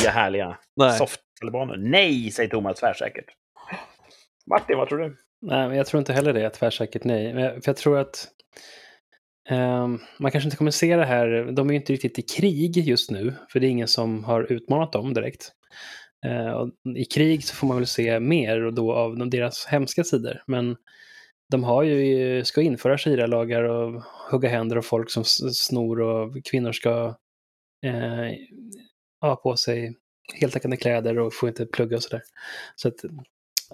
[0.01, 0.57] nya härliga
[0.97, 1.75] soft-talibaner.
[1.77, 3.25] Nej, säger Thomas tvärsäkert.
[4.49, 5.17] Martin, vad tror du?
[5.41, 6.49] Nej, men jag tror inte heller det.
[6.49, 7.33] Tvärsäkert nej.
[7.33, 8.27] Men jag- För jag tror att
[9.49, 11.51] ehm, man kanske inte kommer se det här.
[11.51, 13.33] De är ju inte riktigt i krig just nu.
[13.51, 15.51] För det är ingen som har utmanat dem direkt.
[16.23, 20.03] Eh, och I krig så får man väl se mer och då av deras hemska
[20.03, 20.43] sidor.
[20.47, 20.75] Men
[21.49, 26.71] de har ju, ska införa shira-lagar och hugga händer av folk som snor och kvinnor
[26.71, 27.15] ska
[27.85, 28.31] eh,
[29.21, 29.95] ha på sig
[30.33, 32.21] heltäckande kläder och får inte plugga och sådär.
[32.75, 32.95] Så att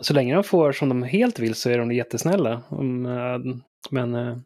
[0.02, 2.64] så länge de får som de helt vill så är de jättesnälla.
[2.72, 3.56] Mm, eh,
[3.92, 4.38] men eh,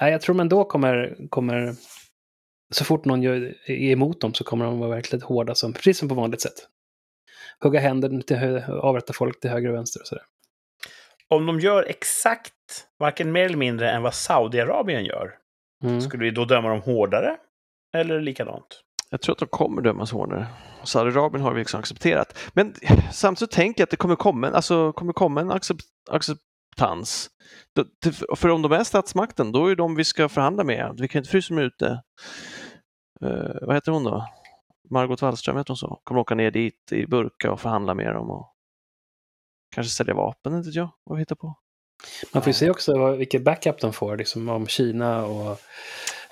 [0.00, 1.74] jag tror man då kommer, kommer
[2.72, 5.98] så fort någon gör, är emot dem så kommer de vara verkligen hårda, som, precis
[5.98, 6.54] som på vanligt sätt.
[7.60, 10.24] Hugga händer, till hö- avrätta folk till höger och vänster och sådär.
[11.28, 12.52] Om de gör exakt,
[12.98, 15.30] varken mer eller mindre, än vad Saudiarabien gör,
[15.84, 16.00] Mm.
[16.00, 17.36] skulle vi då döma dem hårdare?
[17.94, 18.82] Eller likadant?
[19.10, 20.46] Jag tror att de kommer dömas hårdare.
[20.84, 22.38] Saudiarabien har vi liksom accepterat.
[22.52, 22.74] Men
[23.12, 25.80] samtidigt så tänker jag att det kommer komma, alltså, kommer komma en accept,
[26.76, 27.30] acceptans.
[28.36, 30.96] För om de är statsmakten, då är de vi ska förhandla med.
[31.00, 32.02] Vi kan inte frysa dem ute.
[33.22, 34.28] Eh, vad heter hon då?
[34.90, 36.00] Margot Wallström, heter hon så?
[36.04, 38.52] Kommer åka ner dit i burka och förhandla med dem och
[39.74, 41.54] kanske sälja vapen, inte vet jag vad vi hittar på.
[42.32, 45.60] Man får ju se också vad, vilken backup de får, liksom om Kina och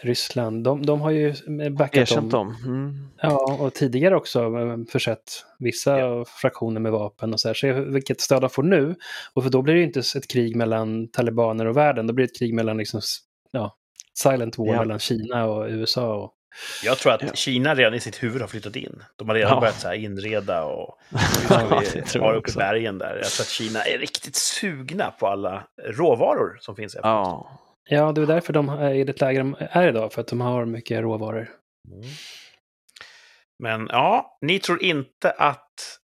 [0.05, 0.65] Ryssland.
[0.65, 1.35] De, de har ju
[1.71, 2.57] backat Erkänt dem.
[2.63, 2.73] dem.
[2.75, 3.09] Mm.
[3.23, 7.55] Ja, och tidigare också eh, försett vissa fraktioner med vapen och så här.
[7.55, 8.95] Se vilket stöd de får nu.
[9.35, 12.07] Och för då blir det ju inte ett krig mellan talibaner och världen.
[12.07, 13.01] Då blir det ett krig mellan liksom,
[13.51, 13.77] ja,
[14.15, 14.79] silent war Ja.
[14.79, 16.15] mellan Kina och USA.
[16.15, 16.31] Och,
[16.85, 17.29] Jag tror att Ja.
[17.35, 19.03] Kina redan i sitt huvud har flyttat in.
[19.17, 19.61] De har redan Ja.
[19.61, 20.99] börjat så här inreda och
[21.51, 21.83] Ja, har
[22.29, 23.17] jag uppe i bergen där.
[23.17, 27.31] Jag tror att Kina är riktigt sugna på alla råvaror som finns Afghanistan.
[27.33, 27.61] Ja.
[27.85, 30.13] Ja, det är därför de är i det läge de är idag.
[30.13, 31.51] För att de har mycket råvaror.
[31.93, 32.03] Mm.
[33.59, 35.99] Men ja, ni tror inte att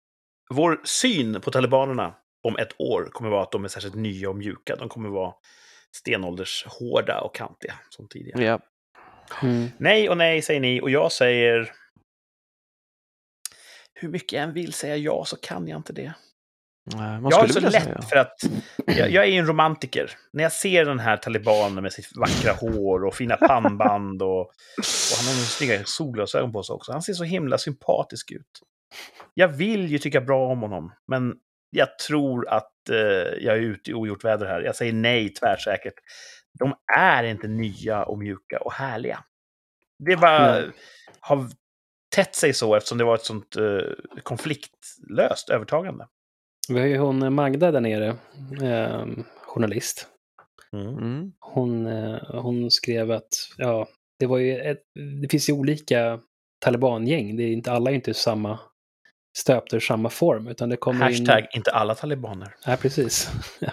[0.50, 4.36] vår syn på talibanerna om ett år kommer vara att de är särskilt nya och
[4.36, 4.76] mjuka.
[4.76, 5.34] De kommer vara
[5.96, 8.44] stenåldershårda och kantiga som tidigare.
[8.44, 8.60] Ja.
[9.44, 9.68] Mm.
[9.78, 11.74] Nej och nej säger ni och jag säger...
[13.94, 16.14] Hur mycket jag än vill säga ja så kan jag inte det.
[16.96, 18.02] Man jag har så lätt säga.
[18.02, 18.36] för att...
[18.86, 20.12] Jag, jag är ju en romantiker.
[20.34, 25.18] När jag ser den här talibanen med sitt vackra hår och fina pannband och, och
[25.18, 26.92] han har snygga solglasögon på sig också.
[26.92, 28.62] Han ser så himla sympatisk ut.
[29.34, 31.34] Jag vill ju tycka bra om honom, men
[31.70, 32.98] jag tror att eh,
[33.40, 34.62] jag är ute i ogjort väder här.
[34.62, 35.94] Jag säger nej tvärsäkert.
[36.60, 39.24] De är inte nya och mjuka och härliga.
[40.06, 40.72] Det bara Nej.
[41.20, 41.50] har
[42.16, 46.08] tätt sig så eftersom det var ett sånt eh, konfliktlöst övertagande.
[46.70, 48.08] Vi har ju hon Magda där nere,
[48.62, 49.06] eh,
[49.46, 50.08] journalist.
[50.74, 51.32] Mm.
[51.40, 53.28] Hon, eh, hon skrev att
[53.58, 53.88] ja,
[54.20, 54.82] det var ju ett,
[55.22, 56.20] det finns ju olika
[56.66, 57.38] talibangäng.
[57.38, 58.60] Det är inte alla är inte samma
[59.38, 61.48] stöpta ur samma form, utan det kommer Hashtag in...
[61.54, 62.56] inte alla talibaner.
[62.66, 63.32] Ja, precis.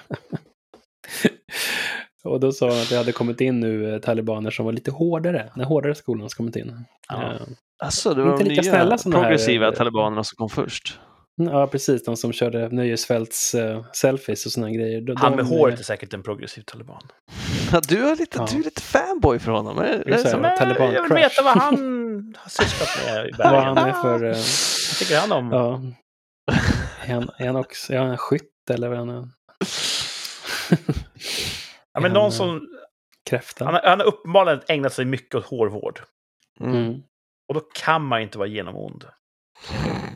[2.25, 4.91] Och då sa hon att det hade kommit in nu eh, talibaner som var lite
[4.91, 6.85] hårdare, när hårdare skolan har kommit in.
[7.09, 7.33] Ja.
[7.35, 7.41] Eh,
[7.79, 10.37] Alltså, det var Inte de lika nya snälla som de här, progressiva eh, talibanerna som
[10.37, 10.99] kom först.
[11.37, 12.05] Ja, precis.
[12.05, 15.01] De som körde nöjesfälts uh, selfies och sådana grejer.
[15.01, 17.03] De, Han med de, håret eh, är säkert en progressiv taliban.
[17.73, 18.47] Ja, du, är lite, Ja.
[18.51, 19.79] du är lite fanboy för honom.
[19.79, 21.23] Är, är så här, taliban jag vill crush.
[21.23, 21.75] veta vad han
[22.39, 24.25] har sysslat med i Vad han är för...
[24.25, 25.53] eh, Vad tycker han om?
[25.53, 25.81] ja.
[27.07, 29.09] Är han, är han också är han en skytt eller vad är han?
[29.09, 29.29] är?
[31.93, 32.69] Ja, men Är någon han, som...
[33.31, 33.65] Kräfta?
[33.65, 36.01] Han har, han har uppenbarligen ägnat sig mycket åt hårvård.
[36.61, 36.77] Mm.
[36.77, 37.03] Mm.
[37.49, 39.05] Och då kan man inte vara genomond.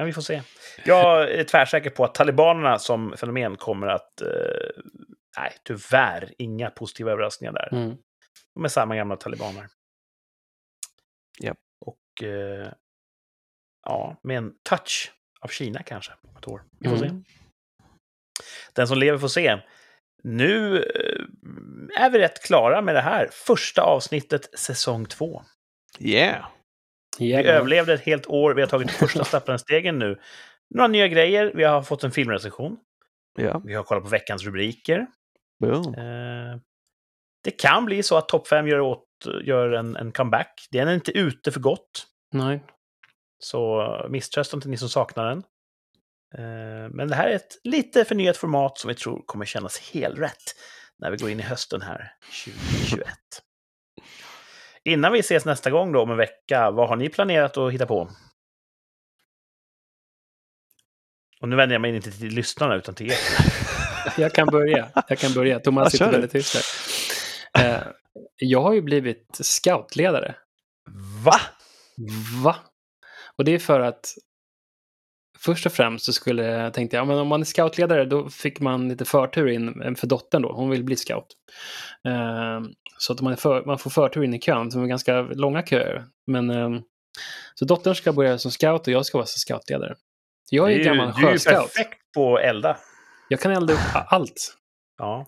[0.00, 0.42] Men vi får se.
[0.84, 4.20] Jag är tvärsäker på att talibanerna som fenomen kommer att...
[4.20, 4.28] Eh,
[5.38, 7.68] nej, tyvärr, inga positiva överraskningar där.
[7.72, 7.96] Mm.
[8.54, 9.68] De är samma gamla talibaner.
[11.40, 11.58] Japp.
[11.80, 12.28] Och...
[12.28, 12.72] Eh,
[13.86, 16.12] ja, med en touch av Kina kanske.
[16.22, 16.62] Om ett år.
[16.78, 17.06] Vi får se.
[17.06, 17.24] Mm.
[18.72, 19.58] Den som lever får se.
[20.22, 23.28] Nu eh, är vi rätt klara med det här.
[23.32, 25.42] Första avsnittet, säsong två.
[25.98, 26.46] Yeah.
[27.20, 27.52] Vi Jävlar.
[27.52, 28.54] överlevde ett helt år.
[28.54, 30.20] Vi har tagit första stapplande stegen nu.
[30.74, 31.52] Några nya grejer.
[31.54, 32.76] Vi har fått en filmrecension.
[33.38, 33.62] Ja.
[33.64, 35.06] Vi har kollat på veckans rubriker.
[35.60, 35.94] Boom.
[35.94, 36.58] Eh,
[37.44, 39.04] det kan bli så att topp 5 gör, åt,
[39.42, 40.68] gör en, en comeback.
[40.70, 42.06] Den är inte ute för gott.
[42.32, 42.64] Nej.
[43.38, 45.38] Så misströsta inte ni som saknar den.
[46.34, 50.18] Eh, Men det här är ett lite förnyat format som vi tror kommer kännas helt
[50.18, 50.54] rätt
[50.98, 52.12] när vi går in i hösten här
[52.44, 53.08] 2021.
[54.84, 57.86] Innan vi ses nästa gång då om en vecka, vad har ni planerat att hitta
[57.86, 58.10] på?
[61.40, 63.18] Och nu vänder jag mig inte till lyssnarna utan till er.
[64.18, 64.88] Jag kan börja.
[65.08, 65.60] Jag kan börja.
[65.60, 66.56] Thomas Ja, sitter väldigt tyst
[67.54, 67.64] där.
[67.64, 67.82] Eh,
[68.36, 70.34] jag har ju blivit scoutledare.
[71.24, 71.40] Va?
[72.44, 72.56] Va?
[73.36, 74.14] Och det är för att
[75.44, 78.60] först och främst så skulle jag tänkte jag, men om man är scoutledare då fick
[78.60, 80.52] man lite förtur in för dottern då.
[80.52, 81.26] Hon vill bli scout.
[82.08, 82.60] Eh,
[82.98, 86.04] så att man, för, man får förtur in i kön, som är ganska långa köer.
[86.26, 86.70] Men eh,
[87.54, 89.94] så dottern ska börja som scout och jag ska vara som scoutledare.
[90.50, 91.54] Jag är är ju- gammal Du är ju sjöscout.
[91.74, 92.76] perfekt på att elda.
[93.28, 94.56] Jag kan elda upp allt.
[94.98, 95.26] Ja.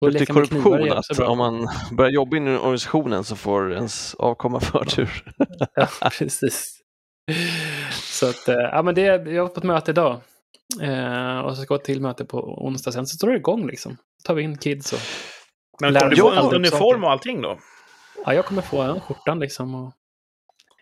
[0.00, 1.28] Och Lite korruption att bra.
[1.28, 5.24] om man börjar jobba inom organisationen så får ens avkomma förtur.
[5.74, 5.88] Ja,
[6.18, 6.76] precis.
[8.20, 10.20] Så att, eh, ja men det, jag var på ett möte idag.
[10.82, 13.96] Eh, och så ska jag till möte på onsdag sen, så står det igång liksom.
[14.24, 14.98] tar vi in kids och...
[15.80, 17.02] Men Lär du få uniform saker.
[17.02, 17.58] och allting då?
[18.26, 19.92] Ja, jag kommer få en skjortan liksom och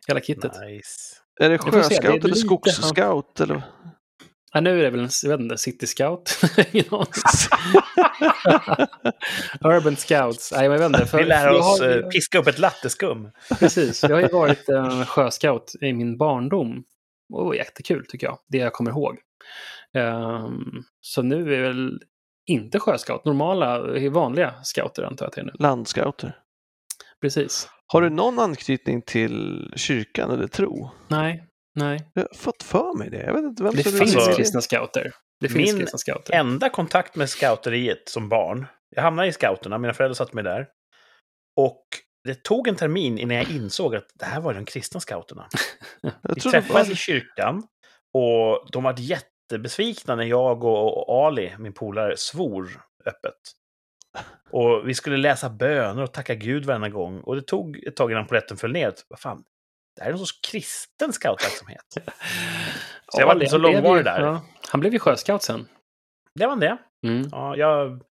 [0.08, 0.52] hela kittet.
[0.60, 1.16] Nice.
[1.40, 3.40] Är det är sjöscout eller skogsscout?
[3.40, 3.62] Eller?
[4.52, 6.40] Ja, nu är det väl en, jag vet inte, city scout?
[9.64, 10.52] Urban scouts.
[10.52, 11.06] Nej, men jag vet inte.
[11.10, 13.30] För, Vi lär oss har, eh, piska upp ett latteskum.
[13.58, 16.84] Precis, jag har ju varit en sjöscout i min barndom.
[17.32, 19.18] Och det var jättekul tycker jag, det jag kommer ihåg.
[19.94, 22.00] Ehm, så nu är väl
[22.46, 25.52] inte sjöscout, normala, vanliga scouter antar jag att det är nu.
[25.58, 26.36] Landscouter.
[27.20, 27.68] Precis.
[27.86, 30.90] Har du någon anknytning till kyrkan eller tro?
[31.08, 31.44] Nej,
[31.74, 32.10] nej.
[32.14, 33.22] Jag har fått för mig det.
[33.22, 35.12] Jag vet inte vem Det som finns Alltså, kristna scouter.
[35.40, 36.34] Det finns min kristna scouter.
[36.34, 38.66] Enda kontakt med scouteriet som barn.
[38.90, 40.66] Jag hamnade i scouterna, mina föräldrar satte mig där.
[41.56, 41.84] Och
[42.24, 45.48] det tog en termin innan jag insåg att det här var de kristna scouterna.
[46.34, 47.62] Vi träffades i kyrkan
[48.12, 53.34] och de var jättebesvikna när jag och Ali, min polare, svor öppet.
[54.50, 57.20] Och vi skulle läsa böner och tacka Gud varenda gång.
[57.20, 58.94] Och det tog ett tag innan polletten föll ner.
[59.08, 59.44] Vad fan,
[59.96, 61.84] det här är någon sorts kristen scoutverksamhet.
[63.12, 64.20] Så jag var inte så han långvarig där.
[64.20, 65.68] Ja, han blev ju sjöscout sen.
[66.34, 66.78] Det var det.
[67.06, 67.28] Mm.
[67.32, 68.02] Ja, jag,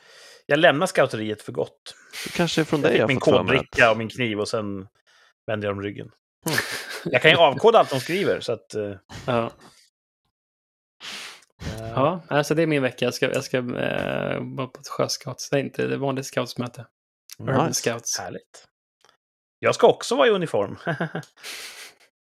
[0.49, 1.95] jag lämnar scouteriet för gott.
[2.25, 4.87] Det kanske är från Jag dig jag min kodbricka och min kniv och sen
[5.47, 6.11] vände jag dem ryggen.
[7.05, 8.73] Jag kan ju avkoda allt de skriver, så att...
[8.75, 8.93] eh,
[9.25, 9.45] Ja.
[9.45, 9.51] eh,
[11.95, 13.05] Ja, alltså det är min vecka.
[13.05, 13.63] Jag ska, jag ska eh,
[14.41, 15.51] vara på ett sjöscouts.
[15.51, 16.85] Nej, inte det vanligt scoutsmöte.
[17.39, 17.81] Urban Nice.
[17.81, 18.19] Scouts.
[18.19, 18.67] Härligt.
[19.59, 20.77] Jag ska också vara i uniform.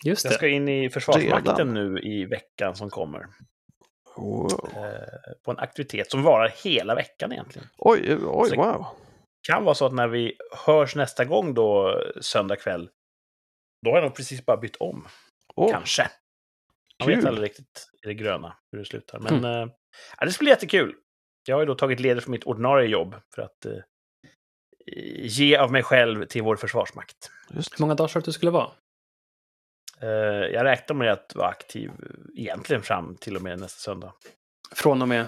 [0.04, 0.36] Just Jag det.
[0.36, 1.74] ska in i Försvarsmakten Redan?
[1.74, 3.26] nu i veckan som kommer.
[4.16, 4.70] Wow.
[4.76, 7.68] Eh, på en aktivitet som varar hela veckan egentligen.
[7.78, 8.86] Oj, eh, oj, Så- wow.
[9.48, 10.36] kan vara så att när vi
[10.66, 12.90] hörs nästa gång då, söndag kväll,
[13.84, 15.06] då har jag nog precis bara bytt om.
[15.54, 16.10] Åh, Kanske.
[16.96, 19.18] Jag vet aldrig riktigt i det gröna hur det slutar.
[19.18, 19.68] Men eh,
[20.18, 20.94] ja, det ska bli jättekul.
[21.46, 23.72] Jag har ju då tagit ledigt från mitt ordinarie jobb för att eh,
[25.22, 27.30] ge av mig själv till vår försvarsmakt.
[27.50, 27.72] Just.
[27.80, 28.70] Hur många dagar sa du att du skulle vara?
[30.02, 30.08] Eh,
[30.54, 34.12] jag räknar med att vara aktiv eh, egentligen fram till och med nästa söndag.
[34.74, 35.26] Från och med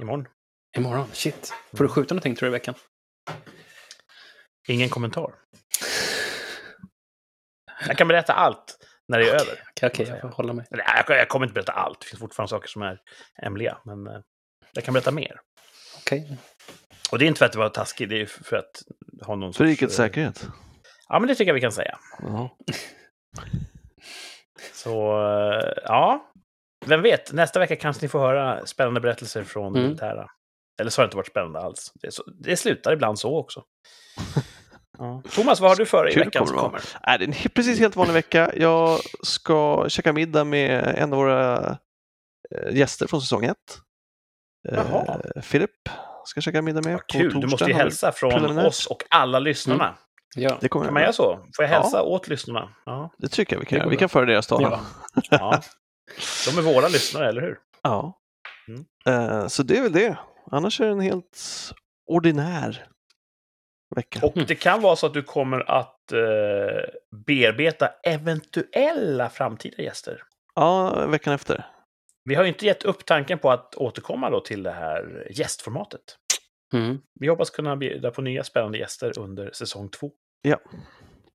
[0.00, 0.28] Imorgon.
[0.76, 1.06] imorgon?
[1.12, 1.54] Shit.
[1.76, 2.74] Får du skjuta någonting tror du i veckan?
[4.68, 5.34] Ingen kommentar.
[7.86, 8.78] Jag kan berätta allt
[9.08, 9.62] när det är över.
[9.70, 10.66] Okej, okej, jag får hålla mig.
[10.70, 12.00] Nej, jag, jag kommer inte berätta allt.
[12.00, 12.98] Det finns fortfarande saker som är
[13.34, 13.78] hemliga.
[13.84, 14.20] Men eh,
[14.72, 15.40] jag kan berätta mer.
[15.98, 16.38] Okej.
[17.10, 18.82] Och det är inte för att vara taskig, det är för att
[19.26, 20.46] ha någon För sorts, rikets eh, säkerhet.
[21.08, 21.98] Ja, men det tycker jag vi kan säga.
[22.22, 22.56] Ja.
[24.72, 25.20] Så,
[25.52, 26.30] eh, ja.
[26.86, 29.82] Vem vet, nästa vecka kanske ni får höra spännande berättelser från Mm.
[29.82, 30.26] militära.
[30.80, 31.92] Eller så har det inte varit spännande alls.
[31.94, 33.64] Det, så, det slutar ibland så också.
[34.98, 35.22] Ja.
[35.30, 36.80] Thomas, vad har du för i Kul veckan som kommer?
[37.06, 38.52] Nej, det är en precis helt vanlig vecka.
[38.56, 41.66] Jag ska käka middag med en av våra
[42.50, 43.56] eh, gäster från säsong ett.
[44.68, 45.20] Eh, Jaha.
[45.42, 45.70] Filip
[46.24, 46.92] ska käka middag med.
[46.92, 49.94] Vad på kul, du måste ju hälsa från oss och alla lyssnarna.
[50.34, 50.58] Ja.
[50.60, 51.12] Det kommer Kan jag man göra.
[51.12, 51.36] så?
[51.56, 52.02] Får jag hälsa Ja.
[52.02, 52.74] åt lyssnarna?
[52.86, 53.10] Ja.
[53.18, 53.88] Det tycker jag vi kan göra.
[53.88, 54.72] Vi kan föra deras talan.
[54.72, 55.22] Ja.
[55.30, 55.60] ja.
[56.52, 57.58] De är våra lyssnare, eller hur?
[57.82, 58.20] Ja.
[58.68, 58.84] Mm.
[59.06, 60.16] Eh, så det är väl det.
[60.50, 61.40] Annars är det en helt
[62.06, 62.86] ordinär
[63.96, 64.20] vecka.
[64.26, 66.18] Och det kan vara så att du kommer att eh,
[67.26, 70.22] bearbeta eventuella framtida gäster.
[70.54, 71.66] Ja, veckan efter.
[72.24, 76.00] Vi har ju inte gett upp tanken på att återkomma då till det här gästformatet.
[76.74, 76.98] Mm.
[77.20, 80.10] Vi hoppas kunna bjuda på nya spännande gäster under säsong två.
[80.46, 80.56] Ja.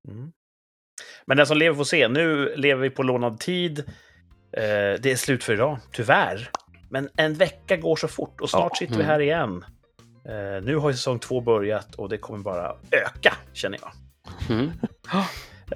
[0.08, 0.32] Mm.
[1.26, 2.08] Men den som lever får se.
[2.08, 3.78] Nu lever vi på lånad tid.
[4.56, 4.62] Eh,
[5.00, 6.50] det är slut för idag, tyvärr.
[6.90, 8.76] Men en vecka går så fort och snart Ja.
[8.78, 9.64] sitter vi här igen.
[10.28, 13.92] Eh, nu har ju säsong två börjat och det kommer bara öka, känner jag.
[14.58, 14.70] Mm.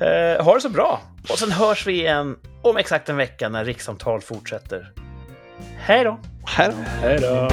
[0.00, 1.00] Eh, ha det så bra!
[1.30, 4.92] Och sen hörs vi igen om exakt en vecka när rikssamtal fortsätter.
[5.78, 6.20] Hej då.
[6.46, 7.48] Hej då!